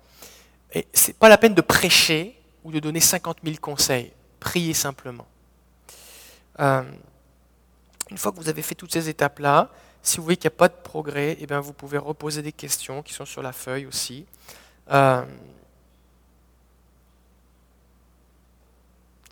Et 0.73 0.87
ce 0.95 1.09
n'est 1.09 1.15
pas 1.15 1.29
la 1.29 1.39
peine 1.39 1.55
de 1.55 1.61
prêcher 1.61 2.39
ou 2.65 2.73
de 2.73 2.79
donner 2.79 3.01
50 3.01 3.39
000 3.45 3.57
conseils. 3.61 4.13
Priez 4.41 4.75
simplement. 4.75 5.27
Euh, 6.61 6.83
une 8.11 8.19
fois 8.19 8.33
que 8.33 8.37
vous 8.37 8.49
avez 8.49 8.63
fait 8.63 8.75
toutes 8.75 8.93
ces 8.93 9.09
étapes-là, 9.09 9.71
si 10.03 10.17
vous 10.17 10.25
voyez 10.25 10.37
qu'il 10.37 10.49
n'y 10.49 10.55
a 10.55 10.59
pas 10.59 10.69
de 10.69 10.75
progrès, 10.83 11.37
eh 11.41 11.47
bien, 11.47 11.61
vous 11.61 11.73
pouvez 11.73 11.99
reposer 11.99 12.43
des 12.43 12.53
questions 12.53 13.03
qui 13.03 13.13
sont 13.13 13.25
sur 13.25 13.43
la 13.43 13.53
feuille 13.53 13.87
aussi. 13.87 14.27
Euh, 14.91 15.25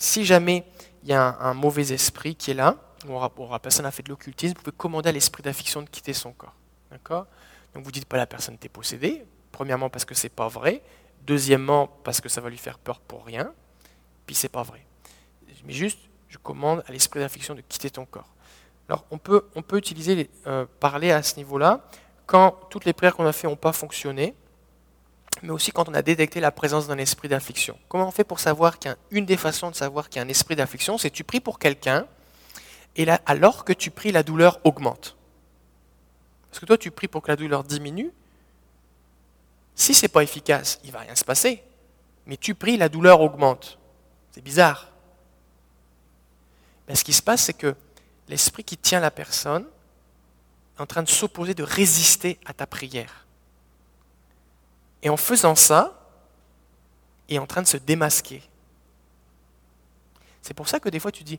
si 0.00 0.24
jamais 0.24 0.64
il 1.02 1.10
y 1.10 1.12
a 1.12 1.36
un, 1.40 1.54
mauvais 1.54 1.92
esprit 1.92 2.34
qui 2.34 2.50
est 2.50 2.54
là, 2.54 2.76
ou 3.06 3.20
la 3.50 3.58
personne 3.58 3.86
a 3.86 3.90
fait 3.90 4.02
de 4.02 4.08
l'occultisme, 4.08 4.54
vous 4.56 4.62
pouvez 4.62 4.76
commander 4.76 5.10
à 5.10 5.12
l'esprit 5.12 5.42
d'affliction 5.42 5.82
de 5.82 5.88
quitter 5.88 6.14
son 6.14 6.32
corps. 6.32 6.56
D'accord? 6.90 7.26
Donc 7.74 7.84
vous 7.84 7.92
dites 7.92 8.06
pas 8.06 8.16
la 8.16 8.26
personne 8.26 8.58
t'es 8.58 8.68
possédée, 8.68 9.24
premièrement 9.52 9.90
parce 9.90 10.06
que 10.06 10.14
c'est 10.14 10.30
pas 10.30 10.48
vrai, 10.48 10.82
deuxièmement 11.26 11.86
parce 12.02 12.20
que 12.20 12.28
ça 12.28 12.40
va 12.40 12.48
lui 12.48 12.56
faire 12.56 12.78
peur 12.78 12.98
pour 12.98 13.26
rien, 13.26 13.52
puis 14.26 14.34
c'est 14.34 14.48
pas 14.48 14.62
vrai. 14.62 14.84
Mais 15.64 15.74
juste, 15.74 15.98
je 16.28 16.38
commande 16.38 16.82
à 16.86 16.92
l'esprit 16.92 17.20
d'affliction 17.20 17.54
de 17.54 17.60
quitter 17.60 17.90
ton 17.90 18.06
corps. 18.06 18.34
Alors 18.88 19.04
on 19.10 19.18
peut, 19.18 19.48
on 19.54 19.62
peut 19.62 19.76
utiliser, 19.76 20.30
euh, 20.46 20.64
parler 20.80 21.12
à 21.12 21.22
ce 21.22 21.36
niveau-là 21.36 21.84
quand 22.24 22.58
toutes 22.70 22.86
les 22.86 22.94
prières 22.94 23.14
qu'on 23.14 23.26
a 23.26 23.32
faites 23.32 23.50
n'ont 23.50 23.56
pas 23.56 23.72
fonctionné, 23.72 24.34
mais 25.42 25.50
aussi 25.50 25.72
quand 25.72 25.88
on 25.88 25.94
a 25.94 26.02
détecté 26.02 26.40
la 26.40 26.50
présence 26.50 26.86
d'un 26.86 26.98
esprit 26.98 27.28
d'affliction. 27.28 27.78
Comment 27.88 28.08
on 28.08 28.10
fait 28.10 28.24
pour 28.24 28.40
savoir 28.40 28.78
qu'une 28.78 29.26
des 29.26 29.36
façons 29.36 29.70
de 29.70 29.76
savoir 29.76 30.08
qu'il 30.08 30.20
y 30.20 30.22
a 30.22 30.26
un 30.26 30.28
esprit 30.28 30.56
d'affliction, 30.56 30.98
c'est 30.98 31.10
tu 31.10 31.24
pries 31.24 31.40
pour 31.40 31.58
quelqu'un, 31.58 32.06
et 32.96 33.06
alors 33.26 33.64
que 33.64 33.72
tu 33.72 33.90
pries, 33.90 34.12
la 34.12 34.22
douleur 34.22 34.60
augmente. 34.64 35.16
Parce 36.50 36.60
que 36.60 36.66
toi, 36.66 36.76
tu 36.76 36.90
pries 36.90 37.08
pour 37.08 37.22
que 37.22 37.28
la 37.28 37.36
douleur 37.36 37.62
diminue. 37.62 38.10
Si 39.74 39.94
ce 39.94 40.02
n'est 40.04 40.08
pas 40.08 40.22
efficace, 40.22 40.80
il 40.84 40.90
va 40.90 41.00
rien 41.00 41.14
se 41.14 41.24
passer. 41.24 41.62
Mais 42.26 42.36
tu 42.36 42.54
pries, 42.54 42.76
la 42.76 42.88
douleur 42.88 43.20
augmente. 43.20 43.78
C'est 44.32 44.42
bizarre. 44.42 44.88
Mais 46.88 46.96
ce 46.96 47.04
qui 47.04 47.12
se 47.12 47.22
passe, 47.22 47.44
c'est 47.44 47.54
que 47.54 47.76
l'esprit 48.28 48.64
qui 48.64 48.76
tient 48.76 49.00
la 49.00 49.12
personne 49.12 49.64
est 50.76 50.82
en 50.82 50.86
train 50.86 51.02
de 51.02 51.08
s'opposer, 51.08 51.54
de 51.54 51.62
résister 51.62 52.38
à 52.44 52.52
ta 52.52 52.66
prière. 52.66 53.26
Et 55.02 55.08
en 55.08 55.16
faisant 55.16 55.54
ça, 55.54 55.96
il 57.28 57.36
est 57.36 57.38
en 57.38 57.46
train 57.46 57.62
de 57.62 57.66
se 57.66 57.76
démasquer. 57.76 58.42
C'est 60.42 60.54
pour 60.54 60.68
ça 60.68 60.80
que 60.80 60.88
des 60.88 60.98
fois 60.98 61.12
tu 61.12 61.24
dis, 61.24 61.38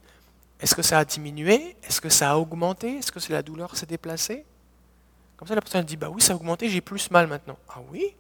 est-ce 0.60 0.76
que 0.76 0.82
ça 0.82 1.00
a 1.00 1.06
diminué? 1.06 1.76
Est-ce 1.84 2.00
que 2.02 2.10
ça 2.10 2.32
a 2.32 2.38
augmenté? 2.38 2.98
Est-ce 2.98 3.12
que 3.12 3.34
la 3.34 3.42
douleur 3.42 3.76
s'est 3.76 3.86
déplacée? 3.86 4.46
Comme 5.38 5.48
ça 5.48 5.56
la 5.56 5.62
personne 5.62 5.84
dit, 5.84 5.98
bah 5.98 6.10
oui, 6.10 6.22
ça 6.22 6.34
a 6.34 6.36
augmenté, 6.36 6.70
j'ai 6.70 6.82
plus 6.82 7.10
mal 7.12 7.28
maintenant. 7.28 7.58
Ah 7.70 7.80
oui? 7.90 8.16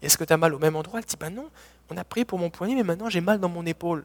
Est-ce 0.00 0.16
que 0.16 0.24
tu 0.24 0.32
as 0.32 0.36
mal 0.36 0.54
au 0.54 0.58
même 0.58 0.76
endroit? 0.76 0.98
Elle 0.98 1.04
dit, 1.04 1.16
bah 1.16 1.30
non, 1.30 1.50
on 1.90 1.96
a 1.96 2.04
prié 2.04 2.24
pour 2.24 2.38
mon 2.38 2.50
poignet, 2.50 2.74
mais 2.74 2.82
maintenant 2.82 3.08
j'ai 3.10 3.20
mal 3.20 3.38
dans 3.38 3.48
mon 3.48 3.64
épaule. 3.66 4.04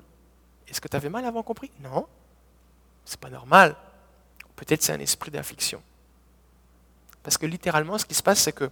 Est-ce 0.68 0.82
que 0.82 0.88
tu 0.88 0.96
avais 0.96 1.10
mal 1.10 1.26
avant 1.26 1.42
compris 1.42 1.72
Non. 1.82 2.06
C'est 3.06 3.20
pas 3.20 3.30
normal. 3.30 3.76
Peut-être 4.56 4.84
c'est 4.84 4.94
un 4.94 5.00
esprit 5.00 5.32
d'affliction. 5.32 5.82
Parce 7.24 7.38
que 7.38 7.46
littéralement, 7.46 7.98
ce 7.98 8.06
qui 8.06 8.14
se 8.14 8.22
passe, 8.22 8.42
c'est 8.42 8.52
que, 8.52 8.70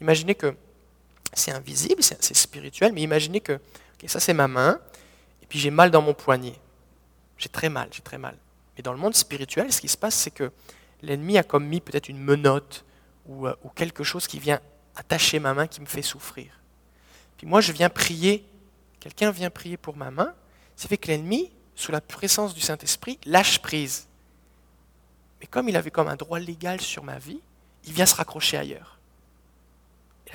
imaginez 0.00 0.34
que 0.34 0.54
c'est 1.32 1.52
invisible, 1.52 2.02
c'est 2.02 2.34
spirituel, 2.34 2.92
mais 2.92 3.02
imaginez 3.02 3.40
que 3.40 3.58
ça 4.06 4.20
c'est 4.20 4.34
ma 4.34 4.48
main, 4.48 4.80
et 5.42 5.46
puis 5.46 5.58
j'ai 5.58 5.70
mal 5.70 5.90
dans 5.90 6.02
mon 6.02 6.14
poignet. 6.14 6.54
J'ai 7.38 7.48
très 7.48 7.68
mal, 7.68 7.88
j'ai 7.92 8.02
très 8.02 8.18
mal. 8.18 8.36
Mais 8.76 8.82
dans 8.82 8.92
le 8.92 8.98
monde 8.98 9.14
spirituel, 9.14 9.72
ce 9.72 9.80
qui 9.80 9.88
se 9.88 9.96
passe, 9.96 10.14
c'est 10.14 10.30
que 10.30 10.50
l'ennemi 11.02 11.38
a 11.38 11.42
comme 11.42 11.66
mis 11.66 11.80
peut-être 11.80 12.08
une 12.08 12.18
menotte 12.18 12.84
ou, 13.26 13.46
euh, 13.46 13.54
ou, 13.62 13.68
quelque 13.68 14.04
chose 14.04 14.26
qui 14.26 14.38
vient 14.38 14.60
attacher 14.96 15.38
ma 15.38 15.54
main, 15.54 15.66
qui 15.66 15.80
me 15.80 15.86
fait 15.86 16.02
souffrir. 16.02 16.52
Puis 17.36 17.46
moi, 17.46 17.60
je 17.60 17.72
viens 17.72 17.88
prier, 17.88 18.44
quelqu'un 19.00 19.30
vient 19.30 19.50
prier 19.50 19.76
pour 19.76 19.96
ma 19.96 20.10
main, 20.10 20.34
ça 20.76 20.88
fait 20.88 20.96
que 20.96 21.08
l'ennemi, 21.08 21.50
sous 21.74 21.92
la 21.92 22.00
puissance 22.00 22.54
du 22.54 22.60
Saint-Esprit, 22.60 23.18
lâche 23.24 23.60
prise. 23.60 24.06
Mais 25.40 25.46
comme 25.46 25.68
il 25.68 25.76
avait 25.76 25.90
comme 25.90 26.08
un 26.08 26.16
droit 26.16 26.38
légal 26.38 26.80
sur 26.80 27.02
ma 27.02 27.18
vie, 27.18 27.40
il 27.84 27.92
vient 27.92 28.06
se 28.06 28.14
raccrocher 28.14 28.56
ailleurs 28.56 28.98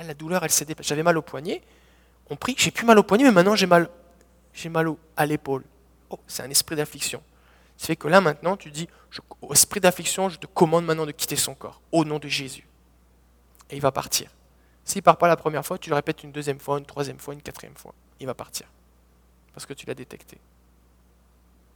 la 0.04 0.14
douleur, 0.14 0.44
elle 0.44 0.50
s'est. 0.50 0.66
J'avais 0.80 1.02
mal 1.02 1.16
au 1.16 1.22
poignet. 1.22 1.62
On 2.30 2.36
prie, 2.36 2.54
j'ai 2.58 2.70
plus 2.70 2.86
mal 2.86 2.98
au 2.98 3.02
poignet, 3.02 3.24
mais 3.24 3.32
maintenant 3.32 3.56
j'ai 3.56 3.66
mal, 3.66 3.88
j'ai 4.52 4.68
mal 4.68 4.88
à 5.16 5.26
l'épaule. 5.26 5.64
Oh, 6.10 6.18
c'est 6.26 6.42
un 6.42 6.50
esprit 6.50 6.76
d'affliction. 6.76 7.22
Ça 7.76 7.86
fait 7.86 7.96
que 7.96 8.08
là, 8.08 8.20
maintenant, 8.20 8.56
tu 8.56 8.70
dis, 8.70 8.88
au 9.40 9.52
esprit 9.52 9.80
d'affliction, 9.80 10.28
je 10.28 10.38
te 10.38 10.46
commande 10.46 10.84
maintenant 10.84 11.06
de 11.06 11.12
quitter 11.12 11.36
son 11.36 11.54
corps, 11.54 11.80
au 11.92 12.04
nom 12.04 12.18
de 12.18 12.28
Jésus. 12.28 12.66
Et 13.70 13.76
il 13.76 13.80
va 13.80 13.92
partir. 13.92 14.30
S'il 14.84 14.98
ne 14.98 15.04
part 15.04 15.16
pas 15.16 15.28
la 15.28 15.36
première 15.36 15.64
fois, 15.64 15.78
tu 15.78 15.90
le 15.90 15.94
répètes 15.94 16.24
une 16.24 16.32
deuxième 16.32 16.58
fois, 16.58 16.78
une 16.78 16.86
troisième 16.86 17.18
fois, 17.18 17.34
une 17.34 17.42
quatrième 17.42 17.76
fois. 17.76 17.94
Il 18.20 18.26
va 18.26 18.34
partir. 18.34 18.66
Parce 19.54 19.64
que 19.64 19.74
tu 19.74 19.86
l'as 19.86 19.94
détecté. 19.94 20.38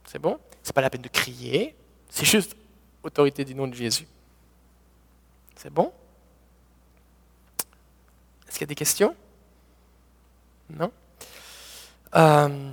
C'est 0.05 0.19
bon? 0.19 0.39
C'est 0.61 0.73
pas 0.73 0.81
la 0.81 0.89
peine 0.89 1.01
de 1.01 1.07
crier, 1.07 1.75
c'est 2.09 2.25
juste 2.25 2.55
autorité 3.01 3.45
du 3.45 3.55
nom 3.55 3.67
de 3.67 3.73
Jésus. 3.73 4.07
C'est 5.55 5.71
bon? 5.71 5.93
Est-ce 8.53 8.59
qu'il 8.59 8.67
y 8.67 8.69
a 8.69 8.73
des 8.73 8.75
questions? 8.75 9.15
Non? 10.69 10.91
Euh, 12.13 12.71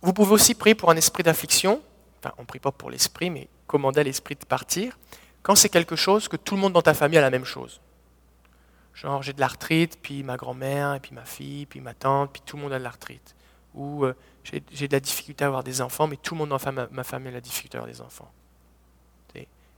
Vous 0.00 0.14
pouvez 0.14 0.32
aussi 0.32 0.54
prier 0.54 0.74
pour 0.74 0.90
un 0.90 0.96
esprit 0.96 1.22
d'affliction. 1.22 1.82
Enfin, 2.18 2.34
on 2.38 2.42
ne 2.42 2.46
prie 2.46 2.58
pas 2.58 2.72
pour 2.72 2.88
l'esprit, 2.88 3.28
mais 3.28 3.48
commander 3.66 4.00
à 4.00 4.04
l'esprit 4.04 4.34
de 4.34 4.46
partir. 4.46 4.98
Quand 5.42 5.54
c'est 5.54 5.68
quelque 5.68 5.94
chose 5.94 6.26
que 6.26 6.38
tout 6.38 6.54
le 6.54 6.62
monde 6.62 6.72
dans 6.72 6.80
ta 6.80 6.94
famille 6.94 7.18
a 7.18 7.20
la 7.20 7.28
même 7.28 7.44
chose. 7.44 7.82
Genre, 8.94 9.22
j'ai 9.22 9.34
de 9.34 9.40
l'arthrite, 9.40 9.98
puis 10.00 10.22
ma 10.22 10.38
grand-mère, 10.38 10.98
puis 11.02 11.14
ma 11.14 11.26
fille, 11.26 11.66
puis 11.66 11.82
ma 11.82 11.92
tante, 11.92 12.32
puis 12.32 12.40
tout 12.46 12.56
le 12.56 12.62
monde 12.62 12.72
a 12.72 12.78
de 12.78 12.84
l'arthrite. 12.84 13.36
Ou 13.74 14.06
euh, 14.06 14.16
j'ai 14.42 14.88
de 14.88 14.92
la 14.94 15.00
difficulté 15.00 15.44
à 15.44 15.48
avoir 15.48 15.64
des 15.64 15.82
enfants, 15.82 16.06
mais 16.06 16.16
tout 16.16 16.34
le 16.34 16.38
monde 16.38 16.48
dans 16.48 16.88
ma 16.90 17.04
famille 17.04 17.28
a 17.28 17.32
la 17.32 17.42
difficulté 17.42 17.76
à 17.76 17.82
avoir 17.82 17.92
des 17.94 18.00
enfants. 18.00 18.32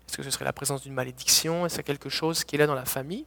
Est-ce 0.08 0.16
que 0.16 0.22
ce 0.22 0.30
serait 0.30 0.44
la 0.44 0.52
présence 0.52 0.82
d'une 0.82 0.94
malédiction? 0.94 1.66
Est-ce 1.66 1.78
que 1.78 1.82
quelque 1.82 2.08
chose 2.08 2.44
qui 2.44 2.56
est 2.56 2.58
là 2.58 2.66
dans 2.66 2.74
la 2.74 2.84
famille? 2.84 3.26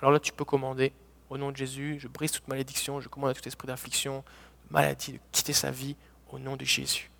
Alors 0.00 0.12
là, 0.12 0.20
tu 0.20 0.32
peux 0.32 0.44
commander 0.44 0.92
au 1.30 1.38
nom 1.38 1.50
de 1.50 1.56
Jésus, 1.56 1.98
je 2.00 2.08
brise 2.08 2.30
toute 2.30 2.46
malédiction, 2.48 3.00
je 3.00 3.08
commande 3.08 3.30
à 3.30 3.34
tout 3.34 3.46
esprit 3.48 3.66
d'affliction, 3.66 4.24
de 4.68 4.72
maladie, 4.72 5.14
de 5.14 5.18
quitter 5.32 5.52
sa 5.52 5.70
vie 5.70 5.96
au 6.30 6.38
nom 6.38 6.56
de 6.56 6.64
Jésus. 6.64 7.10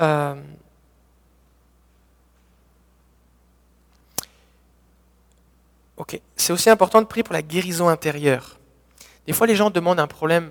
Euh, 0.00 0.40
ok, 5.96 6.20
c'est 6.36 6.52
aussi 6.52 6.70
important 6.70 7.02
de 7.02 7.06
prier 7.06 7.22
pour 7.22 7.34
la 7.34 7.42
guérison 7.42 7.88
intérieure. 7.88 8.58
Des 9.26 9.32
fois, 9.32 9.46
les 9.46 9.56
gens 9.56 9.70
demandent 9.70 10.00
un 10.00 10.06
problème, 10.06 10.50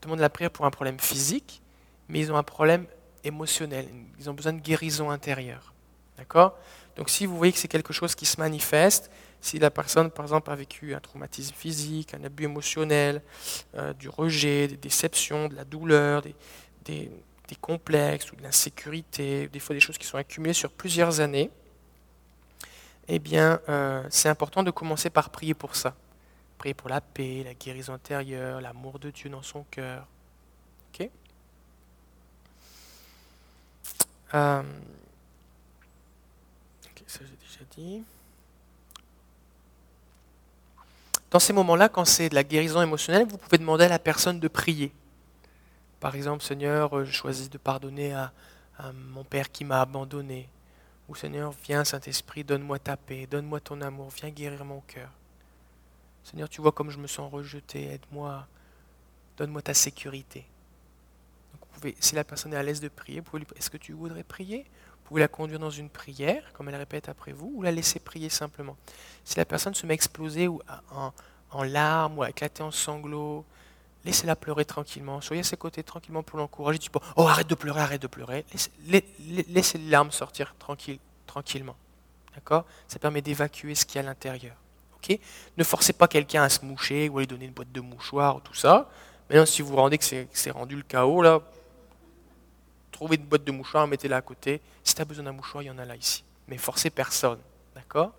demandent 0.00 0.20
la 0.20 0.30
prière 0.30 0.50
pour 0.50 0.64
un 0.64 0.70
problème 0.70 0.98
physique, 0.98 1.62
mais 2.08 2.20
ils 2.20 2.32
ont 2.32 2.36
un 2.36 2.42
problème 2.42 2.86
émotionnel. 3.24 3.88
Ils 4.18 4.28
ont 4.28 4.34
besoin 4.34 4.52
de 4.52 4.60
guérison 4.60 5.10
intérieure. 5.10 5.71
D'accord? 6.22 6.56
Donc 6.94 7.10
si 7.10 7.26
vous 7.26 7.36
voyez 7.36 7.52
que 7.52 7.58
c'est 7.58 7.66
quelque 7.66 7.92
chose 7.92 8.14
qui 8.14 8.26
se 8.26 8.38
manifeste, 8.38 9.10
si 9.40 9.58
la 9.58 9.72
personne, 9.72 10.08
par 10.08 10.24
exemple, 10.24 10.52
a 10.52 10.54
vécu 10.54 10.94
un 10.94 11.00
traumatisme 11.00 11.52
physique, 11.52 12.14
un 12.14 12.22
abus 12.22 12.44
émotionnel, 12.44 13.22
euh, 13.74 13.92
du 13.92 14.08
rejet, 14.08 14.68
des 14.68 14.76
déceptions, 14.76 15.48
de 15.48 15.56
la 15.56 15.64
douleur, 15.64 16.22
des, 16.84 17.10
complexes 17.60 18.32
ou 18.32 18.36
de 18.36 18.42
l'insécurité, 18.42 19.46
des 19.48 19.58
fois 19.58 19.74
des 19.74 19.80
choses 19.80 19.98
qui 19.98 20.06
sont 20.06 20.16
accumulées 20.16 20.54
sur 20.54 20.70
plusieurs 20.70 21.20
années, 21.20 21.50
eh 23.08 23.18
bien, 23.18 23.60
euh, 23.68 24.02
c'est 24.08 24.30
important 24.30 24.62
de 24.62 24.70
commencer 24.70 25.10
par 25.10 25.28
prier 25.28 25.52
pour 25.52 25.74
ça. 25.76 25.94
Prier 26.56 26.72
pour 26.72 26.88
la 26.88 27.02
paix, 27.02 27.42
la 27.44 27.52
guérison 27.52 27.92
intérieure, 27.92 28.62
l'amour 28.62 28.98
de 29.00 29.10
Dieu 29.10 29.28
dans 29.28 29.42
son 29.42 29.64
cœur. 29.64 30.06
Ok? 30.94 31.10
Euh, 34.34 34.62
Dans 41.30 41.38
ces 41.38 41.52
moments-là, 41.54 41.88
quand 41.88 42.04
c'est 42.04 42.28
de 42.28 42.34
la 42.34 42.44
guérison 42.44 42.82
émotionnelle, 42.82 43.26
vous 43.26 43.38
pouvez 43.38 43.58
demander 43.58 43.84
à 43.84 43.88
la 43.88 43.98
personne 43.98 44.38
de 44.38 44.48
prier. 44.48 44.92
Par 45.98 46.14
exemple, 46.14 46.42
Seigneur, 46.42 46.98
euh, 46.98 47.04
je 47.04 47.12
choisis 47.12 47.48
de 47.48 47.58
pardonner 47.58 48.12
à, 48.12 48.32
mon 49.14 49.22
Père 49.22 49.50
qui 49.50 49.64
m'a 49.64 49.80
abandonné. 49.80 50.48
Ou 51.08 51.14
Seigneur, 51.14 51.54
viens 51.64 51.84
Saint-Esprit, 51.84 52.42
donne-moi 52.42 52.80
ta 52.80 52.96
paix, 52.96 53.28
donne-moi 53.30 53.60
ton 53.60 53.80
amour, 53.80 54.10
viens 54.10 54.30
guérir 54.30 54.64
mon 54.64 54.80
cœur. 54.80 55.08
Seigneur, 56.24 56.48
tu 56.48 56.60
vois 56.60 56.72
comme 56.72 56.90
je 56.90 56.98
me 56.98 57.06
sens 57.06 57.32
rejeté, 57.32 57.84
aide-moi, 57.92 58.46
donne-moi 59.36 59.62
ta 59.62 59.74
sécurité. 59.74 60.44
si 62.00 62.14
la 62.14 62.24
personne 62.24 62.52
est 62.54 62.56
à 62.56 62.62
l'aise 62.62 62.80
de 62.80 62.88
prier, 62.88 63.20
vous 63.20 63.38
lui 63.38 63.46
est-ce 63.56 63.70
que 63.70 63.76
tu 63.76 63.92
voudrais 63.92 64.24
prier? 64.24 64.66
Vous 65.12 65.18
la 65.18 65.28
conduire 65.28 65.58
dans 65.58 65.70
une 65.70 65.90
prière, 65.90 66.42
comme 66.54 66.70
elle 66.70 66.76
répète 66.76 67.10
après 67.10 67.32
vous, 67.32 67.52
ou 67.54 67.62
la 67.62 67.70
laisser 67.70 68.00
prier 68.00 68.30
simplement. 68.30 68.78
Si 69.24 69.36
la 69.36 69.44
personne 69.44 69.74
se 69.74 69.84
met 69.84 69.92
à 69.92 69.94
exploser 69.94 70.48
ou 70.48 70.62
en, 70.90 71.62
larmes 71.62 72.18
ou 72.18 72.22
à 72.22 72.30
éclater 72.30 72.62
en 72.62 72.70
sanglots, 72.70 73.44
laissez-la 74.06 74.36
pleurer 74.36 74.64
tranquillement. 74.64 75.20
Soyez 75.20 75.40
à 75.40 75.44
ses 75.44 75.58
côtés 75.58 75.82
tranquillement 75.82 76.22
pour 76.22 76.38
l'encourager. 76.38 76.78
Dites 76.78 76.90
pas, 76.90 77.02
oh 77.16 77.28
arrête 77.28 77.46
de 77.46 77.54
pleurer, 77.54 77.82
arrête 77.82 78.00
de 78.00 78.06
pleurer. 78.06 78.46
Laissez, 78.88 79.76
les 79.76 79.90
larmes 79.90 80.10
sortir 80.12 80.54
tranquille, 80.58 80.98
tranquillement. 81.26 81.76
D'accord? 82.34 82.64
Ça 82.88 82.98
permet 82.98 83.20
d'évacuer 83.20 83.74
ce 83.74 83.84
qu'il 83.84 83.96
y 83.96 83.98
a 83.98 84.00
à 84.00 84.04
l'intérieur. 84.04 84.56
ok? 84.96 85.18
Ne 85.58 85.62
forcez 85.64 85.92
pas 85.92 86.08
quelqu'un 86.08 86.42
à 86.42 86.48
se 86.48 86.64
moucher 86.64 87.10
ou 87.10 87.18
à 87.18 87.20
lui 87.20 87.26
donner 87.26 87.44
une 87.44 87.52
boîte 87.52 87.70
de 87.70 87.82
mouchoirs 87.82 88.36
ou 88.36 88.40
tout 88.40 88.54
ça. 88.54 88.88
Maintenant, 89.28 89.44
si 89.44 89.60
vous 89.60 89.68
vous 89.68 89.76
rendez 89.76 89.98
que 89.98 90.04
c'est 90.32 90.50
rendu 90.50 90.74
le 90.74 90.82
chaos, 90.82 91.20
là, 91.20 91.42
trouvez 93.02 93.16
une 93.16 93.26
boîte 93.26 93.42
de 93.42 93.50
mouchoirs, 93.50 93.88
mettez-la 93.88 94.18
à 94.18 94.22
côté. 94.22 94.60
Si 94.84 94.94
tu 94.94 95.02
as 95.02 95.04
besoin 95.04 95.24
d'un 95.24 95.32
mouchoir, 95.32 95.62
il 95.62 95.66
y 95.66 95.70
en 95.70 95.78
a 95.78 95.84
là 95.84 95.96
ici. 95.96 96.22
Mais 96.46 96.56
forcez 96.56 96.88
personne. 96.88 97.40
D'accord? 97.74 98.12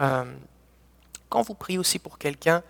Euh, 0.00 0.34
Quand 1.28 1.42
vous 1.42 1.54
priez 1.54 1.78
aussi 1.78 2.00
pour 2.00 2.18
quelqu'un, 2.18 2.64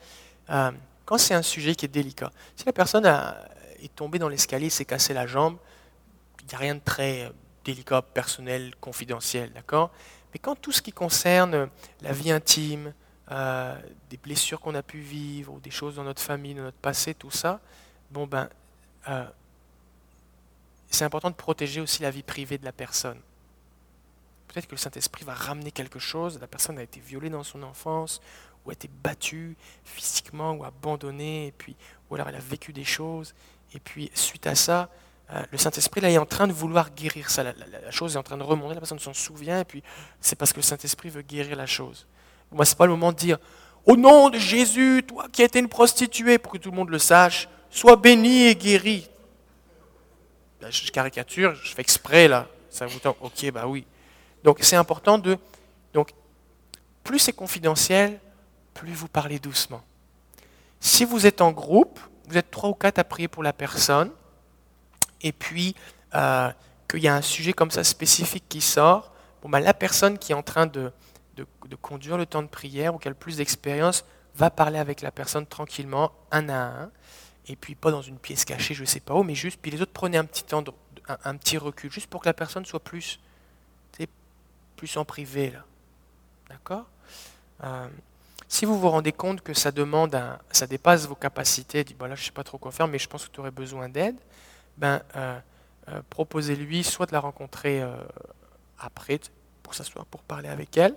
euh, 0.51 0.71
quand 1.07 1.17
c'est 1.17 1.33
un 1.33 1.43
sujet 1.43 1.75
qui 1.75 1.87
est 1.87 1.89
délicat, 1.89 2.31
si 2.57 2.67
la 2.67 2.75
personne 2.75 3.07
est 3.07 3.95
tombée 3.97 4.19
dans 4.19 4.29
l'escalier, 4.29 4.69
s'est 4.69 4.85
cassé 4.85 5.15
la 5.15 5.27
jambe, 5.27 5.57
il 6.43 6.47
n'y 6.49 6.55
a 6.55 6.59
rien 6.59 6.75
de 6.75 6.83
très 6.85 7.25
euh, 7.25 7.31
délicat, 7.65 8.03
personnel, 8.03 8.75
confidentiel, 8.79 9.51
d'accord? 9.55 9.93
Mais 10.35 10.41
quand 10.41 10.57
tout 10.57 10.73
ce 10.73 10.83
qui 10.83 10.93
concerne 10.93 11.71
la 12.03 12.13
vie 12.13 12.31
intime, 12.31 12.93
des 14.11 14.17
blessures 14.17 14.61
qu'on 14.61 14.75
a 14.75 14.83
pu 14.83 14.99
vivre, 14.99 15.59
des 15.61 15.71
choses 15.71 15.95
dans 15.95 16.05
notre 16.05 16.21
famille, 16.21 16.55
dans 16.55 16.65
notre 16.65 16.77
passé, 16.77 17.15
tout 17.15 17.31
ça, 17.31 17.61
bon 18.11 18.27
ben, 18.27 18.49
c'est 20.91 21.05
important 21.05 21.31
de 21.31 21.37
protéger 21.37 21.81
aussi 21.81 22.03
la 22.03 22.11
vie 22.11 22.23
privée 22.23 22.59
de 22.59 22.65
la 22.65 22.73
personne. 22.73 23.19
Peut-être 24.49 24.67
que 24.67 24.73
le 24.73 24.79
Saint-Esprit 24.79 25.25
va 25.25 25.35
ramener 25.35 25.71
quelque 25.71 26.01
chose, 26.01 26.39
la 26.41 26.49
personne 26.49 26.79
a 26.79 26.83
été 26.83 26.99
violée 27.01 27.31
dans 27.31 27.45
son 27.45 27.63
enfance, 27.63 28.21
ou 28.65 28.71
a 28.71 28.73
été 28.73 28.91
battue 29.03 29.57
physiquement, 29.85 30.53
ou 30.53 30.65
abandonnée, 30.65 31.47
et 31.47 31.53
puis, 31.53 31.77
ou 32.11 32.17
alors 32.17 32.29
elle 32.29 32.37
a 32.37 32.41
vécu 32.41 32.73
des 32.73 32.85
choses, 32.85 33.35
et 33.75 33.79
puis 33.79 34.11
suite 34.15 34.47
à 34.47 34.55
ça, 34.57 34.91
euh, 35.33 35.43
le 35.53 35.59
Saint-Esprit 35.59 36.05
est 36.05 36.19
en 36.19 36.27
train 36.27 36.49
de 36.49 36.53
vouloir 36.53 36.91
guérir 36.91 37.31
ça. 37.31 37.45
La, 37.45 37.91
chose 37.91 38.17
est 38.17 38.19
en 38.19 38.25
train 38.25 38.37
de 38.37 38.43
remonter, 38.43 38.75
la 38.75 38.81
personne 38.81 38.99
s'en 38.99 39.15
souvient, 39.15 39.61
et 39.61 39.65
puis 39.65 39.83
c'est 40.21 40.37
parce 40.37 40.53
que 40.53 40.59
le 40.59 40.65
Saint-Esprit 40.65 41.11
veut 41.11 41.23
guérir 41.23 41.57
la 41.57 41.67
chose. 41.67 42.07
Moi, 42.51 42.65
ce 42.65 42.73
n'est 42.73 42.79
pas 42.79 42.87
le 42.87 42.93
moment 42.93 43.13
de 43.13 43.17
dire 43.17 43.39
Au 43.87 43.97
nom 43.97 44.29
de 44.29 44.39
Jésus, 44.39 45.05
toi 45.07 45.27
qui 45.31 45.43
as 45.43 45.45
été 45.45 45.61
une 45.61 45.69
prostituée, 45.69 46.39
pour 46.39 46.51
que 46.53 46.59
tout 46.59 46.73
le 46.73 46.77
monde 46.77 46.91
le 46.91 46.99
sache, 46.99 47.49
sois 47.71 47.95
béni 47.95 48.47
et 48.47 48.57
guéri. 48.57 49.09
Je 50.69 50.91
caricature, 50.91 51.55
je 51.55 51.75
fais 51.75 51.81
exprès 51.81 52.29
là. 52.29 52.49
Ça 52.71 52.87
vous 52.87 52.99
tente 52.99 53.17
Ok, 53.21 53.51
bah 53.53 53.67
oui. 53.67 53.87
Donc 54.45 54.59
c'est 54.61 54.77
important 54.77 55.19
de. 55.19 55.39
Donc, 55.93 56.13
plus 57.03 57.19
c'est 57.19 57.33
confidentiel, 57.33 58.21
plus 58.75 58.93
vous 58.93 59.09
parlez 59.09 59.39
doucement. 59.39 59.83
Si 60.79 61.05
vous 61.05 61.27
êtes 61.27 61.41
en 61.41 61.53
groupe, 61.53 61.99
vous 62.29 62.39
êtes 62.39 62.51
trois 62.51 62.71
ou 62.71 62.75
quatre 62.75 62.99
à 62.99 63.05
prier 63.05 63.29
pour 63.29 63.43
la 63.43 63.53
personne, 63.53 64.11
et 65.21 65.33
puis 65.33 65.75
euh, 66.15 66.51
qu'il 66.89 67.01
y 67.01 67.09
a 67.09 67.15
un 67.15 67.23
sujet 67.23 67.53
comme 67.53 67.71
ça 67.71 67.85
spécifique 67.85 68.45
qui 68.49 68.61
sort, 68.61 69.13
bon, 69.43 69.49
ben, 69.49 69.61
la 69.61 69.75
personne 69.75 70.19
qui 70.19 70.33
est 70.33 70.35
en 70.35 70.43
train 70.43 70.67
de, 70.67 70.93
de, 71.37 71.77
conduire 71.77 72.19
le 72.19 72.27
temps 72.27 72.43
de 72.43 72.49
prière 72.49 72.95
ou 72.95 72.99
qui 72.99 73.09
a 73.09 73.11
le 73.11 73.17
plus 73.17 73.37
d'expérience 73.37 74.05
va 74.35 74.51
parler 74.51 74.79
avec 74.79 75.01
la 75.01 75.11
personne 75.11 75.47
tranquillement, 75.47 76.13
un 76.31 76.49
à 76.49 76.55
un, 76.55 76.91
et 77.49 77.57
puis 77.57 77.75
pas 77.75 77.91
dans 77.91 78.03
une 78.03 78.19
pièce 78.19 78.45
cachée, 78.45 78.75
je 78.75 78.83
ne 78.83 78.87
sais 78.87 79.01
pas 79.01 79.15
où, 79.15 79.23
mais 79.23 79.35
juste, 79.35 79.59
puis 79.61 79.71
les 79.71 79.81
autres 79.81 79.93
prenez 79.93 80.19
un 80.19 80.25
petit 80.25 80.45
temps, 80.45 80.63
un, 81.25 81.37
petit 81.37 81.59
recul, 81.59 81.91
juste 81.91 82.09
pour 82.09 82.21
que 82.21 82.29
la 82.29 82.35
personne 82.35 82.65
soit 82.65 82.81
plus, 82.81 83.21
plus 84.77 84.97
en 84.97 85.05
privé 85.05 85.51
là, 85.51 85.65
d'accord? 86.49 86.87
Euh, 87.65 87.89
Si 88.49 88.65
vous 88.65 88.79
vous 88.81 88.89
rendez 88.89 89.13
compte 89.13 89.43
que 89.43 89.55
ça 89.55 89.71
demande, 89.71 90.19
ça 90.51 90.67
dépasse 90.67 91.07
vos 91.07 91.15
capacités, 91.15 91.85
dit 91.85 91.95
bon 91.95 92.07
là 92.07 92.15
je 92.15 92.25
sais 92.25 92.33
pas 92.33 92.45
trop 92.45 92.59
quoi 92.59 92.73
faire, 92.73 92.89
mais 92.89 92.99
je 92.99 93.09
pense 93.09 93.27
que 93.27 93.31
tu 93.31 93.41
aurais 93.41 93.51
besoin 93.51 93.89
d'aide, 93.89 94.17
ben 94.77 95.03
euh, 95.17 95.39
euh, 95.89 96.03
proposez-lui 96.09 96.83
soit 96.83 97.07
de 97.07 97.13
la 97.13 97.21
rencontrer 97.21 97.83
après 98.79 99.21
pour 99.63 99.75
s'asseoir 99.75 100.07
pour 100.07 100.23
parler 100.23 100.49
avec 100.49 100.77
elle, 100.77 100.95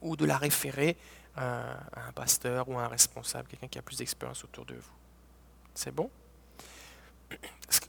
ou 0.00 0.16
de 0.16 0.24
la 0.24 0.36
référer 0.36 0.96
à 1.36 2.08
un 2.08 2.12
pasteur 2.12 2.68
ou 2.68 2.78
à 2.78 2.82
un 2.82 2.88
responsable, 2.88 3.48
quelqu'un 3.48 3.68
qui 3.68 3.78
a 3.78 3.82
plus 3.82 3.98
d'expérience 3.98 4.44
autour 4.44 4.66
de 4.66 4.74
vous. 4.74 5.01
C'est 5.74 5.94
bon? 5.94 6.10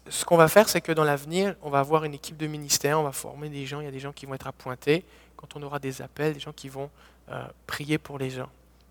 Ce 0.10 0.24
qu'on 0.24 0.38
va 0.38 0.48
faire, 0.48 0.70
c'est 0.70 0.80
que 0.80 0.92
dans 0.92 1.04
l'avenir, 1.04 1.56
on 1.62 1.70
va 1.70 1.80
avoir 1.80 2.06
une 2.06 2.14
équipe 2.14 2.38
de 2.38 2.48
ministère, 2.48 3.00
on 3.00 3.04
va 3.04 3.12
former 3.12 3.50
des 3.50 3.66
gens, 3.66 3.82
il 3.82 3.86
y 3.86 3.88
a 3.88 3.92
des 3.92 4.00
gens 4.00 4.14
qui 4.14 4.26
vont 4.26 4.34
être 4.34 4.48
appointés, 4.48 5.04
quand 5.36 5.56
on 5.56 5.64
aura 5.64 5.80
des 5.80 6.02
appels, 6.02 6.34
des 6.34 6.40
gens 6.40 6.54
qui 6.54 6.70
vont 6.70 6.90
euh, 7.30 7.46
prier 7.68 7.98
pour 7.98 8.18
les 8.18 8.30
gens. 8.30 8.50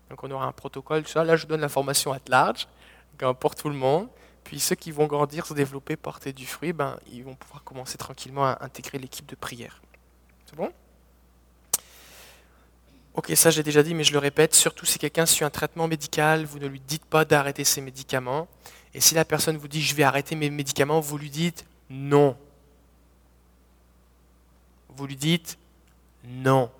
Donc 0.09 0.23
on 0.23 0.29
aura 0.29 0.45
un 0.45 0.51
protocole, 0.51 1.03
tout 1.03 1.09
ça. 1.09 1.23
Là, 1.23 1.35
je 1.35 1.47
donne 1.47 1.61
la 1.61 1.69
formation 1.69 2.13
à 2.13 2.19
large, 2.27 2.67
pour 3.39 3.55
tout 3.55 3.69
le 3.69 3.75
monde. 3.75 4.07
Puis 4.43 4.59
ceux 4.59 4.75
qui 4.75 4.91
vont 4.91 5.07
grandir, 5.07 5.45
se 5.45 5.53
développer, 5.53 5.95
porter 5.95 6.33
du 6.33 6.45
fruit, 6.45 6.73
ben, 6.73 6.99
ils 7.11 7.23
vont 7.23 7.35
pouvoir 7.35 7.63
commencer 7.63 7.97
tranquillement 7.97 8.45
à 8.45 8.57
intégrer 8.63 8.99
l'équipe 8.99 9.25
de 9.25 9.35
prière. 9.35 9.81
C'est 10.45 10.55
bon? 10.55 10.71
Ok, 13.15 13.31
ça 13.35 13.51
j'ai 13.51 13.63
déjà 13.63 13.83
dit, 13.83 13.93
mais 13.93 14.03
je 14.03 14.11
le 14.11 14.19
répète, 14.19 14.53
surtout 14.53 14.85
si 14.85 14.99
quelqu'un 14.99 15.25
suit 15.25 15.45
un 15.45 15.49
traitement 15.49 15.87
médical, 15.87 16.45
vous 16.45 16.59
ne 16.59 16.67
lui 16.67 16.79
dites 16.79 17.05
pas 17.05 17.25
d'arrêter 17.25 17.63
ses 17.63 17.79
médicaments. 17.79 18.47
Et 18.93 19.01
si 19.01 19.15
la 19.15 19.25
personne 19.25 19.57
vous 19.57 19.67
dit 19.67 19.81
je 19.81 19.95
vais 19.95 20.03
arrêter 20.03 20.35
mes 20.35 20.49
médicaments, 20.49 20.99
vous 20.99 21.17
lui 21.17 21.29
dites 21.29 21.65
non. 21.89 22.37
Vous 24.89 25.07
lui 25.07 25.15
dites 25.15 25.57
non. 26.25 26.71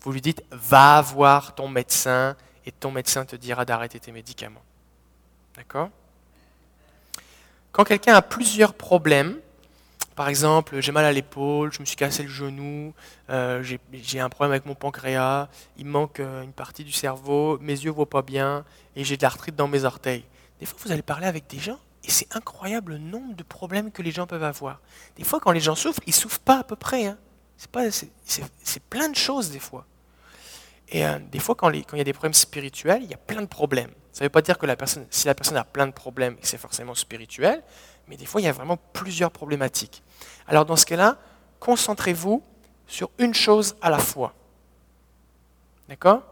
Vous 0.00 0.12
lui 0.12 0.20
dites 0.20 0.42
va 0.50 1.00
voir 1.00 1.54
ton 1.54 1.68
médecin 1.68 2.36
et 2.66 2.72
ton 2.72 2.90
médecin 2.90 3.24
te 3.24 3.36
dira 3.36 3.64
d'arrêter 3.64 4.00
tes 4.00 4.12
médicaments. 4.12 4.62
D'accord? 5.56 5.90
Quand 7.72 7.84
quelqu'un 7.84 8.14
a 8.14 8.22
plusieurs 8.22 8.74
problèmes, 8.74 9.36
par 10.14 10.28
exemple, 10.28 10.80
j'ai 10.80 10.92
mal 10.92 11.04
à 11.04 11.12
l'épaule, 11.12 11.72
je 11.72 11.80
me 11.80 11.84
suis 11.84 11.96
cassé 11.96 12.22
le 12.22 12.28
genou, 12.28 12.94
euh, 13.30 13.64
j'ai 13.92 14.20
un 14.20 14.28
problème 14.28 14.52
avec 14.52 14.64
mon 14.64 14.76
pancréas, 14.76 15.48
il 15.76 15.86
manque 15.86 16.20
euh, 16.20 16.42
une 16.42 16.52
partie 16.52 16.84
du 16.84 16.92
cerveau, 16.92 17.58
mes 17.60 17.72
yeux 17.72 17.90
ne 17.90 17.94
voient 17.96 18.08
pas 18.08 18.22
bien 18.22 18.64
et 18.94 19.02
j'ai 19.02 19.16
de 19.16 19.22
l'arthrite 19.22 19.56
dans 19.56 19.66
mes 19.66 19.84
orteils. 19.84 20.24
Des 20.64 20.70
fois, 20.70 20.78
vous 20.82 20.92
allez 20.92 21.02
parler 21.02 21.26
avec 21.26 21.46
des 21.46 21.58
gens 21.58 21.78
et 22.04 22.10
c'est 22.10 22.34
incroyable 22.34 22.92
le 22.92 22.98
nombre 22.98 23.34
de 23.34 23.42
problèmes 23.42 23.92
que 23.92 24.00
les 24.00 24.10
gens 24.10 24.26
peuvent 24.26 24.42
avoir. 24.42 24.80
Des 25.14 25.22
fois, 25.22 25.38
quand 25.38 25.52
les 25.52 25.60
gens 25.60 25.74
souffrent, 25.74 26.00
ils 26.06 26.12
ne 26.12 26.14
souffrent 26.14 26.40
pas 26.40 26.60
à 26.60 26.64
peu 26.64 26.74
près. 26.74 27.04
Hein. 27.04 27.18
C'est 27.58 28.82
plein 28.84 29.10
de 29.10 29.14
choses 29.14 29.50
des 29.50 29.58
fois. 29.58 29.84
Et 30.88 31.04
euh, 31.04 31.18
des 31.30 31.38
fois, 31.38 31.54
quand, 31.54 31.68
il 31.68 31.84
y 31.98 32.00
a 32.00 32.04
des 32.04 32.14
problèmes 32.14 32.32
spirituels, 32.32 33.02
il 33.02 33.10
y 33.10 33.12
a 33.12 33.18
plein 33.18 33.42
de 33.42 33.46
problèmes. 33.46 33.90
Ça 34.10 34.24
ne 34.24 34.24
veut 34.24 34.30
pas 34.30 34.40
dire 34.40 34.56
que 34.56 34.66
si 35.10 35.26
la 35.26 35.34
personne 35.34 35.58
a 35.58 35.64
plein 35.64 35.86
de 35.86 35.92
problèmes, 35.92 36.38
c'est 36.40 36.56
forcément 36.56 36.94
spirituel, 36.94 37.62
mais 38.08 38.16
des 38.16 38.24
fois, 38.24 38.40
il 38.40 38.44
y 38.44 38.48
a 38.48 38.52
vraiment 38.52 38.78
plusieurs 38.94 39.32
problématiques. 39.32 40.02
Alors 40.46 40.64
dans 40.64 40.76
ce 40.76 40.86
cas-là, 40.86 41.18
concentrez-vous 41.60 42.42
sur 42.86 43.10
une 43.18 43.34
chose 43.34 43.76
à 43.82 43.90
la 43.90 43.98
fois. 43.98 44.32
D'accord? 45.90 46.22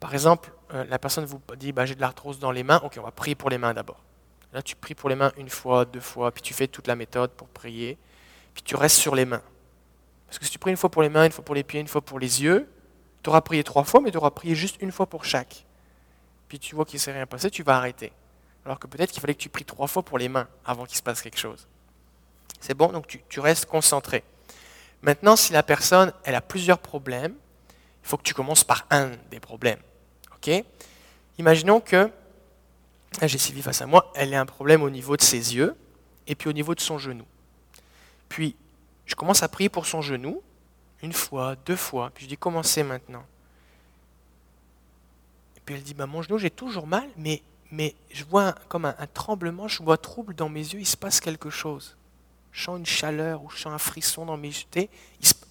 Par 0.00 0.14
exemple, 0.14 0.50
euh, 0.74 0.84
la 0.88 0.98
personne 0.98 1.24
vous 1.24 1.40
dit 1.56 1.72
bah, 1.72 1.86
j'ai 1.86 1.94
de 1.94 2.00
l'arthrose 2.00 2.38
dans 2.38 2.50
les 2.50 2.62
mains, 2.62 2.80
ok, 2.84 2.96
on 2.98 3.02
va 3.02 3.10
prier 3.10 3.34
pour 3.34 3.50
les 3.50 3.58
mains 3.58 3.74
d'abord. 3.74 4.02
Là, 4.52 4.62
tu 4.62 4.76
pries 4.76 4.94
pour 4.94 5.08
les 5.08 5.16
mains 5.16 5.32
une 5.36 5.50
fois, 5.50 5.84
deux 5.84 6.00
fois, 6.00 6.30
puis 6.32 6.42
tu 6.42 6.54
fais 6.54 6.66
toute 6.66 6.86
la 6.86 6.96
méthode 6.96 7.30
pour 7.32 7.48
prier, 7.48 7.98
puis 8.54 8.62
tu 8.62 8.76
restes 8.76 8.96
sur 8.96 9.14
les 9.14 9.24
mains. 9.24 9.42
Parce 10.26 10.38
que 10.38 10.44
si 10.44 10.50
tu 10.50 10.58
pries 10.58 10.70
une 10.70 10.76
fois 10.76 10.90
pour 10.90 11.02
les 11.02 11.08
mains, 11.08 11.26
une 11.26 11.32
fois 11.32 11.44
pour 11.44 11.54
les 11.54 11.62
pieds, 11.62 11.80
une 11.80 11.88
fois 11.88 12.00
pour 12.00 12.18
les 12.18 12.42
yeux, 12.42 12.68
tu 13.22 13.30
auras 13.30 13.40
prié 13.40 13.64
trois 13.64 13.84
fois, 13.84 14.00
mais 14.00 14.10
tu 14.10 14.16
auras 14.16 14.30
prié 14.30 14.54
juste 14.54 14.76
une 14.80 14.92
fois 14.92 15.06
pour 15.06 15.24
chaque. 15.24 15.66
Puis 16.48 16.58
tu 16.58 16.74
vois 16.74 16.84
qu'il 16.84 16.96
ne 16.96 17.00
s'est 17.00 17.12
rien 17.12 17.26
passé, 17.26 17.50
tu 17.50 17.62
vas 17.62 17.76
arrêter. 17.76 18.12
Alors 18.64 18.78
que 18.78 18.86
peut-être 18.86 19.12
qu'il 19.12 19.20
fallait 19.20 19.34
que 19.34 19.40
tu 19.40 19.48
pries 19.48 19.64
trois 19.64 19.86
fois 19.86 20.02
pour 20.02 20.18
les 20.18 20.28
mains 20.28 20.48
avant 20.64 20.84
qu'il 20.86 20.96
se 20.96 21.02
passe 21.02 21.22
quelque 21.22 21.38
chose. 21.38 21.66
C'est 22.60 22.74
bon, 22.74 22.88
donc 22.88 23.06
tu, 23.28 23.40
restes 23.40 23.66
concentré. 23.66 24.24
Maintenant, 25.02 25.36
si 25.36 25.52
la 25.52 25.62
personne 25.62 26.12
elle 26.24 26.34
a 26.34 26.40
plusieurs 26.40 26.78
problèmes, 26.78 27.34
il 28.02 28.08
faut 28.08 28.16
que 28.16 28.22
tu 28.22 28.34
commences 28.34 28.64
par 28.64 28.86
un 28.90 29.10
des 29.30 29.40
problèmes. 29.40 29.78
Imaginons 31.38 31.80
que, 31.80 32.10
j'ai 33.22 33.38
Sylvie 33.38 33.62
face 33.62 33.82
à 33.82 33.86
moi, 33.86 34.12
elle 34.14 34.34
a 34.34 34.40
un 34.40 34.46
problème 34.46 34.82
au 34.82 34.90
niveau 34.90 35.16
de 35.16 35.22
ses 35.22 35.54
yeux 35.54 35.76
et 36.26 36.34
puis 36.34 36.48
au 36.48 36.52
niveau 36.52 36.74
de 36.74 36.80
son 36.80 36.98
genou. 36.98 37.24
Puis, 38.28 38.56
je 39.06 39.14
commence 39.14 39.42
à 39.42 39.48
prier 39.48 39.68
pour 39.68 39.86
son 39.86 40.02
genou, 40.02 40.42
une 41.02 41.12
fois, 41.12 41.56
deux 41.66 41.76
fois, 41.76 42.10
puis 42.14 42.24
je 42.24 42.28
dis 42.28 42.36
commencez 42.36 42.82
maintenant? 42.82 43.24
Et 45.56 45.60
puis 45.64 45.74
elle 45.74 45.82
dit, 45.82 45.94
bah, 45.94 46.06
mon 46.06 46.22
genou, 46.22 46.38
j'ai 46.38 46.50
toujours 46.50 46.86
mal, 46.86 47.08
mais, 47.16 47.42
je 48.10 48.24
vois 48.24 48.52
comme 48.68 48.84
un, 48.84 48.94
un 48.98 49.06
tremblement, 49.06 49.68
je 49.68 49.82
vois 49.82 49.98
trouble 49.98 50.34
dans 50.34 50.48
mes 50.48 50.60
yeux, 50.60 50.80
il 50.80 50.86
se 50.86 50.96
passe 50.96 51.20
quelque 51.20 51.50
chose 51.50 51.96
je 52.56 52.64
sens 52.64 52.78
une 52.78 52.86
chaleur 52.86 53.44
ou 53.44 53.50
je 53.50 53.58
sens 53.58 53.72
un 53.74 53.78
frisson 53.78 54.24
dans 54.24 54.38
mes 54.38 54.48
yeux. 54.48 54.88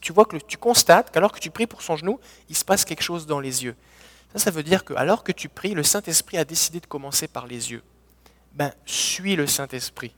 Tu 0.02 0.12
vois 0.12 0.26
que 0.26 0.38
tu 0.38 0.58
constates 0.58 1.12
qu'alors 1.12 1.32
que 1.32 1.40
tu 1.40 1.52
pries 1.52 1.68
pour 1.68 1.84
son 1.84 1.96
genou, 1.96 2.20
il 2.50 2.56
se 2.56 2.66
passe 2.66 2.84
quelque 2.84 3.04
chose 3.04 3.28
dans 3.28 3.40
les 3.40 3.64
yeux. 3.64 3.76
Ça, 4.36 4.52
veut 4.52 4.64
dire 4.64 4.84
que 4.84 4.94
alors 4.94 5.24
que 5.24 5.32
tu 5.32 5.50
pries, 5.50 5.74
le 5.74 5.84
Saint-Esprit 5.84 6.38
a 6.38 6.46
décidé 6.46 6.80
de 6.80 6.86
commencer 6.86 7.28
par 7.28 7.48
les 7.48 7.72
yeux. 7.72 7.84
Ben, 8.54 8.72
suis 8.86 9.36
le 9.36 9.48
Saint-Esprit. 9.48 10.16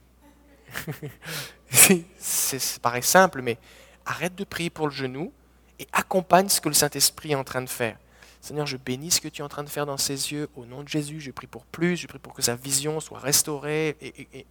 ça 2.18 2.56
paraît 2.82 3.02
simple, 3.02 3.42
mais 3.42 3.58
arrête 4.04 4.34
de 4.34 4.44
prier 4.44 4.70
pour 4.70 4.86
le 4.86 4.92
genou 4.92 5.32
et 5.78 5.86
accompagne 5.92 6.48
ce 6.48 6.60
que 6.60 6.68
le 6.68 6.74
Saint-Esprit 6.74 7.32
est 7.32 7.36
en 7.36 7.44
train 7.44 7.62
de 7.62 7.68
faire. 7.68 7.96
Seigneur, 8.40 8.66
je 8.66 8.76
bénis 8.76 9.10
ce 9.10 9.20
que 9.20 9.28
tu 9.28 9.42
es 9.42 9.44
en 9.44 9.48
train 9.48 9.64
de 9.64 9.68
faire 9.68 9.86
dans 9.86 9.96
ses 9.96 10.32
yeux. 10.32 10.48
Au 10.56 10.64
nom 10.64 10.82
de 10.82 10.88
Jésus, 10.88 11.20
je 11.20 11.30
prie 11.30 11.46
pour 11.46 11.64
plus, 11.64 11.96
je 11.96 12.06
prie 12.06 12.18
pour 12.18 12.34
que 12.34 12.42
sa 12.42 12.54
vision 12.54 13.00
soit 13.00 13.18
restaurée 13.18 13.96
et, 14.00 14.46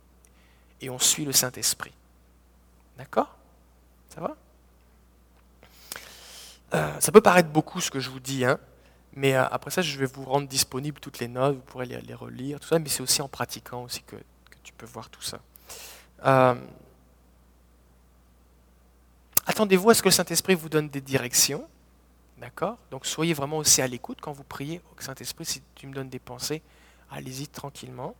et 0.81 0.89
on 0.89 0.99
suit 0.99 1.25
le 1.25 1.31
Saint-Esprit. 1.31 1.93
D'accord? 2.97 3.35
Ça 4.13 4.21
va? 4.21 4.35
Euh, 6.73 6.99
Ça 6.99 7.11
peut 7.11 7.21
paraître 7.21 7.49
beaucoup 7.49 7.81
ce 7.81 7.89
que 7.89 7.99
je 7.99 8.09
vous 8.09 8.19
dis, 8.19 8.45
hein, 8.45 8.59
mais 9.17 9.33
euh, 9.33 9.47
après 9.49 9.71
ça, 9.71 9.81
je 9.81 9.97
vais 9.97 10.05
vous 10.05 10.25
rendre 10.25 10.47
disponible 10.47 10.99
toutes 10.99 11.17
les 11.17 11.27
notes, 11.27 11.55
vous 11.55 11.61
pourrez 11.61 11.87
les, 11.87 12.13
relire, 12.13 12.59
tout 12.59 12.67
ça, 12.67 12.77
mais 12.77 12.87
c'est 12.87 13.01
aussi 13.01 13.19
en 13.23 13.27
pratiquant 13.27 13.81
aussi 13.81 14.03
que, 14.03 14.15
tu 14.61 14.73
peux 14.73 14.85
voir 14.85 15.09
tout 15.09 15.23
ça. 15.23 15.39
Euh, 16.23 16.53
attendez-vous 19.47 19.89
à 19.89 19.95
ce 19.95 20.03
que 20.03 20.09
le 20.09 20.13
Saint-Esprit 20.13 20.53
vous 20.53 20.69
donne 20.69 20.87
des 20.89 21.01
directions. 21.01 21.67
D'accord? 22.37 22.77
Donc 22.91 23.07
soyez 23.07 23.33
vraiment 23.33 23.57
aussi 23.57 23.81
à 23.81 23.87
l'écoute 23.87 24.19
quand 24.21 24.33
vous 24.33 24.43
priez. 24.43 24.81
Saint-Esprit, 24.99 25.45
si 25.45 25.63
tu 25.73 25.87
me 25.87 25.95
donnes 25.95 26.09
des 26.09 26.19
pensées, 26.19 26.61
allez-y 27.09 27.47
tranquillement. 27.47 28.13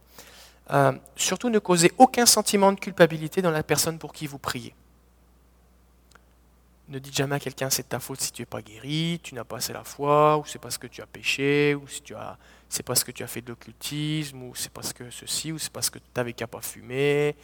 Euh, 0.72 0.94
surtout, 1.16 1.50
ne 1.50 1.60
causez 1.60 1.92
aucun 2.00 2.26
sentiment 2.26 2.72
de 2.72 2.80
culpabilité 2.80 3.44
dans 3.44 3.52
la 3.52 3.62
personne 3.62 4.00
pour 4.00 4.14
qui 4.14 4.26
vous 4.26 4.40
priez. 4.40 4.74
Ne 6.90 7.00
dites 7.00 7.16
jamais 7.16 7.36
à 7.36 7.40
quelqu'un 7.40 7.70
c'est 7.70 7.90
ta 7.90 8.00
faute 8.00 8.22
si 8.22 8.32
tu 8.32 8.42
n'es 8.42 8.46
pas 8.46 8.62
guéri, 8.62 9.20
tu 9.22 9.36
n'as 9.36 9.44
pas 9.44 9.58
assez 9.58 9.74
la 9.74 9.84
foi, 9.84 10.38
ou 10.38 10.46
c'est 10.46 10.60
parce 10.60 10.78
que 10.78 10.88
tu 10.88 11.02
as 11.02 11.06
péché, 11.06 11.76
ou 11.76 11.86
si 11.88 12.02
tu 12.02 12.16
as, 12.16 12.38
c'est 12.70 12.84
parce 12.84 13.04
que 13.04 13.12
tu 13.12 13.24
as 13.24 13.28
fait 13.28 13.42
de 13.42 13.50
l'occultisme, 13.50 14.44
ou 14.44 14.56
c'est 14.56 14.72
parce 14.72 14.94
que 14.94 15.10
ceci, 15.10 15.52
ou 15.52 15.60
c'est 15.60 15.72
parce 15.72 15.90
que 15.90 16.00
tu 16.00 16.06
n'avais 16.16 16.32
qu'à 16.32 16.48
pas 16.48 16.62
fumer. 16.62 17.36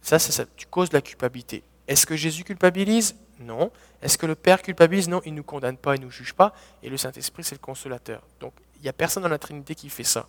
Ça, 0.00 0.18
ça, 0.18 0.44
tu 0.54 0.66
causes 0.66 0.92
la 0.92 1.00
culpabilité. 1.00 1.64
Est-ce 1.88 2.06
que 2.06 2.14
Jésus 2.14 2.44
culpabilise? 2.44 3.16
Non. 3.40 3.72
Est-ce 4.00 4.16
que 4.16 4.26
le 4.26 4.34
Père 4.34 4.62
culpabilise? 4.62 5.08
Non, 5.08 5.20
il 5.24 5.32
ne 5.32 5.38
nous 5.38 5.42
condamne 5.42 5.76
pas, 5.76 5.96
il 5.96 6.00
ne 6.00 6.04
nous 6.04 6.10
juge 6.10 6.34
pas. 6.34 6.54
Et 6.82 6.88
le 6.88 6.96
Saint-Esprit, 6.96 7.42
c'est 7.42 7.54
le 7.54 7.60
consolateur. 7.60 8.22
Donc, 8.38 8.52
il 8.76 8.82
n'y 8.82 8.88
a 8.88 8.92
personne 8.92 9.22
dans 9.22 9.28
la 9.28 9.38
Trinité 9.38 9.74
qui 9.74 9.88
fait 9.88 10.04
ça. 10.04 10.28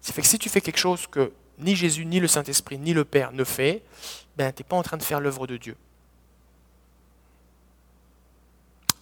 C'est 0.00 0.12
fait 0.12 0.22
que 0.22 0.28
si 0.28 0.38
tu 0.38 0.48
fais 0.48 0.60
quelque 0.60 0.78
chose 0.78 1.06
que 1.06 1.32
ni 1.62 1.76
Jésus, 1.76 2.04
ni 2.04 2.20
le 2.20 2.28
Saint-Esprit, 2.28 2.78
ni 2.78 2.92
le 2.92 3.04
Père 3.04 3.32
ne 3.32 3.44
fait, 3.44 3.82
ben, 4.36 4.52
tu 4.52 4.62
n'es 4.62 4.68
pas 4.68 4.76
en 4.76 4.82
train 4.82 4.96
de 4.96 5.02
faire 5.02 5.20
l'œuvre 5.20 5.46
de 5.46 5.56
Dieu. 5.56 5.76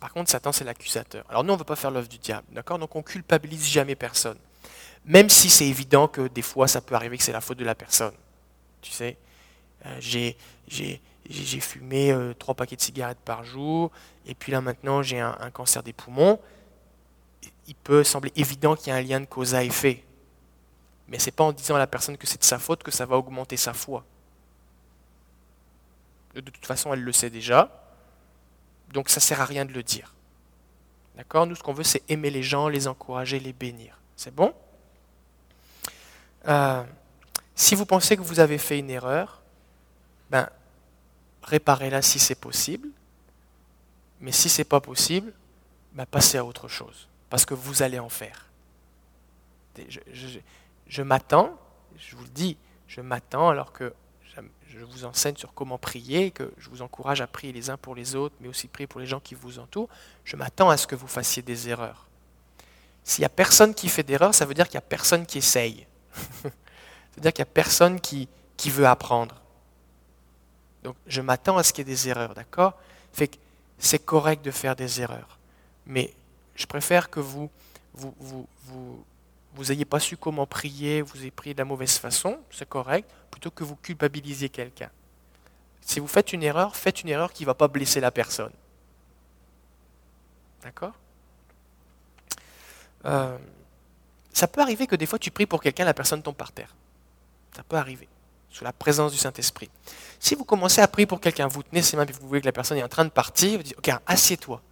Par 0.00 0.12
contre, 0.12 0.30
Satan, 0.30 0.50
c'est 0.50 0.64
l'accusateur. 0.64 1.24
Alors 1.28 1.44
nous, 1.44 1.50
on 1.50 1.56
ne 1.56 1.58
veut 1.58 1.64
pas 1.64 1.76
faire 1.76 1.90
l'œuvre 1.90 2.08
du 2.08 2.18
diable, 2.18 2.46
d'accord? 2.52 2.78
Donc 2.78 2.96
on 2.96 3.02
culpabilise 3.02 3.66
jamais 3.66 3.94
personne. 3.94 4.38
Même 5.04 5.28
si 5.28 5.50
c'est 5.50 5.66
évident 5.66 6.08
que 6.08 6.28
des 6.28 6.42
fois, 6.42 6.68
ça 6.68 6.80
peut 6.80 6.94
arriver 6.94 7.18
que 7.18 7.22
c'est 7.22 7.32
la 7.32 7.40
faute 7.40 7.58
de 7.58 7.64
la 7.64 7.74
personne. 7.74 8.14
Tu 8.80 8.92
sais, 8.92 9.16
euh, 9.86 9.98
j'ai, 10.00 10.36
fumé 11.60 12.12
euh, 12.12 12.32
trois 12.34 12.54
paquets 12.54 12.76
de 12.76 12.80
cigarettes 12.80 13.20
par 13.24 13.44
jour, 13.44 13.90
et 14.26 14.34
puis 14.34 14.52
là 14.52 14.60
maintenant, 14.60 15.02
j'ai 15.02 15.20
un, 15.20 15.36
un 15.38 15.50
cancer 15.50 15.82
des 15.82 15.92
poumons. 15.92 16.38
Il 17.66 17.74
peut 17.74 18.02
sembler 18.02 18.32
évident 18.36 18.76
qu'il 18.76 18.88
y 18.88 18.90
a 18.90 18.96
un 18.96 19.02
lien 19.02 19.20
de 19.20 19.26
cause 19.26 19.54
à 19.54 19.62
effet. 19.64 20.02
Mais 21.10 21.18
ce 21.18 21.26
n'est 21.26 21.32
pas 21.32 21.44
en 21.44 21.52
disant 21.52 21.74
à 21.74 21.78
la 21.78 21.86
personne 21.86 22.16
que 22.16 22.26
c'est 22.26 22.38
de 22.38 22.44
sa 22.44 22.58
faute 22.58 22.82
que 22.82 22.90
ça 22.90 23.04
va 23.04 23.16
augmenter 23.18 23.56
sa 23.56 23.74
foi. 23.74 24.04
De 26.34 26.40
toute 26.40 26.64
façon, 26.64 26.94
elle 26.94 27.02
le 27.02 27.12
sait 27.12 27.30
déjà. 27.30 27.68
Donc 28.92 29.08
ça 29.08 29.16
ne 29.16 29.22
sert 29.22 29.40
à 29.40 29.44
rien 29.44 29.64
de 29.64 29.72
le 29.72 29.82
dire. 29.82 30.14
D'accord? 31.16 31.46
Nous, 31.46 31.56
ce 31.56 31.62
qu'on 31.62 31.72
veut, 31.72 31.84
c'est 31.84 32.02
aimer 32.08 32.30
les 32.30 32.42
gens, 32.42 32.68
les 32.68 32.86
encourager, 32.86 33.40
les 33.40 33.52
bénir. 33.52 33.98
C'est 34.16 34.34
bon? 34.34 34.54
Euh, 36.48 36.84
Si 37.54 37.74
vous 37.74 37.84
pensez 37.84 38.16
que 38.16 38.22
vous 38.22 38.40
avez 38.40 38.56
fait 38.56 38.78
une 38.78 38.88
erreur, 38.90 39.42
ben, 40.30 40.48
réparez-la 41.42 42.02
si 42.02 42.18
c'est 42.18 42.36
possible. 42.36 42.88
Mais 44.20 44.32
si 44.32 44.48
ce 44.48 44.60
n'est 44.60 44.64
pas 44.64 44.80
possible, 44.80 45.32
ben, 45.92 46.06
passez 46.06 46.38
à 46.38 46.44
autre 46.44 46.68
chose. 46.68 47.08
Parce 47.28 47.44
que 47.44 47.54
vous 47.54 47.82
allez 47.82 47.98
en 47.98 48.08
faire. 48.08 48.46
je, 49.88 50.38
m'attends, 51.02 51.58
je 51.96 52.16
vous 52.16 52.24
le 52.24 52.30
dis, 52.30 52.56
je 52.88 53.00
m'attends 53.00 53.48
alors 53.48 53.72
que 53.72 53.92
je 54.68 54.84
vous 54.84 55.04
enseigne 55.04 55.36
sur 55.36 55.52
comment 55.52 55.78
prier, 55.78 56.30
que 56.30 56.52
je 56.58 56.70
vous 56.70 56.82
encourage 56.82 57.20
à 57.20 57.26
prier 57.26 57.52
les 57.52 57.70
uns 57.70 57.76
pour 57.76 57.94
les 57.94 58.14
autres, 58.14 58.34
mais 58.40 58.48
aussi 58.48 58.68
prier 58.68 58.86
pour 58.86 59.00
les 59.00 59.06
gens 59.06 59.20
qui 59.20 59.34
vous 59.34 59.58
entourent, 59.58 59.88
je 60.24 60.36
m'attends 60.36 60.70
à 60.70 60.76
ce 60.76 60.86
que 60.86 60.94
vous 60.94 61.08
fassiez 61.08 61.42
des 61.42 61.68
erreurs. 61.68 62.06
S'il 63.02 63.22
n'y 63.22 63.26
a 63.26 63.30
personne 63.30 63.74
qui 63.74 63.88
fait 63.88 64.02
d'erreurs, 64.02 64.34
ça 64.34 64.44
veut 64.44 64.54
dire 64.54 64.68
qu'il 64.68 64.74
n'y 64.74 64.84
a 64.84 64.88
personne 64.88 65.26
qui 65.26 65.38
essaye. 65.38 65.86
C'est-à-dire 67.12 67.32
qu'il 67.32 67.42
n'y 67.44 67.50
a 67.50 67.54
personne 67.54 68.00
qui, 68.00 68.28
qui 68.56 68.70
veut 68.70 68.86
apprendre. 68.86 69.34
Donc 70.82 70.96
je 71.06 71.20
m'attends 71.20 71.56
à 71.56 71.62
ce 71.62 71.72
qu'il 71.72 71.86
y 71.86 71.90
ait 71.90 71.94
des 71.94 72.08
erreurs, 72.08 72.34
d'accord? 72.34 72.74
C'est 73.78 74.04
correct 74.04 74.44
de 74.44 74.50
faire 74.50 74.76
des 74.76 75.00
erreurs. 75.00 75.38
Mais 75.86 76.14
je 76.54 76.66
préfère 76.66 77.10
que 77.10 77.20
vous, 77.20 77.50
vous, 77.94 78.14
vous, 78.18 78.48
vous 78.66 79.04
vous 79.54 79.64
n'ayez 79.66 79.84
pas 79.84 80.00
su 80.00 80.16
comment 80.16 80.46
prier, 80.46 81.02
vous 81.02 81.18
avez 81.18 81.30
prié 81.30 81.54
de 81.54 81.58
la 81.58 81.64
mauvaise 81.64 81.98
façon, 81.98 82.38
c'est 82.50 82.68
correct, 82.68 83.10
plutôt 83.30 83.50
que 83.50 83.64
vous 83.64 83.76
culpabilisiez 83.76 84.48
quelqu'un. 84.48 84.90
Si 85.80 85.98
vous 85.98 86.06
faites 86.06 86.32
une 86.32 86.42
erreur, 86.42 86.76
faites 86.76 87.02
une 87.02 87.08
erreur 87.08 87.32
qui 87.32 87.42
ne 87.42 87.46
va 87.46 87.54
pas 87.54 87.68
blesser 87.68 88.00
la 88.00 88.10
personne. 88.10 88.52
D'accord? 90.62 90.92
Euh, 93.06 93.36
Ça 94.32 94.46
peut 94.46 94.60
arriver 94.60 94.86
que 94.86 94.96
des 94.96 95.06
fois 95.06 95.18
tu 95.18 95.30
pries 95.30 95.46
pour 95.46 95.60
quelqu'un, 95.60 95.84
la 95.84 95.94
personne 95.94 96.22
tombe 96.22 96.36
par 96.36 96.52
terre. 96.52 96.74
Ça 97.56 97.62
peut 97.64 97.76
arriver, 97.76 98.08
sous 98.50 98.62
la 98.62 98.72
présence 98.72 99.10
du 99.12 99.18
Saint-Esprit. 99.18 99.68
Si 100.20 100.34
vous 100.34 100.44
commencez 100.44 100.80
à 100.80 100.86
prier 100.86 101.06
pour 101.06 101.20
quelqu'un, 101.20 101.48
vous 101.48 101.62
tenez 101.62 101.82
ses 101.82 101.96
mains 101.96 102.06
et 102.06 102.12
vous 102.12 102.28
voyez 102.28 102.40
que 102.40 102.46
la 102.46 102.52
personne 102.52 102.78
est 102.78 102.84
en 102.84 102.88
train 102.88 103.04
de 103.04 103.10
partir, 103.10 103.58
vous 103.58 103.64
dites, 103.64 103.76
ok, 103.76 103.90
assieds-toi. 104.06 104.62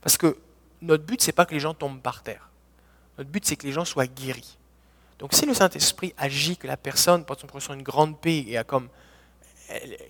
Parce 0.00 0.16
que 0.16 0.38
notre 0.80 1.04
but, 1.04 1.20
ce 1.20 1.26
n'est 1.26 1.32
pas 1.32 1.44
que 1.44 1.54
les 1.54 1.60
gens 1.60 1.74
tombent 1.74 2.00
par 2.00 2.22
terre. 2.22 2.48
Notre 3.18 3.30
but, 3.30 3.44
c'est 3.44 3.56
que 3.56 3.66
les 3.66 3.72
gens 3.72 3.84
soient 3.84 4.06
guéris. 4.06 4.56
Donc 5.18 5.34
si 5.34 5.44
le 5.46 5.54
Saint-Esprit 5.54 6.14
agit, 6.16 6.56
que 6.56 6.66
la 6.66 6.76
personne 6.76 7.24
porte 7.24 7.44
son 7.60 7.74
une 7.74 7.82
grande 7.82 8.18
paix 8.18 8.44
et 8.46 8.56
a 8.56 8.64
comme 8.64 8.88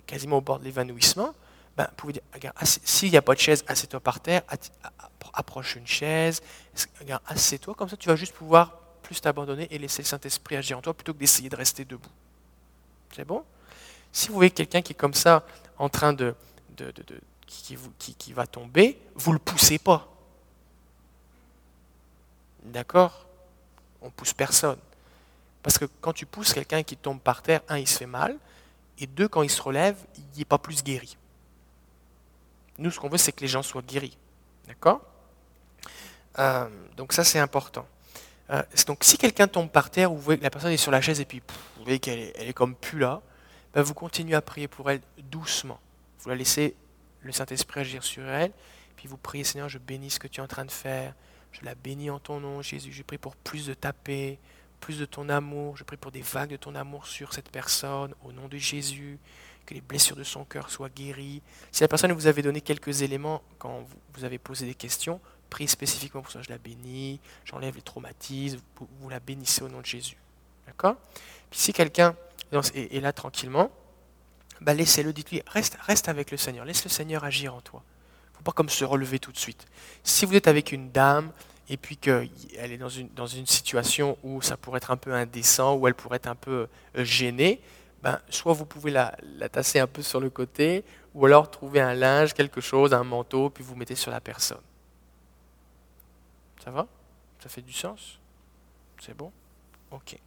quasiment 0.05 0.37
au 0.37 0.41
bord 0.41 0.59
de 0.59 0.65
l'évanouissement, 0.65 1.33
ben, 1.75 1.85
vous 1.89 1.95
pouvez 1.95 2.13
dire, 2.13 2.21
regarde, 2.33 2.55
s'il 2.63 3.09
n'y 3.09 3.17
a 3.17 3.21
pas 3.21 3.33
de 3.33 3.39
chaise, 3.39 3.63
assieds-toi 3.67 3.99
par 3.99 4.19
terre, 4.19 4.43
approche 5.33 5.75
une 5.75 5.87
chaise, 5.87 6.41
assieds-toi, 7.25 7.73
comme 7.73 7.89
ça 7.89 7.97
tu 7.97 8.07
vas 8.09 8.15
juste 8.15 8.33
pouvoir 8.33 8.77
plus 9.01 9.19
t'abandonner 9.19 9.67
et 9.71 9.77
laisser 9.77 10.03
le 10.03 10.07
Saint-Esprit 10.07 10.55
agir 10.55 10.77
en 10.77 10.81
toi 10.81 10.93
plutôt 10.93 11.13
que 11.13 11.19
d'essayer 11.19 11.49
de 11.49 11.55
rester 11.55 11.85
debout. 11.85 12.09
C'est 13.15 13.25
bon? 13.25 13.43
Si 14.11 14.27
vous 14.27 14.35
voyez 14.35 14.51
quelqu'un 14.51 14.81
qui 14.81 14.93
est 14.93 14.95
comme 14.95 15.13
ça, 15.13 15.45
en 15.77 15.89
train 15.89 16.13
de, 16.13 16.35
qui, 17.47 17.77
qui, 17.97 18.33
va 18.33 18.45
tomber, 18.45 18.99
vous 19.15 19.31
ne 19.31 19.35
le 19.35 19.39
poussez 19.39 19.79
pas. 19.79 20.07
D'accord? 22.63 23.25
On 24.01 24.09
pousse 24.09 24.33
personne. 24.33 24.79
Parce 25.63 25.77
que 25.77 25.85
quand 26.01 26.13
tu 26.13 26.25
pousses 26.25 26.53
quelqu'un 26.53 26.83
qui 26.83 26.95
tombe 26.95 27.19
par 27.19 27.41
terre, 27.41 27.61
un, 27.67 27.77
il 27.77 27.87
se 27.87 27.97
fait 27.97 28.05
mal, 28.05 28.37
et 28.97 29.07
deux, 29.07 29.27
quand 29.27 29.43
il 29.43 29.49
se 29.49 29.61
relève, 29.61 29.97
il 30.17 30.39
n'est 30.39 30.45
pas 30.45 30.57
plus 30.57 30.83
guéri. 30.83 31.17
Nous, 32.77 32.91
ce 32.91 32.99
qu'on 32.99 33.09
veut, 33.09 33.17
c'est 33.17 33.31
que 33.31 33.41
les 33.41 33.47
gens 33.47 33.63
soient 33.63 33.81
guéris. 33.81 34.17
D'accord? 34.67 35.01
Euh, 36.37 36.69
Donc 36.95 37.13
ça, 37.13 37.23
c'est 37.23 37.39
important. 37.39 37.85
Euh, 38.51 38.63
donc 38.87 39.03
si 39.03 39.17
quelqu'un 39.17 39.47
tombe 39.47 39.69
par 39.69 39.89
terre, 39.89 40.11
ou 40.11 40.15
vous 40.15 40.21
voyez 40.21 40.39
que 40.39 40.43
la 40.43 40.49
personne 40.49 40.71
est 40.71 40.77
sur 40.77 40.91
la 40.91 41.01
chaise 41.01 41.19
et 41.19 41.25
puis 41.25 41.41
vous 41.77 41.83
voyez 41.83 41.99
qu'elle 41.99 42.19
est, 42.19 42.33
elle 42.35 42.47
est, 42.47 42.53
comme 42.53 42.75
plus 42.75 42.99
là, 42.99 43.21
ben, 43.73 43.81
vous 43.83 43.93
continuez 43.93 44.35
à 44.35 44.41
prier 44.41 44.67
pour 44.67 44.89
elle 44.89 45.01
doucement. 45.17 45.79
Vous 46.19 46.29
la 46.29 46.35
laissez 46.35 46.75
le 47.21 47.31
Saint-Esprit 47.31 47.81
agir 47.81 48.03
sur 48.03 48.27
elle, 48.27 48.51
puis 48.95 49.07
vous 49.07 49.17
priez, 49.17 49.43
Seigneur, 49.43 49.69
je 49.69 49.77
bénis 49.77 50.09
ce 50.09 50.19
que 50.19 50.27
tu 50.27 50.41
es 50.41 50.43
en 50.43 50.47
train 50.47 50.65
de 50.65 50.71
faire. 50.71 51.13
Je 51.51 51.65
la 51.65 51.75
bénis 51.75 52.09
en 52.09 52.19
ton 52.19 52.39
nom, 52.39 52.61
Jésus. 52.61 52.91
Je 52.91 53.03
prie 53.03 53.17
pour 53.17 53.35
plus 53.35 53.65
de 53.65 53.73
ta 53.73 53.93
paix, 53.93 54.37
plus 54.79 54.99
de 54.99 55.05
ton 55.05 55.29
amour. 55.29 55.77
Je 55.77 55.83
prie 55.83 55.97
pour 55.97 56.11
des 56.11 56.21
vagues 56.21 56.51
de 56.51 56.57
ton 56.57 56.75
amour 56.75 57.07
sur 57.07 57.33
cette 57.33 57.49
personne, 57.49 58.13
au 58.23 58.31
nom 58.31 58.47
de 58.47 58.57
Jésus. 58.57 59.19
Que 59.65 59.73
les 59.73 59.81
blessures 59.81 60.15
de 60.15 60.23
son 60.23 60.45
cœur 60.45 60.69
soient 60.69 60.89
guéries. 60.89 61.41
Si 61.71 61.81
la 61.81 61.87
personne 61.87 62.11
vous 62.11 62.27
avait 62.27 62.41
donné 62.41 62.61
quelques 62.61 63.01
éléments 63.01 63.43
quand 63.59 63.85
vous 64.13 64.23
avez 64.23 64.39
posé 64.39 64.65
des 64.65 64.73
questions, 64.73 65.19
priez 65.49 65.67
spécifiquement 65.67 66.21
pour 66.21 66.31
ça. 66.31 66.41
Je 66.41 66.49
la 66.49 66.57
bénis, 66.57 67.19
j'enlève 67.45 67.75
les 67.75 67.81
traumatismes. 67.81 68.59
Vous, 68.99 69.09
la 69.09 69.19
bénissez 69.19 69.61
au 69.63 69.69
nom 69.69 69.81
de 69.81 69.85
Jésus. 69.85 70.17
D'accord? 70.65 70.95
Puis 71.51 71.59
si 71.59 71.73
quelqu'un 71.73 72.15
est, 72.51 73.01
là 73.01 73.13
tranquillement, 73.13 73.69
bah 74.61 74.73
laissez-le, 74.73 75.13
dites-lui, 75.13 75.43
reste, 75.47 75.77
reste 75.81 76.09
avec 76.09 76.31
le 76.31 76.37
Seigneur. 76.37 76.65
Laisse 76.65 76.83
le 76.83 76.89
Seigneur 76.89 77.23
agir 77.23 77.53
en 77.53 77.61
toi 77.61 77.83
faut 78.39 78.43
pas 78.43 78.53
comme 78.53 78.69
se 78.69 78.85
relever 78.85 79.19
tout 79.19 79.33
de 79.33 79.37
suite. 79.37 79.67
Si 80.03 80.25
vous 80.25 80.33
êtes 80.33 80.47
avec 80.47 80.71
une 80.71 80.91
dame 80.91 81.31
et 81.67 81.75
puis 81.75 81.97
qu'elle 81.97 82.29
est 82.55 82.77
dans 82.77 82.87
une, 83.27 83.45
situation 83.45 84.17
où 84.23 84.41
ça 84.41 84.55
pourrait 84.55 84.77
être 84.77 84.91
un 84.91 84.97
peu 84.97 85.13
indécent, 85.13 85.75
où 85.75 85.87
elle 85.87 85.93
pourrait 85.93 86.15
être 86.15 86.27
un 86.27 86.35
peu 86.35 86.67
euh, 86.97 87.03
gênée, 87.03 87.61
ben, 88.01 88.19
soit 88.29 88.53
vous 88.53 88.65
pouvez 88.65 88.91
la, 88.91 89.15
la 89.37 89.49
tasser 89.49 89.79
un 89.79 89.87
peu 89.87 90.01
sur 90.01 90.21
le 90.21 90.29
côté, 90.29 90.85
ou 91.13 91.25
alors 91.25 91.51
trouver 91.51 91.81
un 91.81 91.93
linge, 91.93 92.33
quelque 92.33 92.61
chose, 92.61 92.93
un 92.93 93.03
manteau, 93.03 93.49
puis 93.49 93.61
vous 93.61 93.75
mettez 93.75 93.95
sur 93.95 94.09
la 94.09 94.21
personne. 94.21 94.61
Ça 96.63 96.71
va? 96.71 96.87
Ça 97.43 97.49
fait 97.49 97.61
du 97.61 97.73
sens? 97.73 98.19
C'est 99.01 99.15
bon? 99.15 99.31
Ok. 99.91 100.17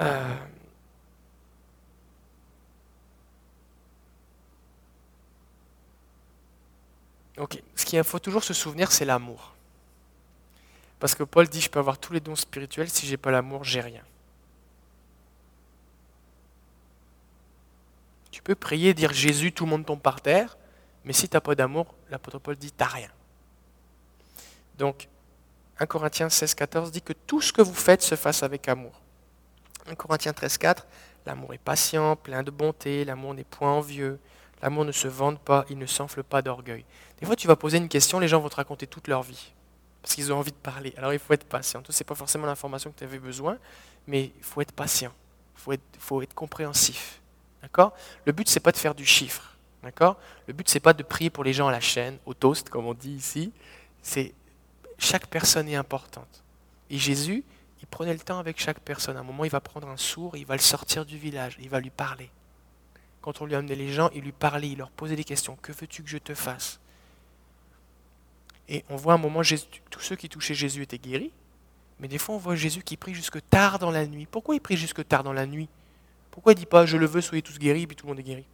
Euh, 0.00 0.36
Ok. 7.38 7.62
Ce 7.74 7.84
qu'il 7.84 8.02
faut 8.04 8.18
toujours 8.18 8.44
se 8.44 8.54
souvenir, 8.54 8.92
c'est 8.92 9.04
l'amour. 9.04 9.54
Parce 10.98 11.14
que 11.14 11.24
Paul 11.24 11.48
dit, 11.48 11.60
je 11.60 11.70
peux 11.70 11.78
avoir 11.78 11.98
tous 11.98 12.12
les 12.12 12.20
dons 12.20 12.36
spirituels, 12.36 12.88
si 12.88 13.06
j'ai 13.06 13.16
pas 13.16 13.30
l'amour, 13.30 13.64
j'ai 13.64 13.80
rien. 13.80 14.02
Tu 18.30 18.42
peux 18.42 18.54
prier, 18.54 18.94
dire 18.94 19.12
Jésus, 19.12 19.52
tout 19.52 19.64
le 19.64 19.70
monde 19.70 19.84
tombe 19.84 20.00
par 20.00 20.20
terre, 20.20 20.56
mais 21.04 21.12
si 21.12 21.28
tu 21.28 21.36
n'as 21.36 21.40
pas 21.40 21.54
d'amour, 21.54 21.94
l'apôtre 22.10 22.38
Paul 22.38 22.56
dit, 22.56 22.72
tu 22.72 22.84
rien. 22.84 23.10
Donc, 24.78 25.08
1 25.78 25.86
Corinthiens 25.86 26.28
16, 26.28 26.54
14 26.54 26.92
dit 26.92 27.02
que 27.02 27.12
tout 27.12 27.40
ce 27.40 27.52
que 27.52 27.62
vous 27.62 27.74
faites 27.74 28.02
se 28.02 28.14
fasse 28.14 28.42
avec 28.42 28.68
amour. 28.68 29.00
1 29.86 29.94
Corinthiens 29.96 30.32
13, 30.32 30.58
4, 30.58 30.86
l'amour 31.26 31.54
est 31.54 31.58
patient, 31.58 32.14
plein 32.14 32.42
de 32.42 32.50
bonté, 32.50 33.04
l'amour 33.04 33.34
n'est 33.34 33.44
point 33.44 33.72
envieux, 33.72 34.20
L'amour 34.62 34.84
ne 34.84 34.92
se 34.92 35.08
vante 35.08 35.40
pas, 35.40 35.64
il 35.68 35.78
ne 35.78 35.86
s'enfle 35.86 36.22
pas 36.22 36.40
d'orgueil. 36.40 36.84
Des 37.20 37.26
fois, 37.26 37.34
tu 37.36 37.48
vas 37.48 37.56
poser 37.56 37.78
une 37.78 37.88
question, 37.88 38.20
les 38.20 38.28
gens 38.28 38.40
vont 38.40 38.48
te 38.48 38.56
raconter 38.56 38.86
toute 38.86 39.08
leur 39.08 39.22
vie. 39.22 39.52
parce 40.00 40.14
qu'ils 40.14 40.32
ont 40.32 40.36
envie 40.38 40.50
de 40.50 40.56
parler. 40.56 40.92
Alors 40.96 41.12
il 41.12 41.18
faut 41.20 41.32
être 41.32 41.44
patient. 41.44 41.80
Ce 41.88 41.96
n'est 41.96 42.04
pas 42.04 42.16
forcément 42.16 42.46
l'information 42.46 42.90
que 42.90 42.98
tu 42.98 43.04
avais 43.04 43.20
besoin, 43.20 43.58
mais 44.08 44.32
il 44.36 44.42
faut 44.42 44.60
être 44.60 44.72
patient. 44.72 45.12
Il 45.56 45.80
faut 45.98 46.22
être, 46.22 46.34
compréhensif. 46.34 47.20
D'accord? 47.60 47.92
Le 48.24 48.32
but, 48.32 48.48
c'est 48.48 48.60
pas 48.60 48.72
de 48.72 48.76
faire 48.76 48.94
du 48.96 49.06
chiffre. 49.06 49.56
D'accord? 49.82 50.16
Le 50.48 50.54
but, 50.54 50.68
c'est 50.68 50.80
pas 50.80 50.92
de 50.92 51.04
prier 51.04 51.30
pour 51.30 51.44
les 51.44 51.52
gens 51.52 51.68
à 51.68 51.70
la 51.70 51.80
chaîne, 51.80 52.18
au 52.26 52.34
toast, 52.34 52.68
comme 52.68 52.86
on 52.86 52.94
dit 52.94 53.12
ici. 53.12 53.52
C'est 54.02 54.34
chaque 54.98 55.28
personne 55.28 55.68
est 55.68 55.76
importante. 55.76 56.42
Et 56.90 56.98
Jésus, 56.98 57.44
il 57.80 57.86
prenait 57.86 58.12
le 58.12 58.18
temps 58.18 58.40
avec 58.40 58.60
chaque 58.60 58.80
personne. 58.80 59.16
À 59.16 59.20
un 59.20 59.24
moment, 59.24 59.44
il 59.44 59.50
va 59.50 59.60
prendre 59.60 59.88
un 59.88 59.96
sourd, 59.96 60.36
il 60.36 60.46
va 60.46 60.56
le 60.56 60.60
sortir 60.60 61.04
du 61.04 61.16
village, 61.16 61.56
il 61.60 61.68
va 61.68 61.78
lui 61.78 61.90
parler. 61.90 62.30
Quand 63.22 63.40
on 63.40 63.46
lui 63.46 63.54
amenait 63.54 63.76
les 63.76 63.92
gens, 63.92 64.10
il 64.14 64.22
lui 64.22 64.32
parlait, 64.32 64.68
il 64.68 64.78
leur 64.78 64.90
posait 64.90 65.16
des 65.16 65.24
questions. 65.24 65.56
Que 65.62 65.72
veux-tu 65.72 66.02
que 66.02 66.10
je 66.10 66.18
te 66.18 66.34
fasse? 66.34 66.80
Et 68.68 68.84
on 68.90 68.96
voit 68.96 69.14
un 69.14 69.18
moment, 69.18 69.42
tous 69.90 70.00
ceux 70.00 70.16
qui 70.16 70.28
touchaient 70.28 70.54
Jésus 70.54 70.82
étaient 70.82 70.98
guéris. 70.98 71.32
Mais 72.00 72.08
des 72.08 72.18
fois, 72.18 72.34
on 72.34 72.38
voit 72.38 72.56
Jésus 72.56 72.82
qui 72.82 72.96
prie 72.96 73.14
jusque 73.14 73.38
tard 73.48 73.78
dans 73.78 73.90
la 73.90 74.06
nuit. 74.06 74.26
Pourquoi 74.26 74.56
il 74.56 74.60
prie 74.60 74.76
jusque 74.76 75.06
tard 75.06 75.22
dans 75.22 75.32
la 75.32 75.46
nuit? 75.46 75.68
Pourquoi 76.32 76.52
il 76.52 76.56
ne 76.56 76.60
dit 76.60 76.66
pas 76.66 76.84
je 76.84 76.96
le 76.96 77.06
veux, 77.06 77.20
soyez 77.20 77.42
tous 77.42 77.58
guéris, 77.58 77.86
puis 77.86 77.94
tout 77.94 78.06
le 78.06 78.10
monde 78.10 78.18
est 78.18 78.24
guéri? 78.24 78.44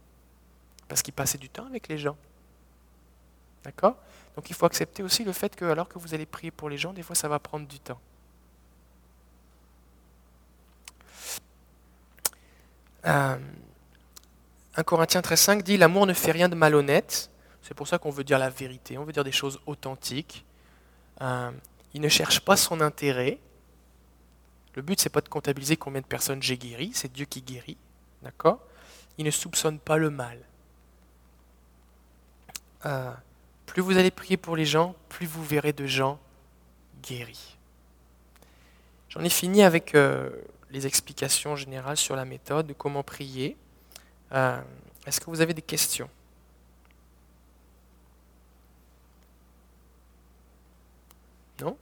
Parce 0.86 1.02
qu'il 1.02 1.14
passait 1.14 1.38
du 1.38 1.48
temps 1.48 1.64
avec 1.66 1.88
les 1.88 1.96
gens. 1.96 2.16
D'accord? 3.64 3.96
Donc 4.36 4.50
il 4.50 4.54
faut 4.54 4.66
accepter 4.66 5.02
aussi 5.02 5.24
le 5.24 5.32
fait 5.32 5.56
que, 5.56 5.64
alors 5.64 5.88
que 5.88 5.98
vous 5.98 6.14
allez 6.14 6.26
prier 6.26 6.50
pour 6.50 6.68
les 6.68 6.76
gens, 6.76 6.92
des 6.92 7.02
fois, 7.02 7.16
ça 7.16 7.28
va 7.28 7.38
prendre 7.38 7.66
du 7.66 7.80
temps. 7.80 8.00
1 14.78 14.84
Corinthiens 14.84 15.22
13.5 15.22 15.62
dit 15.62 15.76
L'amour 15.76 16.06
ne 16.06 16.12
fait 16.12 16.30
rien 16.30 16.48
de 16.48 16.54
malhonnête. 16.54 17.32
C'est 17.62 17.74
pour 17.74 17.88
ça 17.88 17.98
qu'on 17.98 18.10
veut 18.10 18.22
dire 18.22 18.38
la 18.38 18.48
vérité, 18.48 18.96
on 18.96 19.04
veut 19.04 19.12
dire 19.12 19.24
des 19.24 19.32
choses 19.32 19.60
authentiques. 19.66 20.44
Euh, 21.20 21.50
il 21.94 22.00
ne 22.00 22.08
cherche 22.08 22.40
pas 22.40 22.56
son 22.56 22.80
intérêt. 22.80 23.40
Le 24.76 24.82
but, 24.82 25.00
c'est 25.00 25.08
pas 25.08 25.20
de 25.20 25.28
comptabiliser 25.28 25.76
combien 25.76 26.00
de 26.00 26.06
personnes 26.06 26.40
j'ai 26.40 26.56
guéri, 26.56 26.92
c'est 26.94 27.12
Dieu 27.12 27.24
qui 27.24 27.42
guérit. 27.42 27.76
D'accord? 28.22 28.60
Il 29.18 29.24
ne 29.24 29.32
soupçonne 29.32 29.80
pas 29.80 29.96
le 29.96 30.10
mal. 30.10 30.38
Euh, 32.86 33.10
plus 33.66 33.82
vous 33.82 33.98
allez 33.98 34.12
prier 34.12 34.36
pour 34.36 34.54
les 34.54 34.64
gens, 34.64 34.94
plus 35.08 35.26
vous 35.26 35.44
verrez 35.44 35.72
de 35.72 35.86
gens 35.86 36.20
guéris. 37.02 37.56
J'en 39.08 39.22
ai 39.22 39.28
fini 39.28 39.64
avec 39.64 39.96
euh, 39.96 40.30
les 40.70 40.86
explications 40.86 41.56
générales 41.56 41.96
sur 41.96 42.14
la 42.14 42.24
méthode, 42.24 42.68
de 42.68 42.74
comment 42.74 43.02
prier. 43.02 43.56
Euh, 44.32 44.60
est-ce 45.06 45.20
que 45.20 45.26
vous 45.26 45.40
avez 45.40 45.54
des 45.54 45.62
questions? 45.62 46.08
Non? 51.60 51.76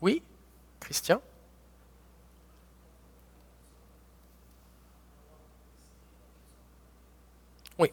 Oui? 0.00 0.22
Christian? 0.80 1.20
Oui. 7.78 7.90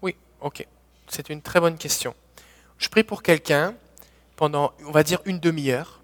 Oui, 0.00 0.16
ok. 0.40 0.66
C'est 1.08 1.28
une 1.28 1.42
très 1.42 1.60
bonne 1.60 1.76
question. 1.76 2.14
Je 2.78 2.88
prie 2.88 3.02
pour 3.04 3.22
quelqu'un 3.22 3.74
pendant, 4.36 4.72
on 4.86 4.90
va 4.90 5.02
dire, 5.02 5.20
une 5.24 5.38
demi-heure. 5.38 6.00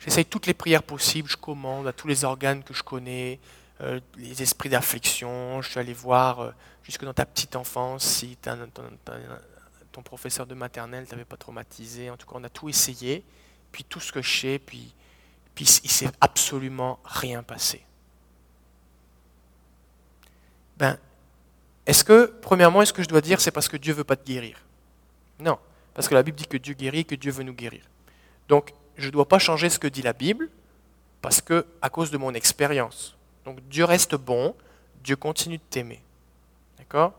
J'essaye 0.00 0.24
toutes 0.24 0.46
les 0.46 0.54
prières 0.54 0.82
possibles, 0.82 1.28
je 1.28 1.36
commande 1.36 1.86
à 1.86 1.92
tous 1.92 2.08
les 2.08 2.24
organes 2.24 2.62
que 2.62 2.72
je 2.72 2.82
connais, 2.82 3.38
euh, 3.80 4.00
les 4.16 4.42
esprits 4.42 4.68
d'affliction, 4.68 5.62
je 5.62 5.70
suis 5.70 5.78
allé 5.78 5.92
voir 5.92 6.40
euh, 6.40 6.50
jusque 6.82 7.04
dans 7.04 7.14
ta 7.14 7.24
petite 7.24 7.54
enfance 7.54 8.04
si 8.04 8.36
ton, 9.92 10.02
professeur 10.02 10.46
de 10.46 10.54
maternelle 10.54 11.06
t'avait 11.06 11.24
pas 11.24 11.36
traumatisé. 11.36 12.10
En 12.10 12.16
tout 12.16 12.26
cas, 12.26 12.34
on 12.36 12.44
a 12.44 12.48
tout 12.48 12.68
essayé, 12.68 13.24
puis 13.72 13.84
tout 13.84 14.00
ce 14.00 14.12
que 14.12 14.22
je 14.22 14.40
sais, 14.40 14.58
puis, 14.58 14.94
puis 15.54 15.64
il 15.82 15.90
s'est 15.90 16.10
absolument 16.20 17.00
rien 17.04 17.42
passé. 17.42 17.84
Ben, 20.76 20.96
est-ce 21.84 22.04
que, 22.04 22.26
premièrement, 22.42 22.82
est-ce 22.82 22.92
que 22.92 23.02
je 23.02 23.08
dois 23.08 23.20
dire 23.20 23.40
c'est 23.40 23.50
parce 23.50 23.68
que 23.68 23.76
Dieu 23.76 23.92
veut 23.92 24.04
pas 24.04 24.16
te 24.16 24.24
guérir? 24.24 24.60
Non, 25.40 25.58
parce 25.94 26.08
que 26.08 26.14
la 26.14 26.22
Bible 26.22 26.36
dit 26.36 26.46
que 26.46 26.56
Dieu 26.56 26.74
guérit 26.74 27.04
que 27.04 27.16
Dieu 27.16 27.32
veut 27.32 27.42
nous 27.42 27.54
guérir. 27.54 27.82
Donc, 28.48 28.72
je 28.96 29.06
ne 29.06 29.10
dois 29.10 29.26
pas 29.26 29.38
changer 29.38 29.68
ce 29.68 29.78
que 29.78 29.88
dit 29.88 30.02
la 30.02 30.12
Bible 30.12 30.48
parce 31.20 31.40
que 31.40 31.66
à 31.82 31.90
cause 31.90 32.10
de 32.10 32.18
mon 32.18 32.34
expérience. 32.34 33.17
Donc 33.48 33.66
Dieu 33.70 33.86
reste 33.86 34.14
bon, 34.14 34.54
Dieu 35.02 35.16
continue 35.16 35.56
de 35.56 35.62
t'aimer. 35.70 36.02
D'accord? 36.76 37.14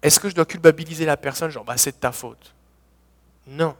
Est-ce 0.00 0.18
que 0.18 0.30
je 0.30 0.34
dois 0.34 0.46
culpabiliser 0.46 1.04
la 1.04 1.18
personne 1.18 1.50
genre 1.50 1.64
bah, 1.64 1.76
c'est 1.76 1.92
de 1.92 1.96
ta 1.96 2.12
faute? 2.12 2.54
Non. 3.46 3.76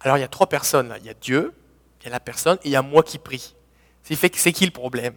Alors 0.00 0.18
il 0.18 0.20
y 0.20 0.24
a 0.24 0.28
trois 0.28 0.48
personnes 0.48 0.88
là, 0.88 0.98
il 0.98 1.04
y 1.04 1.10
a 1.10 1.14
Dieu, 1.14 1.54
il 2.00 2.06
y 2.06 2.08
a 2.08 2.10
la 2.10 2.18
personne 2.18 2.58
et 2.64 2.70
il 2.70 2.70
y 2.72 2.76
a 2.76 2.82
moi 2.82 3.04
qui 3.04 3.18
prie. 3.18 3.54
C'est 4.02 4.52
qui 4.52 4.64
le 4.64 4.72
problème? 4.72 5.14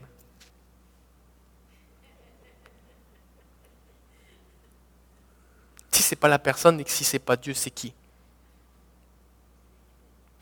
Si 5.92 6.04
c'est 6.04 6.16
pas 6.16 6.28
la 6.28 6.38
personne 6.38 6.80
et 6.80 6.84
que 6.84 6.92
si 6.92 7.04
c'est 7.04 7.18
pas 7.18 7.36
Dieu, 7.36 7.56
c'est 7.56 7.72
qui? 7.72 7.96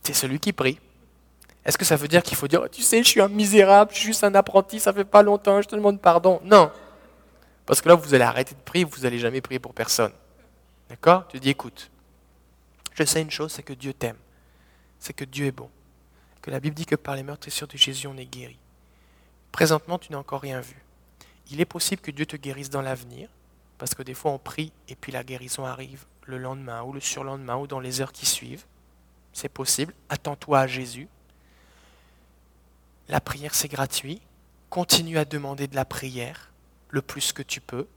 C'est 0.03 0.13
celui 0.13 0.41
qui 0.41 0.51
prie. 0.51 0.77
Est-ce 1.67 1.77
que 1.77 1.85
ça 1.85 1.97
veut 1.97 2.07
dire 2.07 2.23
qu'il 2.23 2.37
faut 2.37 2.47
dire, 2.47 2.67
tu 2.71 2.81
sais, 2.81 3.03
je 3.03 3.07
suis 3.09 3.21
un 3.21 3.27
misérable, 3.27 3.91
je 3.93 3.97
suis 3.97 4.05
juste 4.07 4.23
un 4.23 4.33
apprenti, 4.33 4.79
ça 4.79 4.93
fait 4.93 5.05
pas 5.05 5.21
longtemps, 5.21 5.61
je 5.61 5.67
te 5.67 5.75
demande 5.75 6.01
pardon 6.01 6.39
Non. 6.43 6.71
Parce 7.65 7.81
que 7.81 7.89
là, 7.89 7.95
vous 7.95 8.13
allez 8.13 8.23
arrêter 8.23 8.55
de 8.55 8.61
prier, 8.61 8.85
vous 8.85 9.01
n'allez 9.01 9.19
jamais 9.19 9.41
prier 9.41 9.59
pour 9.59 9.73
personne. 9.73 10.13
D'accord? 10.89 11.27
Tu 11.27 11.39
dis, 11.39 11.49
écoute, 11.49 11.91
je 12.93 13.03
sais 13.03 13.21
une 13.21 13.29
chose, 13.29 13.51
c'est 13.51 13.63
que 13.63 13.73
Dieu 13.73 13.93
t'aime. 13.93 14.15
C'est 14.97 15.11
que 15.11 15.25
Dieu 15.25 15.45
est 15.47 15.51
bon. 15.51 15.69
Que 16.41 16.49
la 16.49 16.61
Bible 16.61 16.73
dit 16.73 16.85
que 16.85 16.95
par 16.95 17.15
les 17.15 17.23
meurtrissures 17.23 17.67
de 17.67 17.77
Jésus, 17.77 18.07
on 18.07 18.15
est 18.15 18.25
guéri. 18.25 18.57
Présentement, 19.51 19.99
tu 19.99 20.11
n'as 20.13 20.19
encore 20.19 20.41
rien 20.41 20.61
vu. 20.61 20.81
Il 21.51 21.59
est 21.59 21.65
possible 21.65 22.01
que 22.01 22.11
Dieu 22.11 22.25
te 22.25 22.37
guérisse 22.37 22.69
dans 22.69 22.81
l'avenir, 22.81 23.29
parce 23.77 23.93
que 23.93 24.03
des 24.03 24.13
fois, 24.13 24.31
on 24.31 24.39
prie 24.39 24.71
et 24.87 24.95
puis 24.95 25.11
la 25.11 25.23
guérison 25.23 25.65
arrive 25.65 26.05
le 26.25 26.37
lendemain 26.37 26.81
ou 26.83 26.93
le 26.93 27.01
surlendemain 27.01 27.57
ou 27.57 27.67
dans 27.67 27.81
les 27.81 27.99
heures 27.99 28.13
qui 28.13 28.25
suivent 28.25 28.65
c'est 29.37 29.49
possible. 29.49 29.93
Attends-toi 30.09 30.59
à 30.59 30.67
Jésus. 30.67 31.07
La 33.09 33.21
prière, 33.21 33.55
c'est 33.55 33.67
gratuit. 33.67 34.21
Continue 34.69 35.17
à 35.17 35.25
demander 35.25 35.67
de 35.67 35.75
la 35.75 35.85
prière 35.85 36.51
le 36.89 37.01
plus 37.01 37.31
que 37.31 37.41
tu 37.41 37.61
peux. 37.61 37.87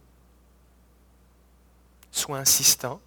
Sois 2.12 2.38
insistant. 2.38 3.00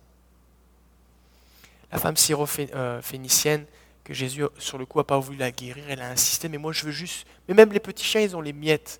La 1.91 1.99
femme 1.99 2.17
syro-phénicienne, 2.17 3.61
euh, 3.61 4.03
que 4.03 4.13
Jésus, 4.13 4.43
sur 4.57 4.77
le 4.77 4.85
coup, 4.85 4.97
n'a 4.97 5.03
pas 5.03 5.19
voulu 5.19 5.37
la 5.37 5.51
guérir, 5.51 5.85
elle 5.87 6.01
a 6.01 6.09
insisté, 6.09 6.49
mais 6.49 6.57
moi 6.57 6.73
je 6.73 6.83
veux 6.83 6.91
juste... 6.91 7.25
Mais 7.47 7.53
même 7.53 7.71
les 7.71 7.79
petits 7.79 8.03
chiens, 8.03 8.21
ils 8.21 8.35
ont 8.35 8.41
les 8.41 8.51
miettes. 8.51 8.99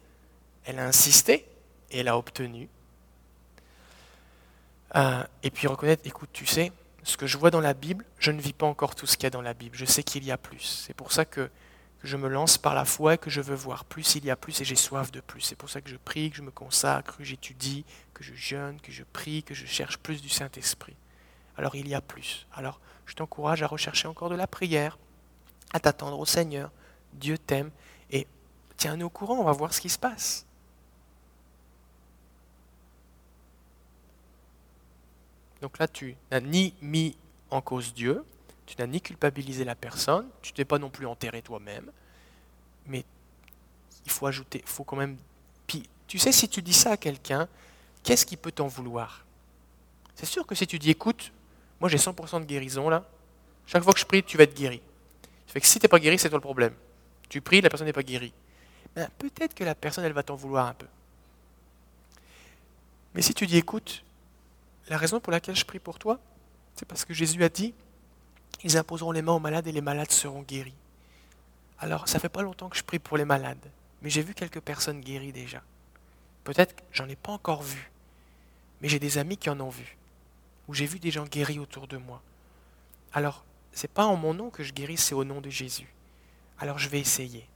Elle 0.66 0.80
a 0.80 0.86
insisté 0.86 1.45
et 1.91 1.99
elle 1.99 2.08
a 2.08 2.18
obtenu. 2.18 2.70
Euh, 4.95 5.24
et 5.41 5.49
puis 5.49 5.68
reconnaître, 5.68 6.04
écoute, 6.06 6.30
tu 6.32 6.45
sais, 6.45 6.72
ce 7.04 7.18
que 7.18 7.28
je 7.28 7.38
vois 7.38 7.51
dans 7.51 7.60
la 7.60 7.74
Bible, 7.74 8.06
je 8.20 8.32
ne 8.32 8.39
vis 8.39 8.54
pas 8.54 8.66
encore 8.66 8.95
tout 8.95 9.08
ce 9.08 9.18
qu'il 9.18 9.24
y 9.24 9.28
a 9.28 9.32
dans 9.32 9.41
la 9.41 9.54
Bible. 9.54 9.76
Je 9.76 9.86
sais 9.86 10.04
qu'il 10.04 10.24
y 10.24 10.32
a 10.32 10.38
plus. 10.38 10.84
C'est 10.86 10.93
pour 10.93 11.12
ça 11.12 11.26
que, 11.26 11.49
je 12.04 12.18
me 12.18 12.28
lance 12.28 12.58
par 12.58 12.74
la 12.74 12.86
foi 12.86 13.18
que 13.18 13.30
je 13.30 13.41
veux 13.41 13.56
voir 13.56 13.86
plus. 13.86 14.16
Il 14.16 14.26
y 14.26 14.32
a 14.32 14.36
plus 14.36 14.60
et 14.60 14.66
j'ai 14.66 14.76
soif 14.76 15.12
de 15.12 15.22
plus. 15.22 15.41
C'est 15.41 15.56
pour 15.56 15.70
ça 15.70 15.82
que 15.82 15.89
je 15.89 15.95
prie, 15.95 16.30
que 16.30 16.38
je 16.38 16.41
me 16.41 16.51
consacre, 16.51 17.18
que 17.18 17.24
j'étudie, 17.24 17.86
que 18.14 18.24
je 18.24 18.34
jeûne, 18.34 18.80
que 18.82 18.91
je 18.91 19.04
prie, 19.04 19.43
que 19.43 19.54
je 19.54 19.66
cherche 19.66 19.97
plus 19.97 20.22
du 20.22 20.30
Saint-Esprit. 20.30 20.95
Alors 21.58 21.76
il 21.76 21.88
y 21.88 21.95
a 21.95 22.01
plus. 22.01 22.45
Alors 22.54 22.80
je 23.06 23.16
t'encourage 23.16 23.64
à 23.64 23.68
rechercher 23.68 24.08
encore 24.08 24.30
de 24.30 24.36
la 24.36 24.47
prière, 24.47 24.97
à 25.72 25.80
t'attendre 25.80 26.20
au 26.20 26.26
Seigneur. 26.26 26.72
Dieu 27.14 27.38
t'aime 27.38 27.72
et 28.12 28.28
tiens-nous 28.78 29.06
au 29.06 29.10
courant, 29.10 29.39
on 29.39 29.43
va 29.45 29.51
voir 29.51 29.74
ce 29.74 29.82
qui 29.82 29.89
se 29.89 29.99
passe. 29.99 30.45
Donc 35.62 35.80
là, 35.80 35.88
tu 35.88 36.18
n'as 36.30 36.41
ni 36.41 36.74
mis 36.82 37.16
en 37.49 37.62
cause 37.62 37.93
Dieu, 37.93 38.26
tu 38.76 38.82
n'as 38.82 38.88
ni 38.88 39.02
culpabilisé 39.02 39.64
la 39.64 39.76
personne, 39.76 40.28
tu 40.42 40.52
t'es 40.52 40.66
pas 40.66 40.80
non 40.80 40.90
plus 40.90 41.06
enterré 41.06 41.44
toi-même, 41.44 41.92
mais 42.88 43.06
il 44.04 44.12
faut 44.12 44.26
ajouter, 44.26 44.64
faut 44.66 44.84
quand 44.84 44.96
même... 44.96 45.16
Puis, 45.68 45.88
tu 46.08 46.18
sais, 46.18 46.32
si 46.32 46.50
tu 46.50 46.64
dis 46.64 46.74
ça 46.74 46.94
à 46.94 46.98
quelqu'un, 46.98 47.48
qu'est-ce 48.02 48.26
qui 48.26 48.36
peut 48.36 48.52
t'en 48.52 48.66
vouloir? 48.66 49.26
C'est 50.16 50.26
sûr 50.26 50.48
que 50.48 50.56
si 50.56 50.66
tu 50.66 50.80
dis, 50.80 50.90
écoute, 50.90 51.32
moi 51.80 51.88
j'ai 51.88 51.98
100% 51.98 52.40
de 52.42 52.46
guérison 52.46 52.90
là, 52.90 53.08
chaque 53.68 53.84
fois 53.84 53.94
que 53.94 54.00
je 54.00 54.06
prie, 54.06 54.24
tu 54.24 54.38
vas 54.38 54.44
être 54.44 54.56
guéri. 54.56 54.82
Ça 55.46 55.54
fait 55.54 55.62
que 55.62 55.68
si 55.68 55.80
tu 55.80 55.88
pas 55.88 56.00
guéri, 56.00 56.18
c'est 56.18 56.30
toi 56.30 56.40
le 56.40 56.42
problème. 56.42 56.74
Tu 57.30 57.42
pries, 57.42 57.62
la 57.62 57.70
personne 57.70 57.86
n'est 57.86 57.94
pas 57.94 58.02
guérie. 58.02 58.34
Ben, 58.96 59.08
peut-être 59.20 59.54
que 59.54 59.64
la 59.64 59.76
personne, 59.76 60.04
elle 60.04 60.14
va 60.14 60.24
t'en 60.24 60.36
vouloir 60.36 60.66
un 60.68 60.74
peu. 60.74 60.88
Mais 63.14 63.22
si 63.22 63.36
tu 63.36 63.46
dis, 63.46 63.58
écoute, 63.58 64.04
la 64.90 64.98
raison 64.98 65.20
pour 65.20 65.32
laquelle 65.32 65.56
je 65.56 65.66
prie 65.66 65.80
pour 65.80 66.00
toi, 66.00 66.20
c'est 66.76 66.88
parce 66.88 67.06
que 67.06 67.14
Jésus 67.14 67.44
a 67.44 67.50
dit, 67.50 67.76
ils 68.64 68.78
imposeront 68.78 69.11
les 69.11 69.22
mains 69.22 69.34
aux 69.34 69.39
malades 69.39 69.68
et 69.68 69.72
les 69.72 69.82
malades 69.82 70.11
seront 70.11 70.41
guéris. 70.41 70.74
Alors, 71.80 72.07
ça 72.07 72.20
fait 72.20 72.30
pas 72.30 72.41
longtemps 72.41 72.70
que 72.70 72.78
je 72.78 72.84
prie 72.84 72.99
pour 72.99 73.18
les 73.18 73.26
malades, 73.26 73.70
mais 74.01 74.09
j'ai 74.09 74.22
vu 74.22 74.34
quelques 74.34 74.61
personnes 74.61 75.01
guéries 75.01 75.34
déjà. 75.34 75.61
Peut-être 76.43 76.76
que 76.76 76.82
j'en 76.91 77.09
ai 77.09 77.16
pas 77.16 77.32
encore 77.32 77.61
vu, 77.61 77.91
mais 78.82 78.89
j'ai 78.89 78.99
des 78.99 79.18
amis 79.18 79.38
qui 79.38 79.49
en 79.49 79.59
ont 79.59 79.70
vu, 79.70 79.97
où 80.68 80.74
j'ai 80.74 80.86
vu 80.86 80.99
des 80.99 81.11
gens 81.11 81.26
guéris 81.26 81.59
autour 81.59 81.88
de 81.88 81.97
moi. 81.97 82.22
Alors, 83.11 83.43
c'est 83.74 83.91
pas 83.91 84.05
en 84.05 84.16
mon 84.16 84.34
nom 84.34 84.49
que 84.49 84.64
je 84.64 84.72
guéris, 84.72 84.97
c'est 84.97 85.16
au 85.16 85.24
nom 85.24 85.41
de 85.41 85.49
Jésus. 85.49 85.93
Alors 86.59 86.80
je 86.80 86.88
vais 86.89 86.99
essayer. 86.99 87.47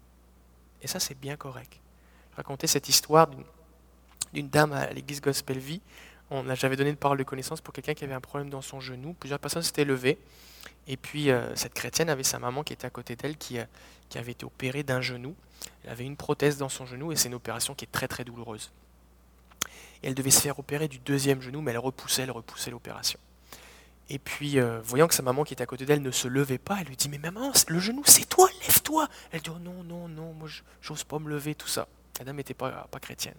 Et 0.81 0.87
ça, 0.87 0.99
c'est 0.99 1.17
bien 1.17 1.37
correct. 1.37 1.79
Je 2.31 2.37
racontais 2.37 2.67
cette 2.67 2.89
histoire 2.89 3.29
d'une 4.33 4.49
dame 4.49 4.73
à 4.73 4.91
l'église 4.91 5.21
Gospel 5.21 5.59
Vie. 5.59 5.81
J'avais 6.29 6.75
donné 6.75 6.89
une 6.89 6.97
parole 6.97 7.17
de 7.17 7.23
connaissance 7.23 7.61
pour 7.61 7.73
quelqu'un 7.73 7.93
qui 7.93 8.03
avait 8.03 8.13
un 8.13 8.21
problème 8.21 8.49
dans 8.49 8.61
son 8.61 8.79
genou. 8.79 9.13
Plusieurs 9.13 9.39
personnes 9.39 9.61
s'étaient 9.61 9.85
levées. 9.85 10.17
Et 10.87 10.97
puis, 10.97 11.31
euh, 11.31 11.55
cette 11.55 11.73
chrétienne 11.73 12.09
avait 12.09 12.23
sa 12.23 12.39
maman 12.39 12.63
qui 12.63 12.73
était 12.73 12.85
à 12.85 12.89
côté 12.89 13.15
d'elle, 13.15 13.37
qui, 13.37 13.59
euh, 13.59 13.65
qui 14.09 14.17
avait 14.17 14.33
été 14.33 14.45
opérée 14.45 14.83
d'un 14.83 15.01
genou. 15.01 15.35
Elle 15.83 15.89
avait 15.89 16.05
une 16.05 16.17
prothèse 16.17 16.57
dans 16.57 16.69
son 16.69 16.85
genou 16.85 17.11
et 17.11 17.15
c'est 17.15 17.27
une 17.27 17.35
opération 17.35 17.75
qui 17.75 17.85
est 17.85 17.91
très 17.91 18.07
très 18.07 18.23
douloureuse. 18.23 18.71
Et 20.03 20.07
elle 20.07 20.15
devait 20.15 20.31
se 20.31 20.41
faire 20.41 20.59
opérer 20.59 20.87
du 20.87 20.99
deuxième 20.99 21.41
genou, 21.41 21.61
mais 21.61 21.71
elle 21.71 21.77
repoussait, 21.77 22.23
elle 22.23 22.31
repoussait 22.31 22.71
l'opération. 22.71 23.19
Et 24.09 24.19
puis, 24.19 24.59
euh, 24.59 24.79
voyant 24.81 25.07
que 25.07 25.13
sa 25.13 25.23
maman 25.23 25.43
qui 25.43 25.53
était 25.53 25.63
à 25.63 25.65
côté 25.65 25.85
d'elle 25.85 26.01
ne 26.01 26.11
se 26.11 26.27
levait 26.27 26.57
pas, 26.57 26.77
elle 26.79 26.87
lui 26.87 26.95
dit 26.95 27.09
Mais 27.09 27.19
maman, 27.19 27.51
le 27.67 27.79
genou, 27.79 28.03
c'est 28.05 28.27
toi, 28.27 28.49
lève-toi 28.61 29.07
Elle 29.31 29.41
dit 29.41 29.49
Oh 29.53 29.59
non, 29.59 29.83
non, 29.83 30.07
non, 30.07 30.33
moi, 30.33 30.47
j'ose 30.81 31.03
pas 31.03 31.19
me 31.19 31.29
lever, 31.29 31.55
tout 31.55 31.67
ça. 31.67 31.87
La 32.19 32.25
dame 32.25 32.37
n'était 32.37 32.53
pas 32.53 32.87
chrétienne. 33.01 33.35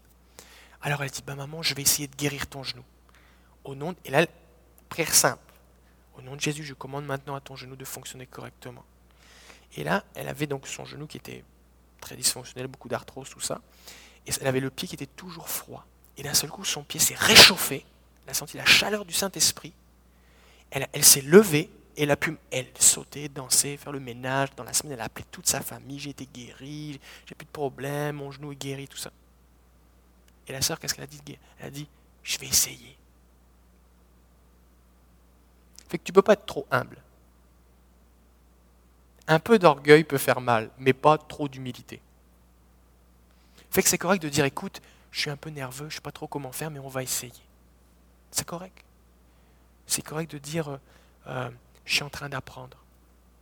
Alors 0.83 1.03
elle 1.03 1.11
dit 1.11 1.22
Bah 1.26 1.35
maman, 1.35 1.62
je 1.62 1.74
vais 1.74 1.83
essayer 1.83 2.09
de 2.09 2.16
guérir 2.16 2.47
ton 2.47 2.62
genou. 2.62 2.85
Au 3.64 3.74
nom 3.74 3.95
Et 4.05 4.11
là, 4.11 4.26
prière 4.89 5.14
simple. 5.14 5.43
Au 6.16 6.22
nom 6.22 6.35
de 6.35 6.41
Jésus, 6.41 6.64
je 6.64 6.74
commande 6.74 7.05
maintenant 7.05 7.35
à 7.35 7.41
ton 7.41 7.57
genou 7.57 7.76
de 7.76 7.85
fonctionner 7.85 8.26
correctement. 8.26 8.85
Et 9.76 9.85
là, 9.85 10.05
elle 10.14 10.29
avait 10.29 10.47
donc 10.47 10.66
son 10.66 10.85
genou 10.85 11.07
qui 11.07 11.18
était 11.18 11.45
très 12.01 12.16
dysfonctionnel, 12.16 12.66
beaucoup 12.66 12.89
d'arthrose, 12.89 13.29
tout 13.29 13.41
ça. 13.41 13.61
Et 14.26 14.31
elle 14.41 14.47
avait 14.47 14.61
le 14.61 14.70
pied 14.70 14.89
qui 14.89 14.95
était 14.95 15.07
toujours 15.07 15.49
froid. 15.49 15.87
Et 16.16 16.22
d'un 16.22 16.35
seul 16.35 16.51
coup, 16.51 16.64
son 16.64 16.83
pied 16.83 16.99
s'est 16.99 17.14
réchauffé. 17.14 17.85
Elle 18.24 18.31
a 18.31 18.35
senti 18.35 18.57
la 18.57 18.64
chaleur 18.64 19.05
du 19.05 19.14
Saint-Esprit 19.14 19.72
elle, 20.70 21.05
s'est 21.05 21.22
levée 21.22 21.70
et 21.97 22.03
elle 22.03 22.11
a 22.11 22.16
pu 22.16 22.37
elle, 22.51 22.66
sauter, 22.79 23.29
danser, 23.29 23.76
faire 23.76 23.93
le 23.93 24.01
ménage. 24.01 24.51
Dans 24.57 24.64
la 24.64 24.72
semaine, 24.72 24.93
elle 24.93 25.01
a 25.01 25.05
appelé 25.05 25.24
toute 25.31 25.47
sa 25.47 25.61
famille. 25.61 25.99
J'ai 25.99 26.11
été 26.11 26.26
guérie, 26.26 27.01
j'ai 27.26 27.35
plus 27.35 27.47
de 27.47 27.51
problème, 27.51 28.16
mon 28.16 28.31
genou 28.31 28.53
est 28.53 28.57
guéri, 28.57 28.87
tout 28.89 28.99
ça. 28.99 29.11
Et 30.49 30.53
la 30.53 30.62
sœur, 30.62 30.78
qu'est-ce 30.78 30.94
qu'elle 30.94 31.05
a 31.05 31.09
dit? 31.09 31.20
Elle 31.59 31.66
a 31.66 31.70
dit 31.70 31.88
Je 32.22 32.38
vais 32.38 32.46
essayer. 32.46 32.96
Fait 35.88 35.99
que 35.99 36.05
tu 36.05 36.12
ne 36.12 36.14
peux 36.14 36.22
pas 36.22 36.34
être 36.34 36.46
trop 36.46 36.66
humble. 36.70 36.99
Un 39.26 39.38
peu 39.38 39.59
d'orgueil 39.59 40.05
peut 40.05 40.18
faire 40.18 40.40
mal, 40.40 40.70
mais 40.78 40.92
pas 40.92 41.18
trop 41.18 41.49
d'humilité. 41.49 42.01
Fait 43.70 43.82
que 43.82 43.88
c'est 43.88 43.99
correct 43.99 44.22
de 44.22 44.28
dire 44.28 44.44
écoute, 44.44 44.80
je 45.11 45.20
suis 45.20 45.30
un 45.30 45.36
peu 45.36 45.51
nerveux, 45.51 45.88
je 45.90 45.94
ne 45.94 45.96
sais 45.96 46.01
pas 46.01 46.12
trop 46.12 46.26
comment 46.26 46.53
faire, 46.53 46.70
mais 46.70 46.78
on 46.78 46.88
va 46.88 47.03
essayer. 47.03 47.32
C'est 48.30 48.46
correct 48.46 48.84
c'est 49.88 50.03
correct 50.03 50.30
de 50.30 50.38
dire 50.38 50.68
euh, 50.68 50.78
euh, 51.26 51.51
je 51.84 51.94
suis 51.94 52.05
en 52.05 52.11
train 52.11 52.28
d'apprendre. 52.28 52.76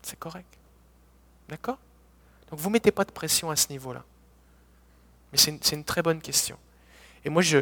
C'est 0.01 0.19
correct. 0.19 0.47
D'accord? 1.49 1.79
Donc 2.51 2.61
vous 2.61 2.71
ne 2.71 2.75
mettez 2.75 2.93
pas 2.93 3.05
de 3.05 3.11
pression 3.11 3.51
à 3.51 3.57
ce 3.57 3.69
niveau-là. 3.69 4.03
Mais 5.33 5.39
c'est 5.39 5.73
une, 5.73 5.85
très 5.85 6.03
bonne 6.03 6.23
question. 6.23 6.57
Et 7.27 7.29
moi, 7.29 7.43
je, 7.43 7.59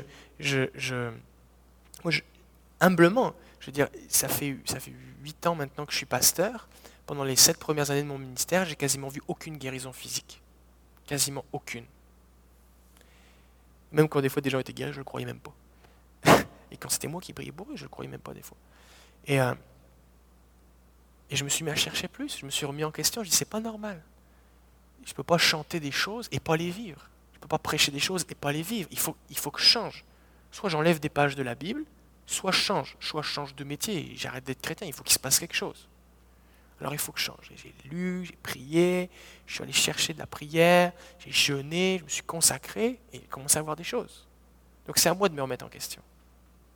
humblement, 2.81 3.35
je 3.61 3.67
veux 3.67 3.73
dire, 3.73 3.89
ça 4.09 4.29
fait, 4.29 4.59
ça 4.67 4.79
fait 4.79 4.93
8 5.23 5.47
ans 5.47 5.55
maintenant 5.55 5.87
que 5.87 5.93
je 5.93 5.97
suis 5.97 6.07
pasteur. 6.07 6.69
Pendant 7.07 7.25
les 7.25 7.35
7 7.35 7.59
premières 7.59 7.91
années 7.91 8.03
de 8.03 8.07
mon 8.07 8.19
ministère, 8.19 8.67
j'ai 8.67 8.77
quasiment 8.77 9.09
vu 9.09 9.23
aucune 9.27 9.57
guérison 9.57 9.95
physique. 9.95 10.43
Quasiment 11.07 11.47
aucune. 11.53 11.87
Même 13.93 14.07
quand 14.07 14.21
des 14.21 14.29
fois 14.29 14.43
des 14.43 14.51
gens 14.51 14.59
étaient 14.59 14.75
guéris, 14.75 14.93
je 14.93 14.97
ne 14.97 15.01
le 15.01 15.05
croyais 15.05 15.27
même 15.27 15.41
pas. 15.41 15.55
Et 16.71 16.77
quand 16.77 16.91
c'était 16.91 17.09
moi 17.09 17.23
qui 17.23 17.33
priais 17.33 17.53
pour 17.53 17.67
eux, 17.69 17.77
je 17.77 17.83
ne 17.83 17.87
le 17.87 17.91
croyais 17.91 18.11
même 18.11 18.21
pas 18.21 18.35
des 18.35 18.43
fois. 18.43 18.59
Et, 19.27 19.41
euh, 19.41 19.55
et 21.31 21.37
je 21.37 21.45
me 21.45 21.49
suis 21.49 21.65
mis 21.65 21.71
à 21.71 21.77
chercher 21.77 22.09
plus, 22.09 22.39
je 22.39 22.45
me 22.45 22.51
suis 22.51 22.67
remis 22.67 22.85
en 22.85 22.91
question, 22.91 23.25
je 23.25 23.31
dis 23.31 23.37
c'est 23.37 23.49
pas 23.49 23.61
normal. 23.61 24.03
Je 25.05 25.11
ne 25.11 25.15
peux 25.15 25.23
pas 25.23 25.39
chanter 25.39 25.81
des 25.81 25.91
choses 25.91 26.29
et 26.33 26.41
pas 26.41 26.59
les 26.59 26.71
vivre. 26.71 27.09
Peux 27.45 27.49
pas 27.49 27.59
prêcher 27.59 27.93
des 27.93 28.01
choses 28.01 28.25
et 28.31 28.35
pas 28.35 28.53
les 28.53 28.63
vivre. 28.63 28.89
Il 28.91 28.99
faut, 28.99 29.15
il 29.29 29.37
faut 29.37 29.51
que 29.51 29.61
je 29.61 29.67
change. 29.67 30.03
Soit 30.51 30.71
j'enlève 30.71 30.99
des 30.99 31.11
pages 31.11 31.35
de 31.37 31.43
la 31.43 31.55
Bible, 31.55 31.85
soit 32.25 32.53
je 32.53 32.57
change, 32.57 32.97
soit 33.01 33.21
je 33.21 33.29
change 33.29 33.55
de 33.55 33.65
métier, 33.65 34.15
j'arrête 34.17 34.45
d'être 34.45 34.63
chrétien, 34.63 34.87
il 34.87 34.95
faut 34.95 35.03
qu'il 35.03 35.13
se 35.13 35.19
passe 35.19 35.39
quelque 35.39 35.55
chose. 35.55 35.87
Alors 36.81 36.95
il 36.95 36.99
faut 36.99 37.13
que 37.13 37.19
je 37.19 37.25
change. 37.27 37.53
J'ai 37.55 37.75
lu, 37.91 38.25
j'ai 38.25 38.37
prié, 38.43 39.11
je 39.47 39.57
suis 39.57 39.63
allé 39.63 39.75
chercher 39.75 40.15
de 40.15 40.21
la 40.21 40.27
prière, 40.27 40.93
j'ai 41.19 41.33
jeûné, 41.33 41.99
je 41.99 42.05
me 42.05 42.09
suis 42.09 42.23
consacré 42.23 42.99
et 43.13 43.19
j'ai 43.19 43.27
commencé 43.29 43.59
à 43.59 43.63
voir 43.63 43.77
des 43.77 43.85
choses. 43.85 44.27
Donc 44.87 44.97
c'est 44.97 45.11
à 45.11 45.15
moi 45.15 45.29
de 45.29 45.35
me 45.35 45.43
remettre 45.43 45.67
en 45.67 45.69
question. 45.69 46.01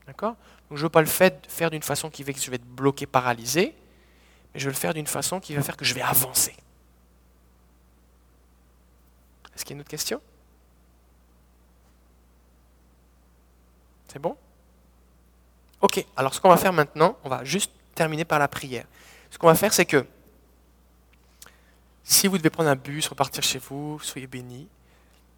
D'accord? 0.07 0.37
Donc 0.69 0.77
je 0.77 0.83
ne 0.83 0.83
veux 0.83 0.91
pas 0.91 1.01
le 1.01 1.07
faire 1.07 1.71
d'une 1.71 1.83
façon 1.83 2.11
qui 2.11 2.25
fait 2.25 2.35
que 2.35 2.41
je 2.41 2.51
vais 2.51 2.57
être 2.57 2.67
bloqué, 2.67 3.07
paralysé, 3.07 3.75
mais 4.53 4.61
je 4.61 4.67
veux 4.67 4.73
le 4.73 4.77
faire 4.77 4.93
d'une 4.93 5.07
façon 5.07 5.41
qui 5.41 5.55
va 5.55 5.63
faire 5.63 5.79
que 5.79 5.87
je 5.87 5.95
vais 5.95 6.03
avancer. 6.03 6.55
Est-ce 9.55 9.65
qu'il 9.65 9.71
y 9.71 9.73
a 9.73 9.77
une 9.77 9.81
autre 9.81 9.89
question? 9.89 10.21
C'est 14.09 14.19
bon? 14.19 14.37
Ok, 15.81 16.05
alors 16.17 16.35
ce 16.35 16.41
qu'on 16.41 16.49
va 16.49 16.57
faire 16.57 16.73
maintenant, 16.73 17.17
on 17.25 17.29
va 17.29 17.45
juste 17.45 17.71
terminer 17.95 18.25
par 18.25 18.39
la 18.39 18.49
prière. 18.49 18.85
Ce 19.31 19.39
qu'on 19.39 19.47
va 19.47 19.55
faire, 19.55 19.73
c'est 19.73 19.85
que 19.85 20.05
si 22.03 22.27
vous 22.27 22.39
devez 22.39 22.51
prendre 22.51 22.71
un 22.71 22.77
bus, 22.77 23.07
repartir 23.09 23.43
chez 23.43 23.59
vous, 23.59 24.01
soyez 24.01 24.27
bénis. 24.27 24.67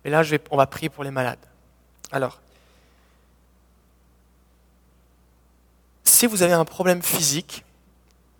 Et 0.04 0.10
là, 0.10 0.22
je 0.22 0.30
vais, 0.30 0.40
on 0.50 0.56
va 0.56 0.66
prier 0.66 0.88
pour 0.88 1.04
les 1.04 1.10
malades. 1.10 1.44
Alors, 2.12 2.40
Si 6.20 6.26
vous 6.26 6.42
avez 6.42 6.52
un 6.52 6.66
problème 6.66 7.00
physique, 7.00 7.64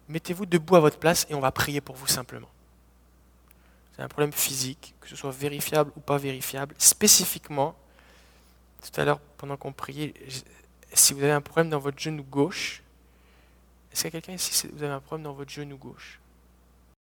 mettez-vous 0.09 0.45
debout 0.45 0.77
à 0.77 0.81
votre 0.81 0.99
place 0.99 1.27
et 1.31 1.35
on 1.35 1.41
va 1.41 1.51
prier 1.51 1.81
pour 1.81 1.97
vous 1.97 2.07
simplement. 2.07 2.51
C'est 3.97 4.03
un 4.03 4.09
problème 4.09 4.35
physique, 4.35 4.95
que 5.01 5.09
ce 5.09 5.17
soit 5.17 5.31
vérifiable 5.31 5.91
ou 5.97 6.01
pas 6.01 6.19
vérifiable. 6.19 6.75
Spécifiquement, 6.77 7.75
tout 8.81 9.01
à 9.01 9.05
l'heure, 9.05 9.21
pendant 9.37 9.57
qu'on 9.57 9.73
priait, 9.73 10.15
si 10.93 11.13
vous 11.13 11.23
avez 11.23 11.33
un 11.33 11.41
problème 11.41 11.71
dans 11.71 11.79
votre 11.79 11.99
genou 11.99 12.23
gauche, 12.23 12.83
est-ce 13.93 14.03
qu'il 14.03 14.09
y 14.15 14.17
a 14.17 14.21
quelqu'un 14.21 14.35
ici, 14.35 14.55
si 14.55 14.69
vous 14.69 14.83
avez 14.83 14.93
un 14.93 15.01
problème 15.01 15.25
dans 15.25 15.33
votre 15.33 15.51
genou 15.51 15.77
gauche? 15.77 16.20